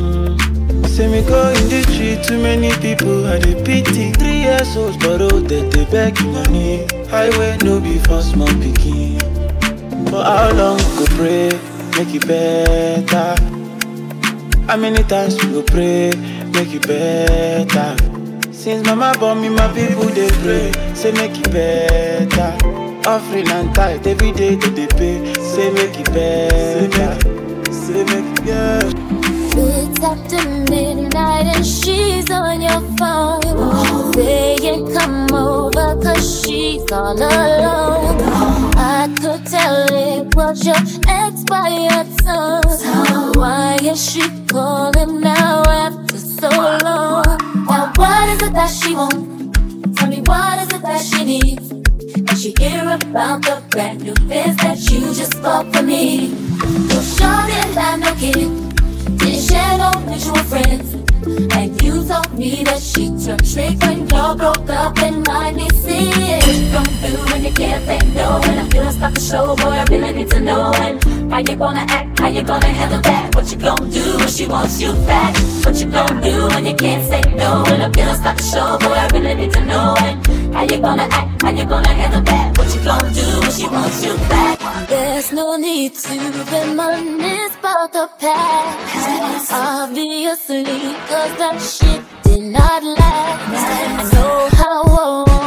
Mm. 0.00 0.86
Say 0.88 1.08
me 1.08 1.20
go 1.28 1.48
in 1.50 1.68
the 1.68 1.83
street, 1.94 2.22
too 2.24 2.40
many 2.42 2.70
people 2.78 3.22
had 3.24 3.46
a 3.46 3.54
pity. 3.64 4.12
Three 4.12 4.40
years 4.42 4.76
old, 4.76 4.98
but 5.00 5.20
oh, 5.22 5.40
they, 5.40 5.62
they 5.70 5.84
beg 5.86 6.14
money. 6.26 6.86
Highway 7.08 7.56
no 7.62 7.80
be 7.80 7.98
for 7.98 8.20
small 8.22 8.48
picking. 8.62 9.18
For 10.10 10.22
how 10.22 10.52
long 10.52 10.78
go 10.98 11.06
pray, 11.16 11.48
make 11.96 12.14
it 12.14 12.26
better? 12.26 13.34
How 14.66 14.76
many 14.76 15.02
times 15.04 15.42
we 15.42 15.52
go 15.52 15.62
pray, 15.62 16.12
make 16.54 16.72
it 16.74 16.86
better? 16.86 17.96
Since 18.52 18.86
mama 18.86 19.14
born 19.18 19.42
me, 19.42 19.48
my 19.50 19.68
people 19.72 20.08
they 20.18 20.30
pray, 20.42 20.72
say 20.94 21.12
make 21.12 21.38
it 21.38 21.52
better. 21.52 22.50
Offering 23.06 23.48
and 23.50 23.74
tithe 23.74 24.06
every 24.06 24.32
day 24.32 24.54
that 24.54 24.74
they 24.74 24.86
pay, 24.86 25.34
say 25.34 25.70
make 25.72 25.98
it 25.98 26.10
better. 26.12 27.10
Say 27.72 28.04
make 28.04 28.38
it 28.38 28.46
yeah. 28.46 29.03
It's 29.56 30.00
after 30.02 30.48
midnight 30.68 31.46
and 31.46 31.64
she's 31.64 32.28
on 32.28 32.60
your 32.60 32.80
phone 32.98 34.12
Saying 34.12 34.92
come 34.92 35.32
over 35.32 36.02
cause 36.02 36.42
she's 36.42 36.90
all 36.90 37.16
alone 37.16 38.20
I 38.76 39.08
could 39.20 39.46
tell 39.46 39.86
it 39.94 40.34
was 40.34 40.66
your 40.66 40.74
ex 41.06 41.44
by 41.44 41.68
expired 41.70 42.20
son 42.22 43.32
Why 43.34 43.78
is 43.80 44.10
she 44.10 44.22
calling 44.48 45.20
now 45.20 45.62
after 45.68 46.18
so 46.18 46.48
long? 46.82 47.22
Now 47.68 47.92
what 47.94 48.28
is 48.30 48.48
it 48.48 48.54
that 48.54 48.70
she 48.70 48.96
wants? 48.96 49.96
Tell 49.96 50.08
me 50.08 50.20
what 50.22 50.62
is 50.62 50.72
it 50.76 50.82
that 50.82 51.00
she 51.00 51.24
needs? 51.24 51.70
And 51.70 52.36
she 52.36 52.52
hear 52.58 52.82
about 52.82 53.42
the 53.42 53.62
brand 53.70 54.02
new 54.02 54.14
biz 54.26 54.56
that 54.56 54.78
you 54.90 55.14
just 55.14 55.40
bought 55.40 55.72
for 55.72 55.82
me 55.84 56.30
No 56.88 57.00
short 57.00 57.76
and 57.76 58.00
no 58.00 58.14
kid 58.16 58.63
didn't 59.18 59.40
share 59.40 59.78
no 59.78 59.90
mutual 60.06 60.44
friends. 60.44 60.94
And 61.56 61.82
you 61.82 62.04
told 62.04 62.32
me 62.38 62.64
that 62.64 62.80
she 62.80 63.08
turned 63.24 63.46
straight 63.46 63.82
when 63.84 64.08
y'all 64.08 64.34
broke 64.34 64.68
up 64.70 64.98
and 64.98 65.26
I 65.28 65.50
need 65.50 65.74
when 67.34 67.44
you 67.44 67.52
can't 67.52 67.84
say 67.84 67.98
no. 68.14 68.40
And 68.44 68.60
I'm 68.60 68.70
feeling 68.70 68.92
stuck 68.92 69.14
to 69.14 69.20
show, 69.20 69.56
boy, 69.56 69.74
I 69.82 69.84
really 69.90 70.12
need 70.12 70.30
to 70.30 70.40
know. 70.40 70.72
And 70.84 71.32
how 71.32 71.38
you 71.38 71.56
gonna 71.56 71.84
act, 71.96 72.20
how 72.20 72.28
you 72.28 72.42
gonna 72.42 72.66
handle 72.66 73.00
that? 73.00 73.34
What 73.34 73.50
you 73.50 73.58
gonna 73.58 73.90
do 73.90 74.04
when 74.18 74.28
she 74.28 74.46
wants 74.46 74.80
you 74.80 74.92
back? 75.08 75.34
What 75.64 75.74
you 75.80 75.86
gonna 75.90 76.22
do 76.22 76.46
when 76.52 76.64
you 76.66 76.74
can't 76.74 77.04
say 77.10 77.22
no? 77.34 77.64
And 77.66 77.82
I'm 77.82 77.92
feeling 77.92 78.16
stuck 78.22 78.36
to 78.36 78.42
show, 78.42 78.78
boy, 78.78 78.94
I 79.04 79.06
really 79.12 79.34
need 79.34 79.52
to 79.52 79.64
know. 79.64 79.94
And 80.06 80.54
how 80.54 80.62
you 80.62 80.78
gonna 80.80 81.08
act, 81.10 81.42
how 81.42 81.50
you 81.50 81.64
gonna 81.64 81.94
handle 82.00 82.22
that? 82.22 82.58
What 82.58 82.68
you 82.74 82.80
gonna 82.84 83.12
do 83.12 83.26
when 83.40 83.50
she 83.50 83.66
wants 83.66 84.04
you 84.04 84.14
back? 84.30 84.88
There's 84.88 85.32
no 85.32 85.56
need 85.56 85.94
to 85.94 86.14
reminisce 86.52 87.56
about 87.58 87.92
the 87.92 88.06
past. 88.20 89.52
Obviously, 89.52 90.64
cause 91.10 91.34
that 91.42 91.58
shit 91.60 92.02
did 92.22 92.44
not 92.56 92.82
last. 92.84 93.42
I 93.90 94.10
know 94.12 94.48
how 94.60 95.40
a 95.40 95.43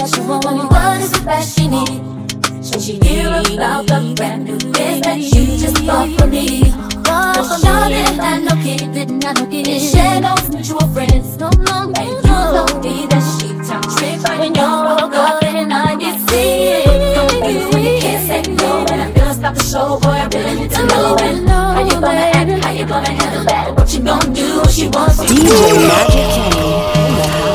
What 0.00 0.08
is 0.08 0.16
it 0.16 0.22
that 0.22 0.32
she 0.40 0.48
wants? 0.48 0.72
What 0.72 1.00
is 1.02 1.12
it 1.12 1.24
that 1.26 1.44
she 1.44 1.68
needs? 1.68 2.70
Should 2.70 2.80
she 2.80 2.92
hear 3.04 3.28
about 3.28 3.84
the 3.84 4.14
brand 4.16 4.44
new 4.46 4.56
biz 4.56 5.00
that 5.02 5.18
you 5.20 5.44
just 5.60 5.84
bought 5.84 6.08
for 6.18 6.26
me? 6.26 6.72
No 7.04 7.44
shouting 7.60 8.16
and 8.16 8.46
no 8.46 8.56
kid, 8.64 8.94
didn't 8.94 9.26
I 9.26 9.32
no 9.34 9.44
kid 9.44 9.68
Share 9.92 10.22
no 10.22 10.34
mutual 10.48 10.88
friends, 10.96 11.36
no, 11.36 11.50
no, 11.50 11.92
And 12.00 12.08
you 12.08 12.22
told 12.24 12.82
me 12.82 13.04
that 13.12 13.20
she 13.36 13.52
turned 13.60 13.92
straight 13.92 14.24
when 14.40 14.54
you 14.56 14.64
broke 14.64 15.12
up 15.20 15.42
and 15.44 15.70
I 15.70 15.94
did 15.96 16.16
see 16.30 16.80
it. 16.80 17.14
Don't 17.14 17.36
be 17.44 17.60
when 17.68 17.84
you 17.84 18.00
can't 18.00 18.24
say 18.24 18.52
no 18.54 18.86
And 18.88 19.02
I'm 19.02 19.12
gonna 19.12 19.34
stop 19.34 19.54
the 19.54 19.64
show, 19.64 20.00
boy, 20.00 20.16
I 20.16 20.28
really 20.32 20.62
need 20.62 20.70
to 20.70 20.86
know 20.86 21.16
and 21.20 21.46
How 21.46 21.84
you 21.84 22.00
gonna 22.00 22.32
act, 22.40 22.64
how 22.64 22.72
you 22.72 22.86
gonna 22.86 23.10
handle 23.10 23.44
that? 23.44 23.76
What 23.76 23.92
you 23.92 24.00
gonna 24.00 24.34
do? 24.34 24.60
What 24.60 24.70
she 24.70 24.88
wants 24.88 25.20
you 25.20 25.44
DJ 25.44 25.76
Magic 25.76 26.24
Kenny 26.32 27.49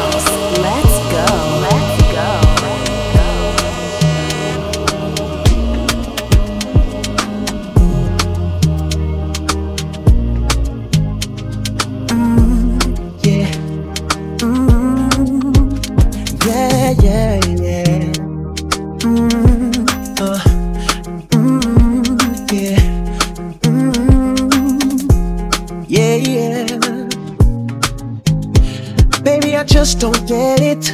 I 29.55 29.63
just 29.63 29.99
don't 29.99 30.27
get 30.27 30.59
it. 30.59 30.91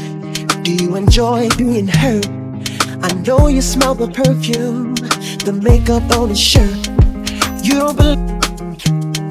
Do 0.63 0.71
you 0.71 0.95
enjoy 0.95 1.49
being 1.57 1.87
hurt? 1.87 2.27
I 3.01 3.11
know 3.25 3.47
you 3.47 3.61
smell 3.61 3.95
the 3.95 4.07
perfume, 4.07 4.93
the 5.45 5.53
makeup 5.53 6.03
on 6.15 6.29
his 6.29 6.39
shirt. 6.39 6.87
You 7.63 7.73
don't 7.79 7.97
believe 7.97 8.19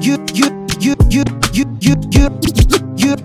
you, 0.03 0.17
you, 0.33 0.49
you, 0.79 0.95
you, 1.09 1.23
you, 1.41 1.63
you, 1.79 1.95
you, 2.11 2.11
you, 2.11 2.35
you, 2.51 2.75
you, 2.97 3.15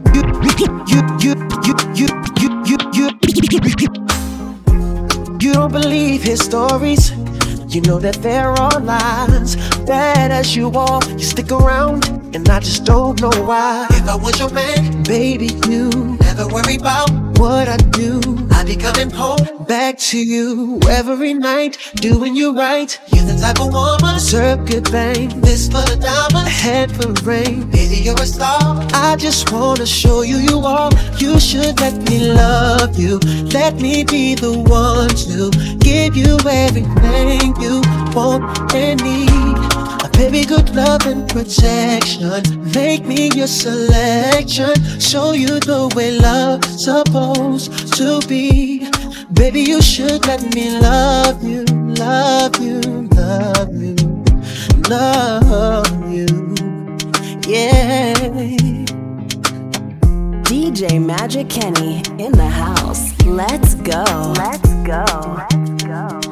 you, 0.86 1.02
you, 1.18 1.34
you, 1.56 1.76
you, 1.94 2.16
you, 2.94 3.08
you, 3.76 3.88
you 5.40 5.52
don't 5.52 5.72
believe 5.72 6.22
his 6.22 6.40
stories. 6.40 7.10
You 7.74 7.80
know 7.82 7.98
that 7.98 8.18
there 8.22 8.50
are 8.50 8.80
lies. 8.80 9.56
Bad 9.86 10.30
as 10.30 10.54
you 10.54 10.70
are, 10.70 11.00
you 11.10 11.18
stick 11.24 11.50
around, 11.50 12.25
and 12.34 12.48
I 12.48 12.60
just 12.60 12.84
don't 12.84 13.20
know 13.20 13.30
why. 13.44 13.86
If 13.90 14.08
I 14.08 14.16
was 14.16 14.38
your 14.38 14.50
man, 14.50 15.02
baby, 15.04 15.50
you 15.68 15.90
never 16.20 16.46
worry 16.48 16.76
about 16.76 17.10
what 17.38 17.68
I 17.68 17.76
do. 17.76 18.20
I 18.52 18.64
be 18.64 18.76
coming 18.76 19.10
home 19.10 19.64
back 19.66 19.98
to 20.10 20.18
you 20.18 20.80
every 20.88 21.34
night, 21.34 21.78
doing 21.96 22.34
you 22.34 22.56
right. 22.56 22.98
You're 23.08 23.24
the 23.24 23.38
type 23.40 23.60
of 23.60 23.72
woman 23.72 24.18
serve 24.20 24.66
good 24.66 24.88
fame. 24.88 25.40
This 25.40 25.66
for 25.66 25.82
the 25.90 25.96
diamonds, 25.96 26.48
a 26.48 26.50
head 26.50 26.90
for 26.96 27.12
rain. 27.24 27.70
Baby, 27.70 27.96
you're 27.96 28.20
a 28.20 28.26
star. 28.26 28.60
I 28.92 29.16
just 29.16 29.52
wanna 29.52 29.86
show 29.86 30.22
you 30.22 30.38
you 30.38 30.58
are. 30.60 30.90
You 31.18 31.38
should 31.40 31.80
let 31.80 31.94
me 32.08 32.32
love 32.32 32.98
you. 32.98 33.18
Let 33.52 33.76
me 33.76 34.04
be 34.04 34.34
the 34.34 34.52
one 34.58 35.10
to 35.30 35.50
give 35.78 36.16
you 36.16 36.38
everything 36.46 37.54
you 37.60 37.82
want 38.14 38.74
and 38.74 39.02
need. 39.02 39.45
A 40.16 40.18
baby, 40.18 40.46
good 40.46 40.74
love 40.74 41.04
and 41.04 41.28
protection. 41.28 42.72
Make 42.72 43.04
me 43.04 43.28
your 43.34 43.46
selection. 43.46 44.72
Show 44.98 45.32
you 45.32 45.60
the 45.60 45.92
way 45.94 46.18
love's 46.18 46.84
supposed 46.84 47.92
to 47.98 48.26
be. 48.26 48.88
Baby, 49.34 49.60
you 49.60 49.82
should 49.82 50.26
let 50.26 50.42
me 50.54 50.78
love 50.80 51.44
you, 51.44 51.64
love 51.64 52.58
you, 52.58 52.80
love 53.12 53.74
you, 53.76 53.94
love 54.88 56.10
you. 56.10 56.26
Yeah. 57.46 58.14
DJ 60.48 61.04
Magic 61.04 61.50
Kenny 61.50 61.98
in 62.18 62.32
the 62.32 62.48
house. 62.48 63.12
Let's 63.26 63.74
go. 63.74 64.02
Let's 64.38 64.72
go. 64.82 65.04
Let's 65.36 65.84
go. 65.84 66.25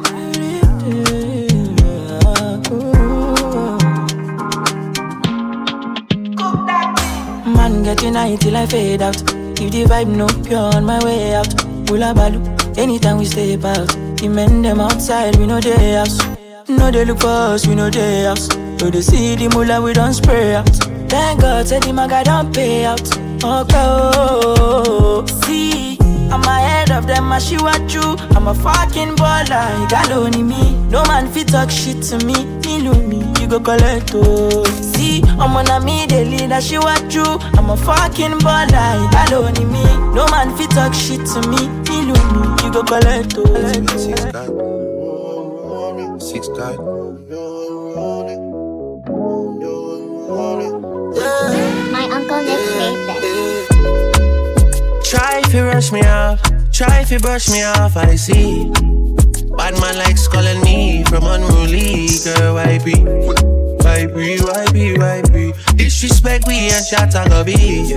Man 7.85 7.97
getting 7.97 8.15
high 8.15 8.37
till 8.37 8.57
I 8.57 8.67
fade 8.67 9.03
out. 9.03 9.17
If 9.61 9.71
the 9.71 9.85
vibe 9.85 10.09
no 10.09 10.27
pure 10.43 10.59
on 10.59 10.85
my 10.85 11.03
way 11.05 11.35
out. 11.35 11.53
Hula 11.89 12.15
balu, 12.15 12.41
anytime 12.79 13.19
we 13.19 13.27
step 13.27 13.65
out. 13.65 13.89
The 14.17 14.29
men 14.29 14.63
them 14.63 14.81
outside, 14.81 15.37
we 15.37 15.47
know 15.47 15.61
they 15.61 15.93
house. 15.93 16.19
No 16.67 16.91
they 16.91 17.05
look 17.05 17.21
for 17.21 17.27
us, 17.27 17.67
we 17.67 17.75
know 17.75 17.91
they 17.91 18.25
house. 18.25 18.49
No 18.81 18.91
they 18.91 19.03
see 19.03 19.37
the 19.37 19.49
mullah, 19.49 19.83
we 19.83 19.93
don't 19.93 20.15
spray 20.15 20.55
out. 20.55 20.69
Thank 21.11 21.43
God, 21.43 21.67
say 21.67 21.79
the 21.81 21.93
maga 21.93 22.25
don't 22.25 22.55
pay 22.55 22.87
out. 22.87 23.03
Okay, 23.45 23.75
oh, 23.77 25.27
see. 25.45 25.99
I'm 26.31 26.43
ahead 26.43 26.91
of 26.91 27.07
them, 27.07 27.31
I 27.33 27.39
she 27.39 27.59
what 27.59 27.93
you. 27.93 28.17
I'm 28.35 28.49
a 28.49 28.55
fucking 28.55 29.17
baller, 29.17 29.81
you 29.81 29.89
got 29.91 30.11
only 30.11 30.43
me. 30.43 30.75
No 30.89 31.05
man 31.05 31.31
fit 31.31 31.49
talk 31.49 31.71
shit 31.71 32.03
to 32.05 32.19
me. 32.25 32.47
Me, 32.65 32.81
me, 32.81 33.24
you 33.45 33.51
go 33.51 33.61
collect 33.61 34.13
oh. 34.15 34.65
See, 34.65 35.23
I'm 35.23 35.57
on 35.57 35.69
a 35.69 35.85
me 35.85 36.07
the 36.07 36.25
leader, 36.25 36.61
she 36.61 36.79
was 36.79 37.01
true. 37.13 37.39
I'm 37.59 37.71
a 37.71 37.77
fucking 37.77 38.39
baller, 38.41 39.05
it 39.05 39.33
alone 39.33 39.57
in 39.61 39.71
me. 39.71 39.85
No 40.15 40.27
man 40.29 40.57
fit 40.57 40.71
talk 40.71 40.95
shit 40.95 41.27
to 41.27 41.41
me. 41.49 41.59
Feel 41.85 42.09
me, 42.09 42.21
you 42.65 42.73
go 42.73 42.83
collect 42.83 43.35
oh. 43.37 43.45
Six 43.99 44.25
guy. 44.33 44.49
Six 46.19 46.49
guy. 46.57 46.77
My 51.93 52.05
uncle 52.11 52.43
Nick 52.43 52.63
made 52.79 53.23
this. 53.23 53.69
Try 55.11 55.43
if 55.45 55.53
you 55.53 55.65
rush 55.65 55.93
me 55.93 56.03
off, 56.03 56.41
try 56.73 57.01
if 57.01 57.11
you 57.11 57.19
brush 57.19 57.51
me 57.51 57.63
off, 57.63 57.97
I 57.97 58.17
see. 58.17 59.04
Bad 59.57 59.75
man 59.81 59.97
likes 59.99 60.29
calling 60.29 60.61
me 60.63 61.05
from 61.05 61.25
unruly, 61.25 62.09
girl, 62.25 62.55
why 62.55 62.79
be? 62.85 62.95
Why 63.85 64.07
be, 64.07 64.39
why 64.41 64.67
be, 64.73 64.99
why 64.99 65.23
be? 65.33 65.53
Disrespect 65.77 66.47
we 66.47 66.69
and 66.71 66.85
shot 66.85 67.15
a 67.15 67.45
be. 67.45 67.95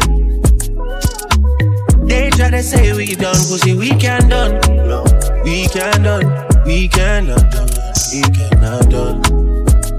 They 2.07 2.29
try 2.29 2.49
to 2.51 2.63
say 2.63 2.93
we 2.93 3.15
done, 3.15 3.35
pussy, 3.35 3.75
we 3.75 3.89
can 3.89 4.29
done. 4.29 4.61
No, 4.87 5.03
we 5.43 5.67
can 5.67 6.03
done, 6.03 6.25
we 6.65 6.87
cannot 6.87 7.51
done, 7.51 7.69
we 8.13 8.21
cannot 8.31 8.89
done. 8.89 9.21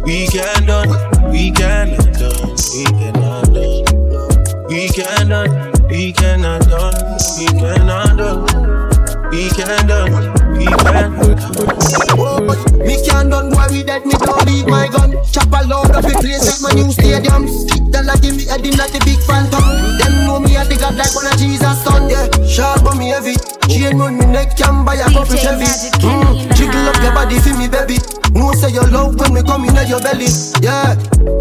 We 0.05 0.27
can 0.27 0.65
done, 0.65 1.31
we 1.31 1.51
cannot 1.53 2.15
done, 2.15 2.57
we 2.73 2.85
cannot 2.87 3.53
done. 3.53 3.85
We 4.69 4.89
can 4.89 5.29
done, 5.29 5.73
we 5.89 6.13
cannot 6.13 6.63
done, 6.63 7.19
we 7.39 7.47
cannot 7.47 8.17
done. 8.17 9.31
We 9.31 9.51
can 9.51 9.87
done, 9.87 10.48
we 10.59 10.67
can 10.67 11.11
Me 12.83 12.97
can't 13.05 13.31
done 13.31 13.51
boy 13.51 13.67
we 13.71 13.83
dead, 13.83 14.05
me 14.07 14.15
don't 14.19 14.45
leave 14.47 14.67
my 14.67 14.89
gun. 14.89 15.15
Chop 15.31 15.53
a 15.53 15.63
load 15.67 15.91
up 15.95 16.03
the 16.03 16.17
place 16.21 16.47
like 16.47 16.63
my 16.63 16.73
new 16.75 16.91
stadium. 16.91 17.47
Stick 17.47 17.85
the 17.93 18.03
like 18.03 18.23
me 18.23 18.45
head 18.47 18.67
in 18.67 18.81
at 18.81 18.91
the 18.91 19.01
big 19.05 19.21
phantom. 19.23 19.63
Them 19.99 20.27
know 20.27 20.41
me 20.41 20.57
a 20.57 20.65
dig 20.65 20.83
up 20.83 20.97
like 20.97 21.15
one 21.15 21.27
of 21.27 21.37
Jesus 21.39 21.79
son 21.85 22.11
Yeah, 22.11 22.27
sharp 22.47 22.85
but 22.85 22.97
me 22.97 23.11
heavy. 23.11 23.37
Chain 23.69 23.99
round 23.99 24.19
me 24.19 24.27
neck 24.27 24.57
can 24.57 24.85
buy 24.85 24.97
a 24.97 25.07
couple 25.13 25.37
Chevy. 25.37 25.69
Mm, 26.03 26.55
Jiggle 26.57 26.89
up 26.89 26.99
your 27.03 27.13
body 27.13 27.39
for 27.39 27.55
me 27.55 27.69
baby. 27.69 27.99
No 28.35 28.53
say 28.53 28.71
your 28.71 28.87
love 28.89 29.19
when 29.21 29.35
me 29.35 29.43
come 29.43 29.65
in 29.65 29.77
at 29.77 29.89
your 29.89 30.01
belly 30.01 30.29
Yeah, 30.61 30.95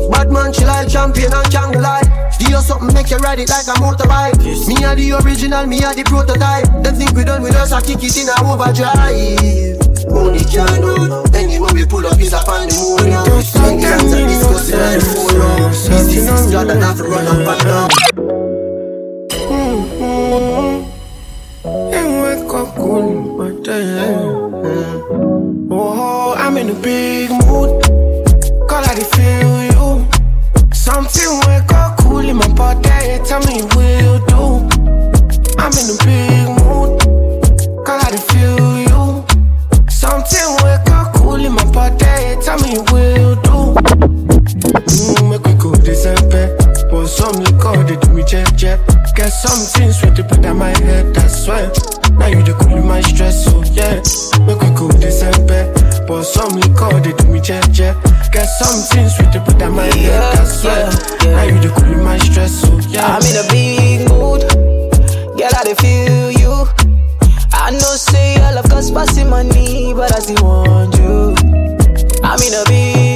bad 0.10 0.32
man 0.32 0.54
she 0.54 0.64
like 0.66 0.88
champion 0.88 1.34
and 1.34 1.52
can't 1.52 1.76
lie. 1.80 2.04
Give 2.40 2.50
you 2.50 2.62
something 2.62 2.94
make 2.94 3.10
you 3.10 3.18
ride 3.18 3.40
it 3.40 3.50
like 3.50 3.68
a 3.68 3.76
motorbike? 3.82 4.40
Me 4.68 4.84
a 4.86 4.96
the 4.96 5.20
original, 5.24 5.66
me 5.66 5.84
a 5.84 5.94
the 5.94 6.04
prototype. 6.06 6.66
Them 6.84 6.96
think 6.96 7.12
we 7.12 7.24
done 7.24 7.42
with 7.42 7.56
us, 7.56 7.72
I 7.72 7.82
kick 7.82 8.04
it 8.04 8.16
in 8.16 8.30
a 8.30 8.36
overdrive 8.46 9.07
Money 9.08 10.44
can't 10.52 10.82
do 10.82 11.24
Anywhere 11.34 11.74
we 11.74 11.86
pull 11.86 12.06
up 12.06 12.20
is 12.20 12.32
the 12.32 12.40
moon 12.76 13.10
now 13.10 13.24
Young 13.56 13.80
hands 13.80 14.12
and 14.12 14.28
discussing 14.28 14.80
on 14.80 15.00
the 15.00 15.06
phone 15.16 15.72
This 15.72 16.08
is 16.18 16.52
God 16.52 16.70
and 16.70 16.84
have 16.84 16.98
to 16.98 17.04
run 17.04 17.28
up 17.28 17.48
and 17.48 17.62
down. 17.64 17.90
Mm-hmm. 19.48 20.78
Wake 22.22 22.54
up 22.54 22.76
cool, 22.76 23.38
but 23.38 23.68
Oh, 25.72 26.36
I'm 26.38 26.58
in 26.58 26.70
a 26.70 26.74
big 26.74 27.30
mood. 27.30 27.82
Call 28.68 28.84
I 28.84 28.96
feel 29.16 29.64
you. 29.72 30.08
Something 30.74 31.47
Get 49.28 49.34
something 49.34 49.92
sweet 49.92 50.16
to 50.16 50.24
put 50.24 50.46
on 50.46 50.58
my 50.58 50.70
head. 50.70 51.14
That's 51.14 51.46
why. 51.46 51.68
Now 52.16 52.28
you 52.28 52.44
the 52.44 52.56
cool 52.62 52.82
my 52.82 53.02
stress, 53.02 53.44
so 53.44 53.62
yeah. 53.76 54.00
Make 54.48 54.62
we 54.62 54.70
go 54.72 54.88
December. 54.88 55.68
But 56.08 56.24
some 56.24 56.56
liquor 56.56 56.98
they 57.02 57.12
do 57.12 57.28
me 57.28 57.42
jet 57.42 57.70
jet. 57.70 58.02
Get 58.32 58.46
something 58.46 59.10
sweet 59.10 59.34
to 59.34 59.42
put 59.42 59.62
on 59.62 59.76
my 59.76 59.84
head. 59.84 60.32
That's 60.32 60.64
why. 60.64 60.80
Now 61.28 61.44
you 61.44 61.60
the 61.60 61.76
cool 61.76 62.02
my 62.06 62.18
stress, 62.20 62.56
so 62.56 62.80
yeah. 62.88 63.04
I'm 63.04 63.22
in 63.28 63.36
a 63.36 63.44
big 63.52 64.08
mood. 64.08 64.48
Girl, 65.36 65.52
I 65.60 65.74
feel 65.76 66.32
you. 66.32 66.66
I 67.52 67.72
know 67.72 68.00
say 68.00 68.36
your 68.36 68.54
love 68.54 68.70
cost 68.70 68.94
passing 68.94 69.30
money, 69.30 69.94
but 69.94 70.16
I 70.16 70.20
still 70.20 70.42
want 70.42 70.96
you. 70.96 71.36
I'm 72.24 72.40
in 72.40 72.54
a 72.54 72.64
big 72.64 73.07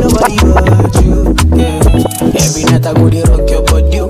nobody 0.00 0.38
but 0.42 0.94
you. 1.04 1.34
Every 2.34 2.64
night 2.64 2.86
I 2.86 2.92
go 2.94 3.10
dey 3.10 3.22
rock 3.24 3.48
your 3.50 3.62
body. 3.64 4.00
oh. 4.00 4.08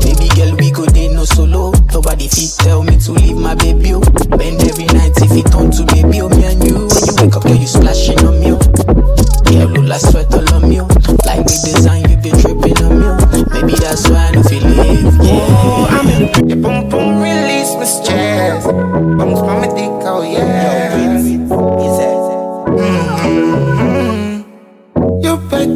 Baby 0.00 0.28
girl, 0.36 0.54
we 0.56 0.70
go 0.70 0.86
dey 0.86 1.08
no 1.08 1.24
solo. 1.24 1.72
Nobody 1.92 2.28
fit 2.28 2.54
tell 2.58 2.82
me 2.82 2.96
to 2.98 3.12
leave 3.12 3.36
my 3.36 3.54
baby. 3.54 3.94
oh. 3.94 4.00
Bend 4.36 4.62
every 4.62 4.86
night 4.86 5.12
if 5.18 5.32
it 5.32 5.50
turn 5.50 5.70
to 5.72 5.84
baby. 5.92 6.20
Oh, 6.20 6.28
me 6.28 6.44
and 6.44 6.62
you, 6.64 6.86
when 6.86 7.04
you 7.06 7.14
wake 7.20 7.36
up, 7.36 7.42
girl, 7.42 7.54
you 7.56 7.66
splashing 7.66 8.18
on 8.24 8.40
me. 8.40 8.52
oh. 8.52 8.60
Look 9.46 9.86
like 9.88 10.00
sweat 10.00 10.32
all 10.34 10.45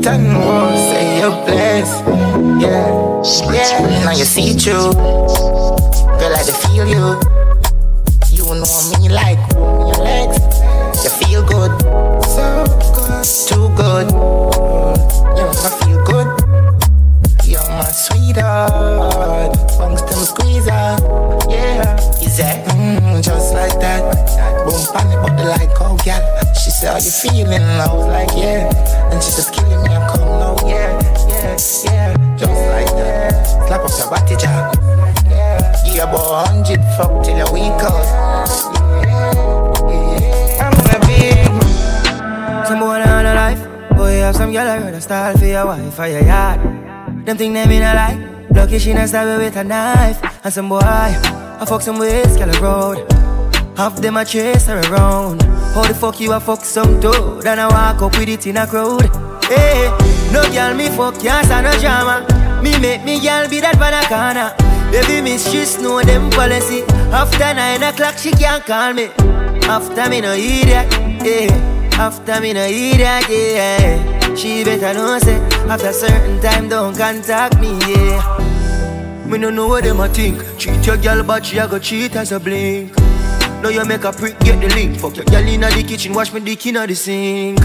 Better 0.03 0.17
know, 0.17 0.75
say 0.77 1.21
you're 1.21 1.45
blessed. 1.45 2.05
Yeah, 2.59 3.23
yeah. 3.53 4.05
Now 4.05 4.13
you 4.13 4.25
see 4.25 4.55
through. 4.55 4.95
Girl, 4.95 6.35
I 6.35 6.43
feel 6.63 6.89
you. 6.89 7.21
You 8.33 8.45
know 8.45 8.81
me 8.97 9.11
like 9.11 9.39
your 9.53 10.01
legs. 10.03 10.41
You 11.05 11.11
feel 11.21 11.43
good, 11.45 11.73
so 12.25 12.65
good, 12.97 13.25
too 13.47 13.69
good. 13.77 14.11
You 15.37 15.47
I 15.53 15.71
feel 15.85 16.01
good. 16.07 16.29
You're 17.45 17.69
my 17.69 17.85
sweetheart, 17.93 19.53
bunks 19.77 20.03
them 20.03 20.25
squeezer, 20.25 20.97
yeah. 21.51 21.97
Is 22.23 22.39
that 22.39 22.67
mm, 22.69 23.23
just 23.23 23.53
like 23.53 23.79
that? 23.81 24.01
Boom, 24.65 24.81
panic, 24.95 25.19
but 25.23 25.37
the 25.37 25.45
like, 25.45 25.79
oh 25.79 25.97
girl. 26.05 26.50
Said, 26.81 26.93
How 26.93 26.97
you 26.97 27.13
feeling? 27.13 27.61
Was 27.61 28.09
like, 28.09 28.33
Yeah. 28.41 29.13
And 29.13 29.23
she 29.23 29.33
just 29.37 29.53
killing 29.53 29.83
me, 29.85 29.93
I'm 29.93 30.09
coming 30.09 30.41
out, 30.41 30.65
yeah, 30.65 30.97
yeah, 31.29 31.53
yeah. 31.85 32.37
Just 32.41 32.57
like 32.73 32.89
that. 32.97 33.37
Slap 33.69 33.85
up 33.85 33.93
your 33.93 34.09
body, 34.09 34.37
jack. 34.41 34.73
Yeah, 35.29 35.61
yeah, 35.85 36.09
about 36.09 36.49
hundred 36.49 36.81
fuck 36.97 37.23
till 37.23 37.37
a 37.37 37.53
week 37.53 37.77
out. 37.85 38.01
I'm 40.57 40.73
a 40.73 40.97
big 41.05 41.53
Some 42.65 42.81
boy 42.81 42.97
on 42.97 43.27
a 43.27 43.35
life. 43.35 43.61
Boy, 43.99 44.25
have 44.25 44.37
some 44.37 44.51
girl 44.51 44.67
I 44.67 44.79
rather 44.79 45.03
style 45.03 45.37
for 45.37 45.45
your 45.45 45.67
wife 45.67 45.99
or 45.99 46.07
your 46.07 46.25
yard. 46.25 46.61
Them 47.27 47.37
think 47.37 47.53
them 47.53 47.71
in 47.71 47.83
a 47.83 47.93
lie. 47.93 48.47
Lucky 48.53 48.79
she 48.79 48.95
not 48.95 49.11
stab 49.11 49.37
with 49.37 49.55
a 49.55 49.65
knife. 49.65 50.19
And 50.43 50.55
some 50.55 50.71
boy, 50.71 50.81
I 50.81 51.63
fuck 51.69 51.83
some 51.83 51.99
with 51.99 52.39
girl 52.39 52.59
road. 52.63 53.07
Half 53.77 54.01
them 54.01 54.17
a 54.17 54.25
chase 54.25 54.67
her 54.67 54.81
around. 54.89 55.50
How 55.75 55.85
the 55.85 55.95
fuck 55.95 56.21
you 56.21 56.33
a 56.33 56.41
fuck 56.41 56.65
some 56.65 56.99
dude? 56.99 57.47
And 57.47 57.61
I 57.61 57.69
walk 57.69 58.03
up 58.03 58.19
with 58.19 58.29
it 58.29 58.47
in 58.47 58.57
a 58.57 58.67
crowd. 58.67 59.09
Hey, 59.45 59.89
no 60.33 60.43
girl 60.53 60.75
me 60.75 60.89
fuck, 60.89 61.21
can't 61.21 61.49
no 61.49 61.73
drama. 61.79 62.27
Me 62.61 62.79
make 62.81 63.05
me 63.05 63.21
girl 63.21 63.49
be 63.49 63.61
that 63.61 63.79
banana. 63.79 64.55
Baby 64.91 65.23
miss, 65.23 65.49
she 65.51 65.83
know 65.83 66.03
them 66.03 66.29
policy. 66.31 66.83
After 67.13 67.55
nine 67.55 67.83
o'clock, 67.85 68.19
she 68.19 68.33
can't 68.33 68.65
call 68.65 68.93
me. 68.93 69.07
After 69.63 70.11
me 70.11 70.21
no 70.21 70.35
that, 70.35 70.91
yeah. 71.25 71.99
After 71.99 72.41
me 72.41 72.53
no 72.53 72.67
that, 72.67 73.29
yeah. 73.31 74.35
She 74.35 74.65
better 74.65 74.93
know 74.95 75.19
say 75.21 75.39
after 75.69 75.93
certain 75.93 76.41
time 76.41 76.69
don't 76.69 76.97
contact 76.97 77.61
me, 77.61 77.79
yeah. 77.87 79.25
Me 79.25 79.39
no 79.39 79.51
know 79.51 79.69
what 79.69 79.85
them 79.85 80.01
a 80.01 80.09
think. 80.09 80.43
Cheat 80.59 80.85
your 80.85 80.97
girl, 80.97 81.23
but 81.23 81.47
she 81.47 81.59
a 81.59 81.69
go 81.69 81.79
cheat 81.79 82.17
as 82.17 82.33
a 82.33 82.41
blink. 82.41 83.00
Now 83.63 83.69
you 83.69 83.85
make 83.85 84.05
a 84.05 84.13
prick, 84.13 84.39
get 84.41 84.59
the 84.61 84.69
link. 84.75 84.99
Fuck 84.99 85.17
your 85.17 85.27
girl 85.27 85.47
inna 85.47 85.69
the 85.71 85.83
kitchen, 85.83 86.15
wash 86.15 86.33
me 86.33 86.41
dick 86.41 86.65
inna 86.67 86.87
the 86.87 86.95
sink. 86.95 87.61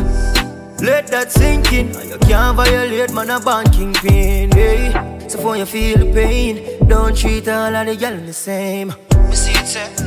Let 0.81 1.07
that 1.07 1.31
sink 1.31 1.71
in. 1.71 1.87
You 1.87 2.17
can't 2.19 2.57
violate 2.57 3.13
man 3.13 3.29
a 3.29 3.39
banking 3.39 3.93
pin, 3.93 4.51
hey. 4.51 4.91
So 5.29 5.39
for 5.39 5.55
you 5.55 5.65
feel 5.65 5.97
the 5.97 6.11
pain, 6.11 6.85
don't 6.87 7.15
treat 7.15 7.47
all 7.47 7.73
of 7.73 7.87
the 7.87 7.95
girl 7.95 8.17
the 8.17 8.33
same. 8.33 8.93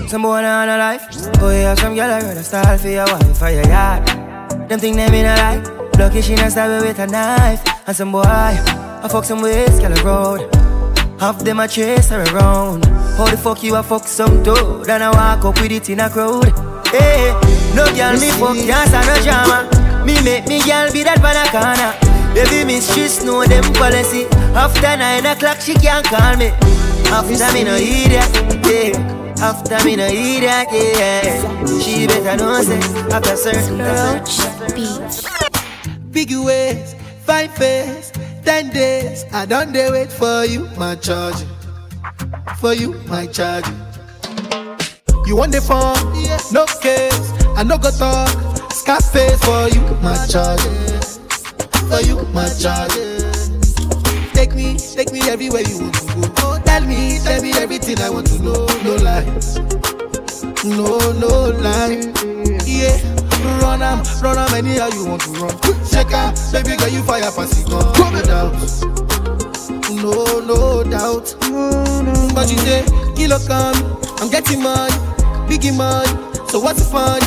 Some 0.08 0.22
boy 0.22 0.44
on 0.44 0.68
a 0.68 0.76
life, 0.78 1.06
oh 1.40 1.50
yeah, 1.50 1.74
some 1.74 1.94
girl 1.94 2.10
I 2.10 2.20
rather 2.20 2.42
style 2.42 2.78
for 2.78 2.88
your 2.88 3.06
wife 3.06 3.42
or 3.42 3.50
your 3.50 3.66
yard. 3.66 4.06
Them 4.68 4.78
think 4.78 4.96
them 4.96 5.14
in 5.14 5.26
a 5.26 5.36
lie, 5.36 5.88
lucky 5.98 6.20
she 6.20 6.34
not 6.34 6.52
stab 6.52 6.82
with 6.82 6.98
a 6.98 7.06
knife. 7.06 7.62
And 7.86 7.96
some 7.96 8.12
boy, 8.12 8.22
I 8.24 9.08
fuck 9.10 9.24
some 9.24 9.40
with 9.40 9.80
girl 9.80 10.04
road. 10.04 10.77
Half 11.20 11.40
them 11.40 11.58
a 11.58 11.66
chase 11.66 12.10
her 12.10 12.22
around. 12.32 12.84
How 13.16 13.26
the 13.26 13.36
fuck 13.36 13.62
you 13.64 13.74
a 13.74 13.82
fuck 13.82 14.06
some 14.06 14.42
dude? 14.44 14.88
And 14.88 15.02
I 15.02 15.10
walk 15.10 15.44
up 15.44 15.60
with 15.60 15.72
it 15.72 15.90
in 15.90 15.98
a 15.98 16.08
crowd. 16.08 16.46
Hey, 16.88 17.34
no 17.74 17.86
girl 17.94 18.14
me 18.20 18.30
fuck 18.38 18.56
can't 18.56 18.88
stand 18.88 19.06
no 19.08 19.16
drama. 19.24 20.04
Me 20.06 20.14
make 20.22 20.46
me 20.46 20.62
girl 20.62 20.92
be 20.92 21.02
that 21.02 21.20
banana. 21.20 21.98
Baby 22.34 22.64
mistress 22.64 23.24
know 23.24 23.44
them 23.44 23.64
policy. 23.74 24.26
After 24.54 24.96
nine 24.96 25.26
o'clock 25.26 25.60
she 25.60 25.74
can't 25.74 26.06
call 26.06 26.36
me. 26.36 26.52
After 27.10 27.52
me 27.52 27.64
no 27.64 27.74
hear 27.76 28.08
that, 28.10 28.30
yeah. 28.70 29.42
After 29.42 29.84
me 29.84 29.96
no 29.96 30.06
hear 30.08 30.42
that, 30.42 30.68
yeah. 30.70 31.80
She 31.80 32.06
better 32.06 32.36
know 32.36 32.62
say 32.62 32.78
after 33.10 33.34
certain 33.34 33.78
time. 33.78 34.24
Big 36.12 36.30
ways, 36.32 36.94
fine 37.24 37.48
face, 37.48 38.12
ten 38.48 38.70
days. 38.70 39.26
I 39.30 39.44
don't 39.44 39.74
dare 39.74 39.92
wait 39.92 40.10
for 40.10 40.42
you, 40.46 40.70
my 40.78 40.94
charge. 40.94 41.36
For 42.60 42.72
you, 42.72 42.94
my 43.06 43.26
charge. 43.26 43.66
You 45.26 45.36
want 45.36 45.52
the 45.52 45.60
phone? 45.60 46.00
Yes. 46.14 46.50
No 46.50 46.64
case. 46.80 47.30
I 47.58 47.62
no 47.62 47.76
go 47.76 47.90
talk. 47.90 48.32
Scarface 48.72 49.38
for 49.44 49.68
you, 49.68 49.82
my 50.00 50.16
charge. 50.32 50.64
For 51.90 52.00
you, 52.08 52.16
my 52.32 52.48
charge. 52.48 52.96
Take 54.32 54.54
me, 54.54 54.78
take 54.78 55.12
me 55.12 55.20
everywhere 55.28 55.64
you 55.68 55.80
want 55.82 55.94
to 55.96 56.06
go. 56.16 56.32
Oh, 56.38 56.62
tell 56.64 56.84
me, 56.86 57.18
tell 57.18 57.42
me 57.42 57.52
everything 57.52 58.00
I 58.00 58.08
want 58.08 58.28
to 58.28 58.38
know. 58.38 58.64
No 58.82 58.96
lies, 59.04 59.58
no, 60.64 60.96
no 61.20 61.50
lies. 61.60 62.06
Yeah, 62.64 62.96
run 63.62 63.82
am, 63.82 64.02
run 64.22 64.38
am 64.38 64.54
anyhow 64.54 64.88
you 64.88 65.04
want 65.04 65.22
to 65.22 65.30
run. 65.32 65.56
Check 65.90 66.12
out, 66.12 66.38
baby 66.52 66.76
girl, 66.76 66.88
you 66.88 67.02
fire 67.02 67.30
pass 67.30 67.58
it 67.60 67.72
on. 67.72 67.92
No 67.98 68.22
doubt, 68.22 68.52
no, 69.90 70.40
no 70.40 70.84
doubt. 70.84 71.34
But 72.34 72.50
you 72.50 72.58
say, 72.58 72.84
kilo 73.16 73.38
come, 73.46 73.76
I'm 74.18 74.30
getting 74.30 74.62
money, 74.62 74.92
biggie 75.48 75.76
money. 75.76 76.08
So 76.48 76.58
what's 76.60 76.80
the 76.82 76.90
fun? 76.90 77.20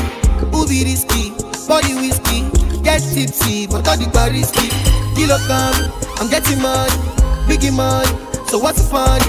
Who 0.51 0.67
be 0.67 0.83
risky? 0.83 1.31
Body 1.67 1.93
whiskey, 1.95 2.49
get 2.83 3.01
tipsy, 3.01 3.67
but 3.67 3.87
all 3.87 3.97
the 3.97 4.09
bar 4.13 4.29
risky. 4.29 4.69
Kilo 5.15 5.37
come, 5.47 5.91
I'm 6.19 6.29
getting 6.29 6.61
money, 6.61 6.91
biggie 7.47 7.73
money. 7.75 8.09
So 8.47 8.57
what's 8.59 8.81
the 8.83 8.89
fun? 8.89 9.21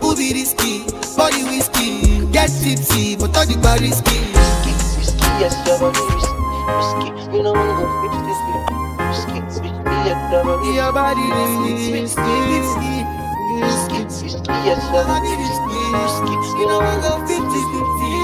Who 0.00 0.16
be 0.16 0.32
risky? 0.32 0.84
Body 1.16 1.44
whiskey, 1.44 2.26
get 2.32 2.48
tipsy, 2.48 3.16
but 3.16 3.36
all 3.36 3.46
the 3.46 3.56
bar 3.62 3.78
risky. 3.78 4.18
Risky, 5.34 5.42
risky, 5.42 5.42
yes, 5.42 5.54
your 5.66 5.78
body 5.80 6.00
risky, 6.14 6.38
risky. 6.70 7.08
You 7.36 7.42
know 7.42 7.52
when 7.52 7.70
go 7.74 7.84
risky, 8.06 8.54
risky, 9.02 9.40
risky, 9.42 9.70
yes, 10.06 10.20
your 10.30 10.42
body. 10.44 10.68
Your 10.74 10.92
body 10.92 11.26
risky, 11.34 11.72
risky, 11.92 12.34
risky, 12.54 13.02
risky, 13.58 13.98
risky, 14.22 14.54
yes, 14.62 14.82
your 14.94 15.04
body 15.04 15.32
risky, 15.34 15.80
risky. 15.90 16.34
You 16.58 16.66
know 16.70 16.78
when 16.78 16.98
go 17.02 17.18
risky, 17.26 17.60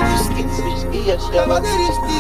risky, 0.07 0.43
risky, 0.63 0.99
yes, 1.05 1.23
your 1.35 1.47
body 1.47 1.73
risky. 1.83 2.19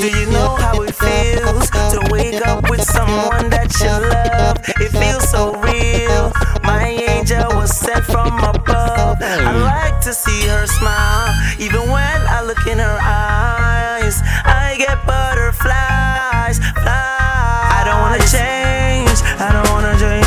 Do 0.00 0.06
you 0.18 0.26
know 0.32 0.56
how 0.56 0.82
it 0.82 0.94
feels 0.94 1.68
to 1.70 2.00
wake 2.10 2.46
up 2.46 2.70
with 2.70 2.82
someone 2.82 3.50
that 3.50 3.70
you 3.80 3.92
love? 4.08 4.56
It 4.80 4.90
feels 4.90 5.28
so 5.28 5.52
real. 5.60 6.32
My 6.66 6.96
angel 7.08 7.46
was 7.54 7.70
sent 7.76 8.04
from 8.04 8.38
above. 8.42 9.22
I 9.22 9.52
like 9.62 10.00
to 10.00 10.12
see 10.12 10.46
her 10.48 10.66
smile, 10.66 11.32
even 11.58 11.82
when 11.88 12.18
I 12.26 12.42
look 12.42 12.66
in 12.66 12.78
her 12.78 12.98
eyes. 13.00 14.20
I 14.44 14.74
get 14.76 14.98
butterflies, 15.06 16.58
fly. 16.82 17.70
I 17.78 17.82
don't 17.86 18.00
wanna 18.02 18.24
change. 18.36 19.18
I 19.40 19.48
don't 19.52 19.68
wanna 19.70 19.96
change. 19.98 20.25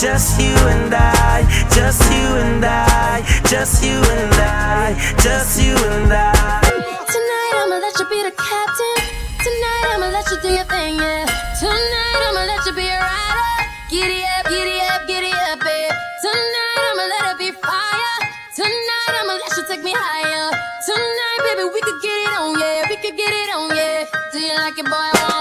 Just 0.00 0.40
you 0.40 0.48
and 0.48 0.94
I, 0.94 1.44
just 1.76 2.00
you 2.08 2.24
and 2.40 2.64
I, 2.64 3.20
just 3.44 3.84
you 3.84 4.00
and 4.00 4.32
I, 4.32 4.96
just 5.20 5.60
you 5.60 5.76
and 5.76 6.08
I. 6.08 6.64
Tonight 7.04 7.52
I'ma 7.60 7.76
let 7.76 7.92
you 8.00 8.08
be 8.08 8.24
the 8.24 8.32
captain. 8.32 8.96
Tonight 9.44 9.92
I'ma 9.92 10.08
let 10.08 10.24
you 10.32 10.40
do 10.40 10.48
your 10.56 10.64
thing, 10.72 10.96
yeah. 10.96 11.28
Tonight 11.60 12.20
I'ma 12.32 12.48
let 12.48 12.64
you 12.64 12.72
be 12.72 12.88
a 12.88 12.96
rider. 12.96 13.68
Giddy 13.92 14.24
up, 14.40 14.48
giddy 14.48 14.80
up, 14.88 15.04
giddy 15.06 15.36
up, 15.52 15.60
babe. 15.60 15.92
Tonight 16.24 16.80
I'ma 16.80 17.04
let 17.04 17.34
it 17.34 17.38
be 17.38 17.50
fire. 17.60 18.16
Tonight 18.56 19.12
I'ma 19.20 19.36
let 19.36 19.52
you 19.52 19.64
take 19.68 19.84
me 19.84 19.92
higher. 19.92 20.48
Tonight, 20.80 21.40
baby, 21.44 21.68
we 21.68 21.80
could 21.84 22.00
get 22.00 22.16
it 22.24 22.32
on, 22.40 22.58
yeah. 22.58 22.88
We 22.88 22.96
could 23.04 23.16
get 23.20 23.36
it 23.36 23.52
on, 23.52 23.68
yeah. 23.76 24.08
Do 24.32 24.40
you 24.40 24.56
like 24.56 24.78
it, 24.78 24.86
boy? 24.86 25.39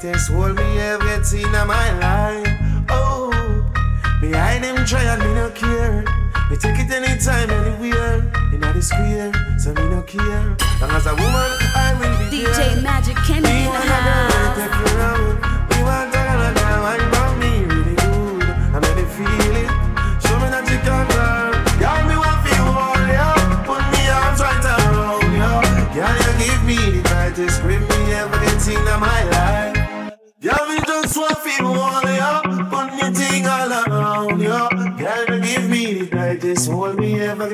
The 0.00 0.08
tightest 0.08 0.30
hold 0.30 0.56
me 0.56 0.78
ever 0.78 1.24
seen 1.24 1.46
in 1.46 1.66
my 1.66 1.98
life? 1.98 2.48
Oh, 2.88 3.30
behind 4.20 4.64
them 4.64 4.84
try 4.86 5.02
and 5.02 5.22
me 5.22 5.34
no 5.34 5.50
care. 5.50 6.04
Me 6.50 6.56
take 6.56 6.78
it 6.78 6.90
anytime, 6.90 7.50
anywhere. 7.50 8.18
In 8.52 8.60
the 8.60 8.82
square, 8.82 9.32
so 9.58 9.72
me 9.74 9.88
no 9.88 10.02
care. 10.02 10.56
Long 10.80 10.90
as 10.90 11.06
a 11.06 11.14
woman, 11.14 11.50
I 11.74 11.94
will 11.98 12.30
be 12.30 12.36
DJ 12.36 12.56
there. 12.56 12.82
Magic 12.82 13.16
Kenny 13.16 13.64
in 13.64 13.64
the 13.64 13.78
house. 13.78 14.29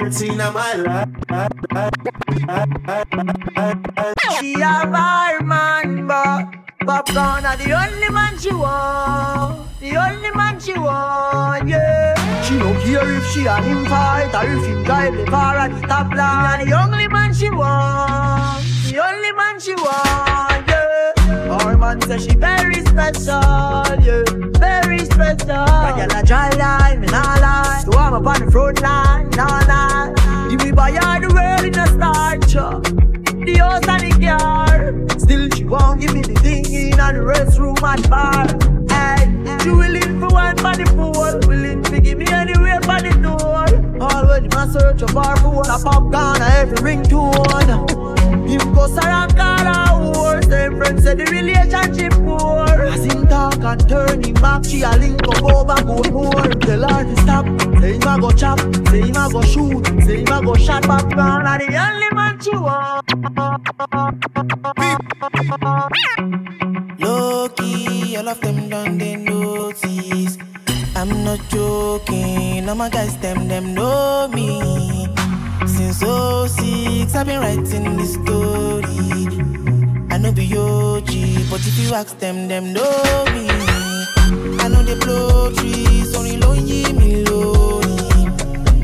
Get 0.01 0.15
seen 0.15 0.33
in 0.33 0.53
my 0.53 0.75
life. 0.75 1.09
She 4.39 4.55
a 4.55 4.87
bar 4.87 5.41
man, 5.41 6.07
but 6.07 6.45
Popcorn 6.87 7.43
the 7.43 7.73
only 7.73 8.11
man 8.11 8.39
she 8.39 8.53
want. 8.53 9.67
The 9.81 9.97
only 9.97 10.31
man 10.35 10.61
she 10.61 10.75
want, 10.79 11.69
yeah. 11.69 12.43
She 12.43 12.59
don't 12.59 12.79
care 12.81 13.17
if 13.17 13.27
she 13.33 13.47
and 13.47 13.65
him 13.65 13.87
fight 13.87 14.35
or 14.35 14.51
if 14.51 14.67
him 14.67 14.85
drive 14.85 15.17
the 15.17 15.25
car 15.25 15.57
at 15.57 15.81
the 15.81 15.87
top 15.87 16.13
line. 16.13 16.69
The 16.69 16.75
only 16.75 17.09
man 17.09 17.33
she 17.33 17.51
want. 17.51 18.63
The 18.91 18.99
only 19.07 19.33
man 19.33 19.61
she 19.61 19.75
want, 19.75 20.69
yeah. 20.69 20.86
Our 21.49 21.77
man 21.77 22.01
say 22.03 22.19
she 22.19 22.35
very 22.37 22.85
special, 22.85 23.41
yeah. 24.03 24.25
Very 24.59 24.99
special. 25.01 25.67
My 25.67 25.93
girl 25.97 26.19
a 26.19 26.23
dry 26.25 26.51
line, 26.51 27.01
me 27.01 27.07
nah 27.07 27.37
lie. 27.41 27.83
So 27.85 27.97
I'm 27.99 28.15
up 28.15 28.27
on 28.27 28.45
the 28.45 28.51
front 28.51 28.83
line, 28.83 29.31
nah 29.31 29.61
lie. 29.67 30.49
Give 30.51 30.65
me 30.65 30.73
buy 30.73 30.93
her 30.93 31.21
the 31.21 31.33
world 31.33 31.65
in 31.65 31.79
a 31.79 31.87
start, 31.87 32.53
yeah. 32.53 32.81
The 33.45 33.55
house 33.59 33.87
and 33.87 34.03
the 34.03 34.27
car. 34.27 35.19
Still 35.19 35.49
she 35.51 35.65
won't 35.65 36.01
give 36.01 36.15
me 36.15 36.23
the 36.23 36.35
thing 36.35 36.65
in 36.67 36.91
the 36.91 37.23
restroom 37.23 37.81
and 37.83 38.11
bar. 38.11 38.47
Hey, 38.91 39.63
she 39.63 39.71
willing 39.71 40.21
for 40.21 40.29
one 40.35 40.57
for 40.57 40.75
the 40.75 40.85
pool, 40.97 41.49
willing 41.49 41.83
to 41.85 42.01
give 42.01 42.19
me 42.19 42.27
anywhere 42.27 42.81
for 42.83 43.01
the 43.01 43.11
door. 43.23 43.67
Always 44.01 44.51
my 44.53 44.67
search 44.69 45.03
of 45.03 45.11
for 45.11 45.51
one 45.51 45.71
a 45.71 45.79
popcorn 45.79 46.43
every 46.43 46.77
ringtone. 46.79 48.17
Him 48.21 48.36
go 48.55 48.87
surround 48.87 49.37
car 49.37 49.67
a 49.67 49.89
horse. 49.89 50.47
same 50.47 50.77
friend 50.79 51.03
said 51.03 51.19
the 51.19 51.25
relationship 51.27 52.13
poor. 52.13 52.67
As 52.69 53.05
him 53.05 53.27
talk 53.27 53.59
and 53.59 53.89
turn 53.89 54.23
him 54.23 54.35
back, 54.35 54.65
she 54.65 54.83
a 54.83 54.91
link 54.93 55.27
up 55.29 55.43
over 55.43 55.83
go 55.85 56.03
more. 56.11 56.49
Tell 56.67 56.89
her 56.89 57.05
to 57.05 57.17
stop, 57.23 57.47
say 57.81 57.95
him 57.95 58.03
a 58.03 58.21
go 58.21 58.31
chop, 58.31 58.61
say 58.89 59.01
him 59.03 59.17
a 59.17 59.29
go 59.31 59.43
shoot, 59.43 59.87
say 60.05 60.19
him 60.21 60.33
a 60.33 60.43
go 60.45 60.55
shot 60.55 60.87
back 60.87 61.09
down. 61.17 61.47
And 61.47 61.61
the 61.63 61.77
only 61.77 62.09
man 62.15 62.41
she 62.41 62.57
want. 62.57 63.07
Low 67.01 67.49
key, 67.49 68.17
all 68.17 68.29
of 68.29 68.41
them 68.41 68.69
done 68.69 68.99
they 68.99 69.17
notice. 69.17 70.39
I'm 70.95 71.25
not 71.25 71.41
joking, 71.49 72.69
all 72.69 72.75
my 72.75 72.89
guys 72.89 73.17
them 73.19 73.49
them 73.49 73.75
know 73.75 74.29
me. 74.29 74.96
Since 75.99 76.57
06, 76.61 77.15
I've 77.15 77.27
been 77.27 77.41
writing 77.41 77.97
this 77.97 78.13
story. 78.13 78.85
I 80.11 80.19
know 80.19 80.31
be 80.31 80.45
OG, 80.55 81.49
but 81.51 81.61
if 81.67 81.79
you 81.79 81.95
ask 81.95 82.19
them, 82.19 82.49
them 82.49 82.75
know 82.75 83.25
me. 83.33 83.49
I 84.61 84.69
know 84.69 84.83
they 84.83 84.99
blow 84.99 85.51
trees, 85.53 86.15
only 86.15 86.37
lonely 86.37 86.93
me 86.93 87.25
lonely. 87.25 88.27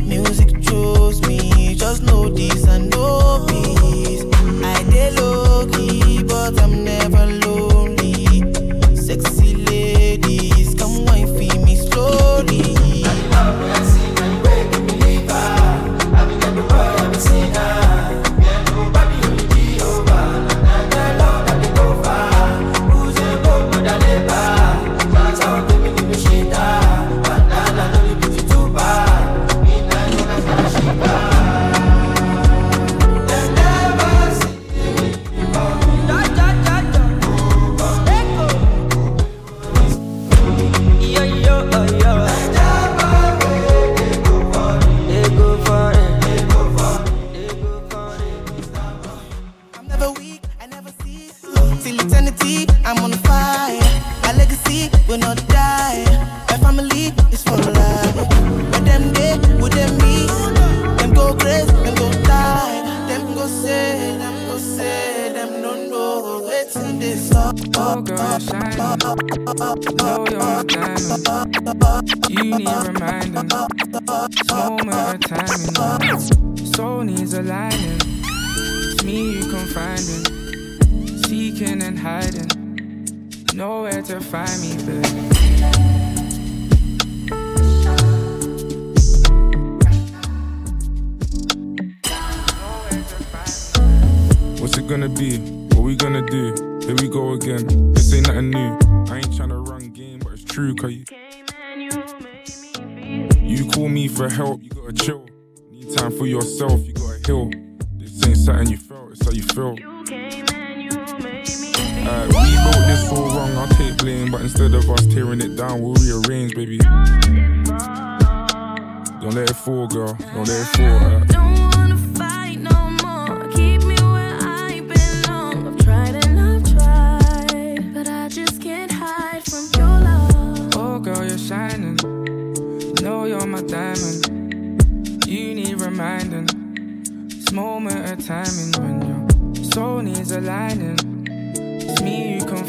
Music 0.06 0.62
chose 0.62 1.20
me, 1.28 1.74
just 1.74 2.02
know 2.02 2.30
this 2.30 2.66
and 2.66 2.88
know 2.88 3.44
peace. 3.46 3.81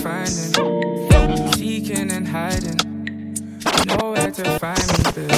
Confiding. 0.03 1.53
Seeking 1.53 2.11
and 2.11 2.27
hiding. 2.27 2.77
Nowhere 3.88 4.31
to 4.31 4.59
find 4.59 5.15
me, 5.15 5.32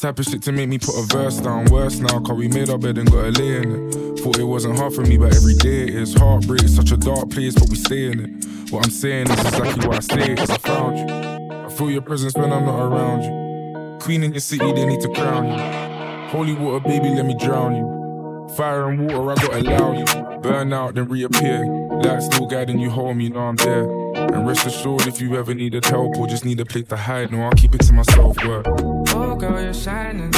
Type 0.00 0.18
of 0.18 0.24
shit 0.24 0.40
to 0.44 0.52
make 0.52 0.66
me 0.66 0.78
put 0.78 0.94
a 0.96 1.06
verse 1.08 1.36
down. 1.40 1.66
Worse 1.66 1.98
now, 1.98 2.20
cause 2.20 2.34
we 2.34 2.48
made 2.48 2.70
our 2.70 2.78
bed 2.78 2.96
and 2.96 3.10
got 3.10 3.26
a 3.26 3.30
lay 3.32 3.58
in 3.58 3.90
it. 3.90 4.20
Thought 4.20 4.38
it 4.38 4.44
wasn't 4.44 4.78
hard 4.78 4.94
for 4.94 5.02
me, 5.02 5.18
but 5.18 5.36
every 5.36 5.52
day 5.52 5.82
it 5.82 5.90
is. 5.90 6.14
Heartbreak, 6.14 6.66
such 6.68 6.90
a 6.92 6.96
dark 6.96 7.28
place, 7.28 7.52
but 7.52 7.68
we 7.68 7.76
stay 7.76 8.06
in 8.10 8.20
it. 8.20 8.72
What 8.72 8.86
I'm 8.86 8.90
saying 8.90 9.28
is 9.28 9.38
exactly 9.38 9.86
what 9.86 9.96
I 9.96 10.00
say, 10.00 10.36
cause 10.36 10.48
I 10.48 10.56
found 10.56 10.98
you. 10.98 11.66
I 11.66 11.68
feel 11.68 11.90
your 11.90 12.00
presence 12.00 12.34
when 12.34 12.50
I'm 12.50 12.64
not 12.64 12.80
around 12.80 13.24
you. 13.24 13.98
Queen 13.98 14.22
in 14.22 14.32
your 14.32 14.40
city, 14.40 14.72
they 14.72 14.86
need 14.86 15.02
to 15.02 15.12
crown 15.12 15.48
you. 15.48 16.28
Holy 16.30 16.54
water, 16.54 16.80
baby, 16.80 17.10
let 17.10 17.26
me 17.26 17.36
drown 17.38 17.76
you. 17.76 18.56
Fire 18.56 18.88
and 18.88 19.12
water, 19.12 19.32
I 19.32 19.34
gotta 19.34 19.60
allow 19.60 19.92
you. 19.92 20.38
Burn 20.40 20.72
out, 20.72 20.94
then 20.94 21.10
reappear. 21.10 21.66
Light 21.66 22.22
still 22.22 22.46
guiding 22.46 22.78
you 22.78 22.88
home, 22.88 23.20
you 23.20 23.28
know 23.28 23.40
I'm 23.40 23.56
there. 23.56 23.84
And 24.16 24.48
rest 24.48 24.64
assured, 24.64 25.06
if 25.06 25.20
you 25.20 25.36
ever 25.36 25.52
needed 25.52 25.84
help 25.84 26.16
or 26.16 26.26
just 26.26 26.46
need 26.46 26.58
a 26.58 26.64
place 26.64 26.86
to 26.88 26.96
hide, 26.96 27.30
no, 27.32 27.42
I'll 27.42 27.52
keep 27.52 27.74
it 27.74 27.82
to 27.82 27.92
myself. 27.92 28.42
Word. 28.46 28.99
Oh, 29.22 29.34
girl, 29.34 29.60
you're 29.60 29.74
shining. 29.74 30.30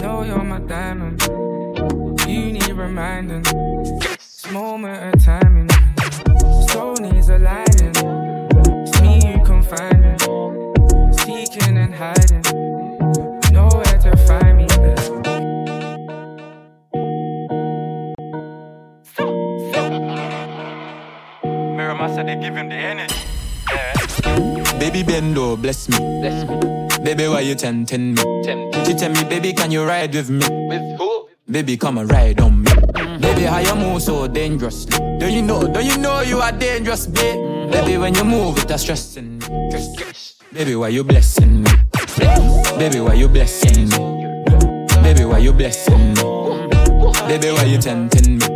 Know 0.00 0.22
you're 0.22 0.44
my 0.44 0.60
diamond. 0.60 1.20
You 2.28 2.52
need 2.52 2.70
reminding. 2.70 3.42
This 3.42 4.48
moment 4.52 5.14
of 5.16 5.24
timing. 5.24 5.68
Soul 6.68 6.94
needs 7.00 7.28
aligning. 7.28 7.92
It's 8.86 9.00
me 9.02 9.16
you 9.26 9.42
confiding. 9.44 10.16
Seeking 11.18 11.76
and 11.76 11.92
hiding. 11.92 12.42
Nowhere 13.52 13.98
to 14.04 14.16
find 14.28 14.58
me, 14.58 14.66
babe. 14.78 14.98
Mirror 21.76 22.08
said 22.14 22.28
they 22.28 22.36
give 22.36 22.54
him 22.54 22.68
the 22.68 22.76
energy. 22.76 23.16
Baby 24.78 25.02
Bendo, 25.02 25.60
bless 25.60 25.88
me. 25.88 25.98
Bless 26.20 26.48
me. 26.48 26.91
Baby, 27.04 27.28
why 27.28 27.40
you 27.40 27.54
tempting 27.54 28.14
me? 28.14 28.22
She 28.84 28.94
tell 28.94 29.10
me, 29.10 29.24
baby, 29.24 29.52
can 29.52 29.70
you 29.70 29.84
ride 29.84 30.14
with 30.14 30.30
me? 30.30 30.46
With 30.68 30.98
who? 30.98 31.28
Baby, 31.50 31.76
come 31.76 31.98
and 31.98 32.10
ride 32.10 32.40
on 32.40 32.62
me. 32.62 32.70
Baby, 33.18 33.42
how 33.42 33.58
you 33.58 33.74
move 33.74 34.02
so 34.02 34.28
dangerously? 34.28 34.96
Don't 35.18 35.32
you 35.32 35.42
know? 35.42 35.66
Don't 35.66 35.84
you 35.84 35.98
know 35.98 36.20
you 36.20 36.38
are 36.38 36.52
dangerous, 36.52 37.06
babe? 37.06 37.70
Baby, 37.72 37.98
when 37.98 38.14
you 38.14 38.24
move, 38.24 38.58
it's 38.58 38.82
stressing 38.82 39.38
me. 39.38 39.46
Baby, 40.52 40.76
why 40.76 40.88
you 40.88 41.02
blessing 41.02 41.62
me? 41.64 41.70
Baby, 42.78 43.00
why 43.00 43.14
you 43.14 43.28
blessing 43.28 43.88
me? 43.88 43.98
Baby, 45.02 45.24
why 45.24 45.38
you 45.38 45.52
blessing 45.52 46.14
me? 46.14 46.22
Baby, 47.26 47.50
why 47.50 47.64
you 47.64 47.78
tempting 47.78 48.38
me? 48.38 48.46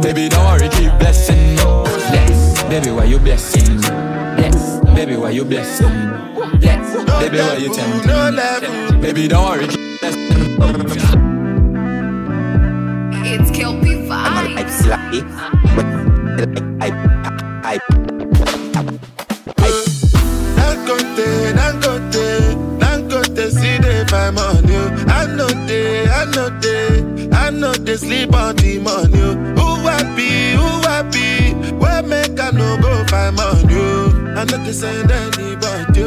Baby, 0.00 0.28
don't 0.28 0.44
worry, 0.44 0.68
keep 0.70 0.92
blessing 0.98 1.54
me. 1.54 1.62
Bless. 1.62 2.62
Baby, 2.64 2.90
why 2.90 3.04
you 3.04 3.18
blessing 3.18 3.76
me? 3.80 4.23
Bless. 4.50 4.80
Baby, 4.94 5.16
why 5.16 5.30
you 5.30 5.44
blessing 5.44 5.88
me? 5.88 5.92
Yes, 6.60 6.84
baby, 7.20 7.38
why 7.38 7.56
you 7.56 7.72
tell 7.74 7.88
me? 7.88 8.06
No 8.06 8.30
level. 8.30 9.00
Baby, 9.00 9.28
don't 9.28 9.44
worry. 9.44 9.64
It's 13.26 13.50
Kelpie 13.50 14.06
Vibes. 14.06 14.56
I'm 14.58 14.68
slappy. 14.68 15.20
I, 16.82 16.88
I, 17.64 17.78
Dangote, 20.58 21.28
Dangote, 21.58 22.26
Dangote, 22.78 23.50
see 23.50 23.78
they 23.78 24.04
find 24.08 24.34
money. 24.36 24.76
I 25.10 25.26
know 25.26 25.48
they, 25.66 26.06
I 26.06 26.24
know 26.26 26.50
they, 26.60 27.28
I 27.34 27.50
know 27.50 27.72
they 27.72 27.96
sleep 27.96 28.34
on 28.34 28.56
the 28.56 28.78
money. 28.78 29.18
Who 29.58 29.66
happy, 29.88 30.52
who 30.52 30.68
happy? 30.86 31.54
Where 31.76 32.02
make 32.02 32.38
I 32.38 32.50
no 32.50 32.76
go 32.82 33.04
find 33.06 33.36
money? 33.36 33.63
I 34.44 34.46
know 34.46 34.58
they 34.62 34.72
send 34.72 35.10
anybody. 35.10 36.04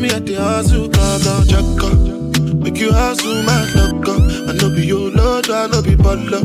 Me 0.00 0.10
at 0.10 0.26
the 0.26 0.34
hustle, 0.34 0.90
come 0.90 1.46
check 1.48 1.64
up. 1.82 2.54
Make 2.62 2.76
you 2.76 2.92
hustle, 2.92 3.42
my 3.42 3.64
luck 3.72 4.06
up. 4.06 4.20
I 4.48 4.52
know 4.52 4.68
be 4.74 4.84
your 4.86 5.10
lord, 5.10 5.48
I 5.48 5.66
know 5.66 5.80
be 5.80 5.96
baller. 5.96 6.44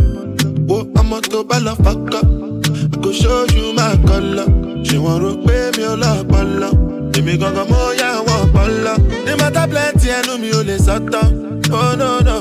Whoa, 0.65 0.89
I'm 0.95 1.11
a 1.11 1.19
to 1.21 1.43
balla 1.43 1.75
fuck 1.75 2.15
up. 2.15 2.23
I 2.23 2.97
go 3.01 3.11
show 3.11 3.43
you 3.51 3.73
my 3.73 3.97
color. 4.07 4.47
She 4.85 4.97
want 4.97 5.23
to 5.27 5.45
pay 5.45 5.71
me 5.77 5.83
a 5.83 5.95
lot, 5.97 6.25
balla. 6.29 6.69
Èmi 7.15 7.37
gangan 7.37 7.67
mo 7.69 7.91
yà 7.99 8.09
wọ́n 8.27 8.51
bọ́lá. 8.53 8.93
Ní 9.25 9.31
mọ́tà 9.39 9.63
plenty 9.69 10.07
ẹnu 10.17 10.37
mi 10.41 10.49
ò 10.51 10.63
lè 10.63 10.77
sọ́tọ̀. 10.79 11.25
Oh 11.71 11.95
no 11.99 12.19
no. 12.27 12.35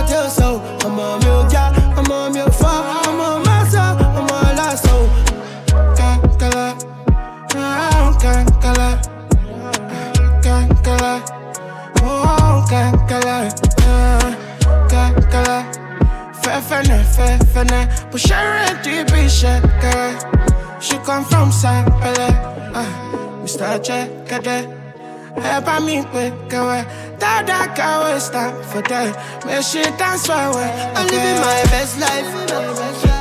Ọmọ 0.00 0.06
tí 0.08 0.14
ó 0.14 0.28
sọ, 0.36 0.48
ọmọ 0.86 1.04
mi 1.22 1.28
ò 1.28 1.40
já, 1.52 1.64
ọmọ 2.00 2.18
mi 2.34 2.40
ò 2.40 2.48
fọ́, 2.60 2.74
ọmọ 3.08 3.28
má 3.46 3.56
sọ, 3.72 3.84
ọmọ 4.18 4.36
lásán. 4.58 5.02
Kenkele, 5.98 6.66
ah, 7.56 8.08
kenkele, 8.22 8.88
kenkele, 10.44 11.14
oh, 12.02 12.64
kenkele, 12.70 13.38
ah, 13.92 14.24
kenkele. 14.90 15.58
Fefene, 16.42 16.98
fefene, 17.14 17.80
she 18.16 18.34
ready 18.34 19.04
be 19.12 19.22
girl. 19.82 20.12
She 20.80 20.96
come 21.06 21.24
from 21.24 21.50
Sapele, 21.50 22.28
uh, 22.74 22.86
Mr. 23.42 23.78
Checkade. 23.86 24.56
Eba 25.36 25.80
mi 25.84 26.02
pe 26.12 26.32
kawe, 27.20 27.44
dada 27.46 27.74
kawe 27.74 28.20
stop 28.20 28.54
for 28.64 28.82
that. 28.82 29.44
Make 29.46 29.62
she 29.62 29.82
dance 29.98 30.26
for 30.26 30.34
way. 30.56 30.70
I'm 30.96 31.06
living 31.06 31.40
my 31.40 31.62
best 31.70 31.98
life. 32.00 32.28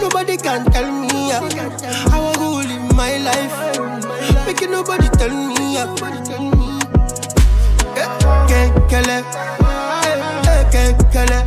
Nobody 0.02 0.38
can 0.38 0.66
tell 0.72 0.90
me 0.92 1.32
uh, 1.32 1.42
how 2.10 2.24
I 2.24 2.36
go 2.36 2.50
live 2.58 2.96
my 2.96 3.18
life. 3.18 3.56
Make 4.48 4.70
nobody 4.70 5.10
tell 5.10 5.30
me. 5.30 5.56
Kenkele, 8.50 9.18
eh, 10.04 10.18
eh, 10.48 10.64
kenkele. 10.72 11.40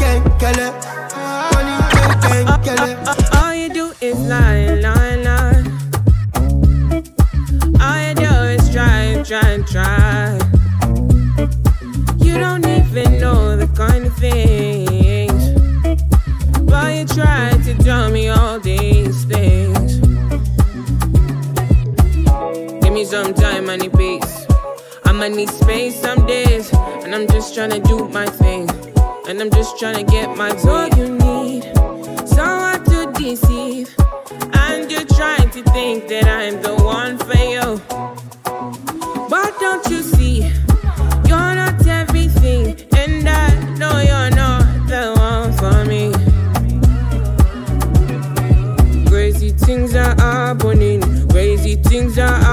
Kenkele, 0.00 0.68
money 1.52 1.76
kenkele. 2.24 2.88
All 3.36 3.54
you 3.54 3.68
do 3.72 3.92
is 4.00 4.18
lie, 4.20 4.74
lie, 4.80 5.16
lie. 5.26 5.64
All 7.80 7.98
you 8.08 8.14
do 8.14 8.30
is 8.54 8.64
try, 8.72 9.22
try, 9.24 9.58
try. 9.70 10.51
Kind 13.86 14.06
of 14.06 14.14
things. 14.16 15.42
But 16.70 16.90
you 16.96 17.04
try 17.18 17.50
to 17.66 17.72
tell 17.88 18.10
me 18.10 18.28
all 18.28 18.60
these 18.60 19.24
things. 19.24 19.88
Give 22.82 22.92
me 22.98 23.04
some 23.04 23.34
time, 23.34 23.64
I 23.70 23.76
need 23.82 23.94
peace. 24.02 24.34
I'ma 25.06 25.28
need 25.28 25.50
space 25.62 25.96
some 26.06 26.20
days. 26.26 26.72
And 27.02 27.10
I'm 27.14 27.26
just 27.34 27.54
trying 27.54 27.72
to 27.78 27.80
do 27.92 28.08
my 28.18 28.26
thing. 28.42 28.64
And 29.28 29.40
I'm 29.42 29.50
just 29.50 29.78
trying 29.78 29.98
to 30.02 30.06
get 30.16 30.28
my 30.42 30.50
way. 30.64 30.88
you 30.98 31.08
need 31.26 31.62
someone 32.36 32.82
to 32.92 33.00
deceive. 33.20 33.88
And 34.64 34.90
you're 34.90 35.10
trying 35.18 35.50
to 35.56 35.60
think 35.76 36.08
that 36.12 36.26
I'm 36.40 36.56
the 36.66 36.74
one 36.98 37.01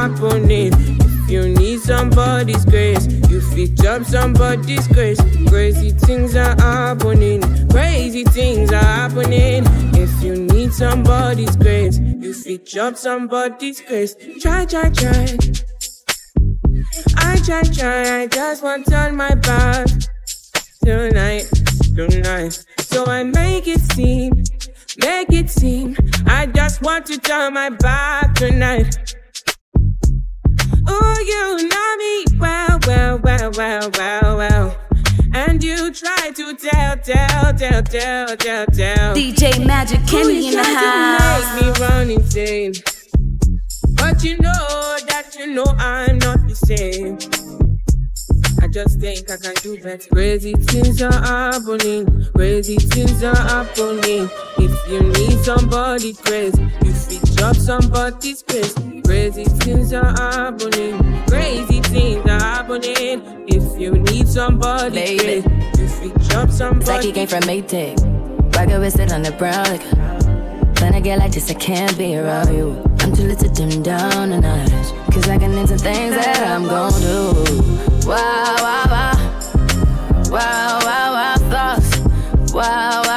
happening. 0.10 0.74
If 0.74 1.30
you 1.30 1.50
need 1.50 1.80
somebody's 1.82 2.66
grace, 2.66 3.06
you 3.30 3.42
fit 3.42 3.76
jump 3.76 4.06
somebody's 4.06 4.88
grace. 4.88 5.20
Crazy 5.48 5.92
things 5.92 6.36
are 6.36 6.56
happening, 6.60 7.42
crazy 7.70 8.24
things 8.24 8.72
are 8.72 8.84
happening. 8.84 9.64
If 9.96 10.24
you 10.24 10.36
need 10.36 10.74
somebody's 10.74 11.56
grace, 11.56 12.00
you 12.00 12.34
fit 12.34 12.66
jump 12.66 12.98
somebody's 12.98 13.82
grace. 13.82 14.16
Try, 14.42 14.66
try, 14.66 14.90
try. 14.90 15.38
I 17.18 17.36
try, 17.46 17.62
try, 17.64 18.22
I 18.22 18.28
just 18.28 18.64
want 18.64 18.86
to 18.86 18.92
turn 18.92 19.16
my 19.16 19.36
back 19.36 19.88
tonight. 20.84 21.50
tonight. 21.96 22.66
So 22.80 23.06
I 23.06 23.24
make 23.24 23.68
it 23.68 23.82
seem, 23.94 24.34
make 24.98 25.32
it 25.32 25.50
seem. 25.50 25.96
I 26.26 26.48
just 26.48 26.82
want 26.82 27.06
to 27.08 27.20
turn 27.20 27.54
my 27.54 27.70
back 27.70 28.34
tonight. 28.36 29.16
Oh, 30.88 31.16
you 31.26 31.68
know 31.68 31.96
me 31.98 32.40
well, 32.40 32.80
well, 32.88 33.20
well, 33.20 33.52
well, 33.52 33.90
well, 33.98 34.38
well. 34.38 34.78
And 35.34 35.64
you 35.64 35.92
try 35.92 36.32
to 36.36 36.56
tell, 36.56 36.98
tell, 36.98 37.54
tell, 37.54 37.84
tell, 37.84 38.38
tell, 38.38 38.66
tell. 38.66 39.16
DJ 39.16 39.66
Magic 39.66 40.00
Kenny 40.08 40.48
in 40.48 40.54
the 40.56 40.64
house. 40.64 41.60
To 41.60 41.66
make 41.66 41.80
me 41.80 41.86
run 41.86 42.10
insane. 42.12 42.74
But 43.96 44.24
you 44.24 44.38
know 44.38 44.98
that 45.08 45.36
you 45.38 45.48
know 45.48 45.66
I'm 45.78 46.18
not 46.20 46.48
the 46.48 46.56
same. 46.56 47.18
I 48.62 48.68
just 48.68 49.00
think 49.00 49.30
I 49.30 49.38
can 49.38 49.54
do 49.62 49.82
better. 49.82 50.10
Crazy 50.10 50.54
things 50.54 51.02
are 51.02 51.12
happening. 51.12 52.28
Crazy 52.36 52.76
things 52.78 53.24
are 53.24 53.36
happening. 53.36 54.30
If 54.58 54.90
you 54.90 55.02
need 55.02 55.40
somebody 55.44 56.14
crazy, 56.14 56.62
you 56.84 56.94
fit 56.94 57.36
drop 57.36 57.56
somebody's 57.56 58.44
place. 58.44 58.99
Crazy 59.10 59.44
things 59.44 59.92
are 59.92 60.06
happening. 60.06 61.26
Crazy 61.26 61.82
things 61.82 62.24
are 62.30 62.40
happening. 62.40 63.44
If 63.48 63.80
you 63.82 63.94
need 63.94 64.28
somebody 64.28 65.18
Baby. 65.18 65.42
crazy, 65.42 66.06
you 66.06 66.14
drop 66.30 66.52
somebody. 66.52 66.86
Psyche 66.86 67.12
came 67.14 67.28
from 67.28 67.40
Maytag. 67.50 67.98
Rocket 68.56 68.80
with 68.80 69.00
it 69.00 69.12
on 69.12 69.24
the 69.24 69.32
brown 69.32 69.66
like 69.66 69.82
When 70.80 70.94
I 70.94 71.00
get 71.00 71.18
like 71.18 71.32
this, 71.32 71.50
I 71.50 71.56
can't 71.56 71.98
be 71.98 72.18
around 72.18 72.54
you. 72.56 72.80
I'm 73.00 73.16
too 73.16 73.24
little 73.24 73.50
to 73.50 73.50
dim 73.50 73.82
down 73.82 74.30
the 74.30 74.42
night. 74.42 74.70
Cause 75.12 75.28
I 75.28 75.40
can 75.40 75.58
into 75.58 75.80
things 75.80 76.14
that 76.14 76.44
I'm 76.48 76.66
gon' 76.66 77.02
do. 77.02 77.34
Wow, 78.08 78.58
wow, 78.62 78.86
wow. 78.94 79.40
Wow, 80.30 80.80
wow, 80.84 81.14
wow, 81.14 81.36
thoughts. 81.50 82.54
Wow, 82.54 83.02
wow. 83.04 83.09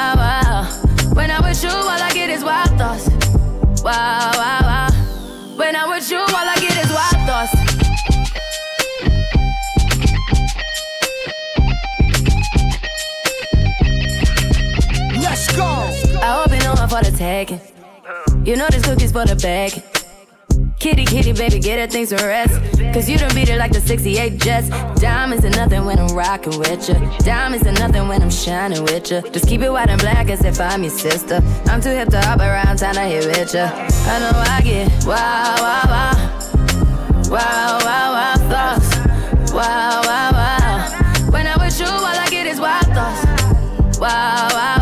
For 16.92 17.02
the 17.10 17.16
taking. 17.16 17.60
You 18.44 18.56
know 18.56 18.68
this 18.68 18.84
cookie's 18.84 19.12
for 19.12 19.24
the 19.24 19.36
bag. 19.36 19.82
Kitty, 20.78 21.06
kitty, 21.06 21.32
baby, 21.32 21.58
get 21.58 21.78
her 21.78 21.86
things 21.86 22.10
to 22.10 22.16
rest. 22.16 22.54
Cause 22.92 23.08
you 23.08 23.16
done 23.16 23.34
beat 23.34 23.48
it 23.48 23.56
like 23.56 23.72
the 23.72 23.80
68 23.80 24.38
Jets. 24.38 24.68
Diamonds 25.00 25.42
are 25.44 25.50
nothing 25.50 25.86
when 25.86 25.98
I'm 25.98 26.14
rocking 26.14 26.58
with 26.58 26.86
ya. 26.88 26.96
Diamonds 27.20 27.66
are 27.66 27.72
nothing 27.72 28.08
when 28.08 28.20
I'm 28.20 28.30
shining 28.30 28.82
with 28.82 29.10
ya. 29.10 29.22
Just 29.32 29.48
keep 29.48 29.62
it 29.62 29.70
white 29.70 29.88
and 29.88 30.00
black 30.02 30.28
as 30.28 30.44
if 30.44 30.60
I'm 30.60 30.82
your 30.82 30.90
sister. 30.90 31.40
I'm 31.66 31.80
too 31.80 31.94
hip 31.96 32.10
to 32.10 32.20
hop 32.20 32.40
around, 32.40 32.76
time 32.76 32.94
to 32.96 33.00
hit 33.00 33.24
with 33.24 33.54
ya. 33.54 33.70
I 33.72 34.18
know 34.20 34.32
I 34.34 34.60
get 34.62 34.88
wow, 35.06 35.54
wow, 35.64 35.84
wow. 35.94 36.14
Wow, 37.30 37.78
wow, 37.86 38.06
wow, 38.16 38.34
thoughts. 38.52 39.52
Wow, 39.52 40.02
wow, 40.04 40.30
wow. 40.32 41.30
When 41.30 41.46
I'm 41.46 41.58
with 41.58 41.80
you, 41.80 41.86
all 41.86 42.04
I 42.04 42.28
get 42.28 42.46
is 42.46 42.60
wild 42.60 42.86
thoughts. 42.88 43.98
Wow, 43.98 44.48
wow. 44.52 44.81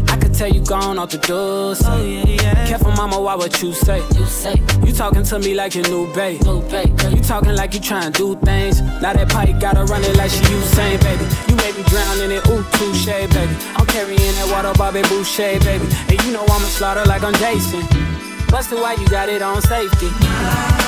Tell 0.41 0.49
you 0.51 0.65
gone 0.65 0.97
off 0.97 1.11
the 1.11 1.19
door. 1.19 1.75
Say. 1.75 1.85
Oh, 1.87 2.03
yeah, 2.03 2.25
yeah. 2.25 2.67
Careful, 2.67 2.89
mama, 2.93 3.21
why 3.21 3.35
what 3.35 3.61
you 3.61 3.73
say? 3.73 3.99
You 4.17 4.25
say. 4.25 4.55
You 4.83 4.91
talking 4.91 5.21
to 5.21 5.37
me 5.37 5.53
like 5.53 5.75
your 5.75 5.87
new 5.87 6.11
babe. 6.15 6.41
New 6.41 6.63
babe. 6.63 6.99
You 7.13 7.21
talking 7.21 7.53
like 7.53 7.75
you 7.75 7.79
trying 7.79 8.11
to 8.11 8.17
do 8.17 8.35
things. 8.43 8.81
Now 8.81 9.13
that 9.13 9.29
pipe 9.29 9.59
gotta 9.61 9.85
run 9.85 10.03
it 10.03 10.17
like 10.17 10.31
she 10.31 10.39
Usain, 10.39 10.99
baby. 11.03 11.25
You 11.47 11.55
made 11.57 11.77
me 11.77 11.83
drown 11.83 12.21
in 12.21 12.31
it, 12.31 12.47
ooh, 12.47 12.63
touche, 12.73 13.05
baby. 13.05 13.55
I'm 13.77 13.85
carrying 13.85 14.17
that 14.17 14.49
water, 14.51 14.73
Bobby 14.79 15.03
Boucher, 15.03 15.59
baby. 15.59 15.85
And 16.09 16.23
you 16.23 16.33
know 16.33 16.41
I'ma 16.41 16.65
slaughter 16.73 17.05
like 17.05 17.21
I'm 17.21 17.35
Jason. 17.35 17.85
Busted, 18.49 18.79
why 18.79 18.93
you 18.93 19.07
got 19.09 19.29
it 19.29 19.43
on 19.43 19.61
safety? 19.61 20.80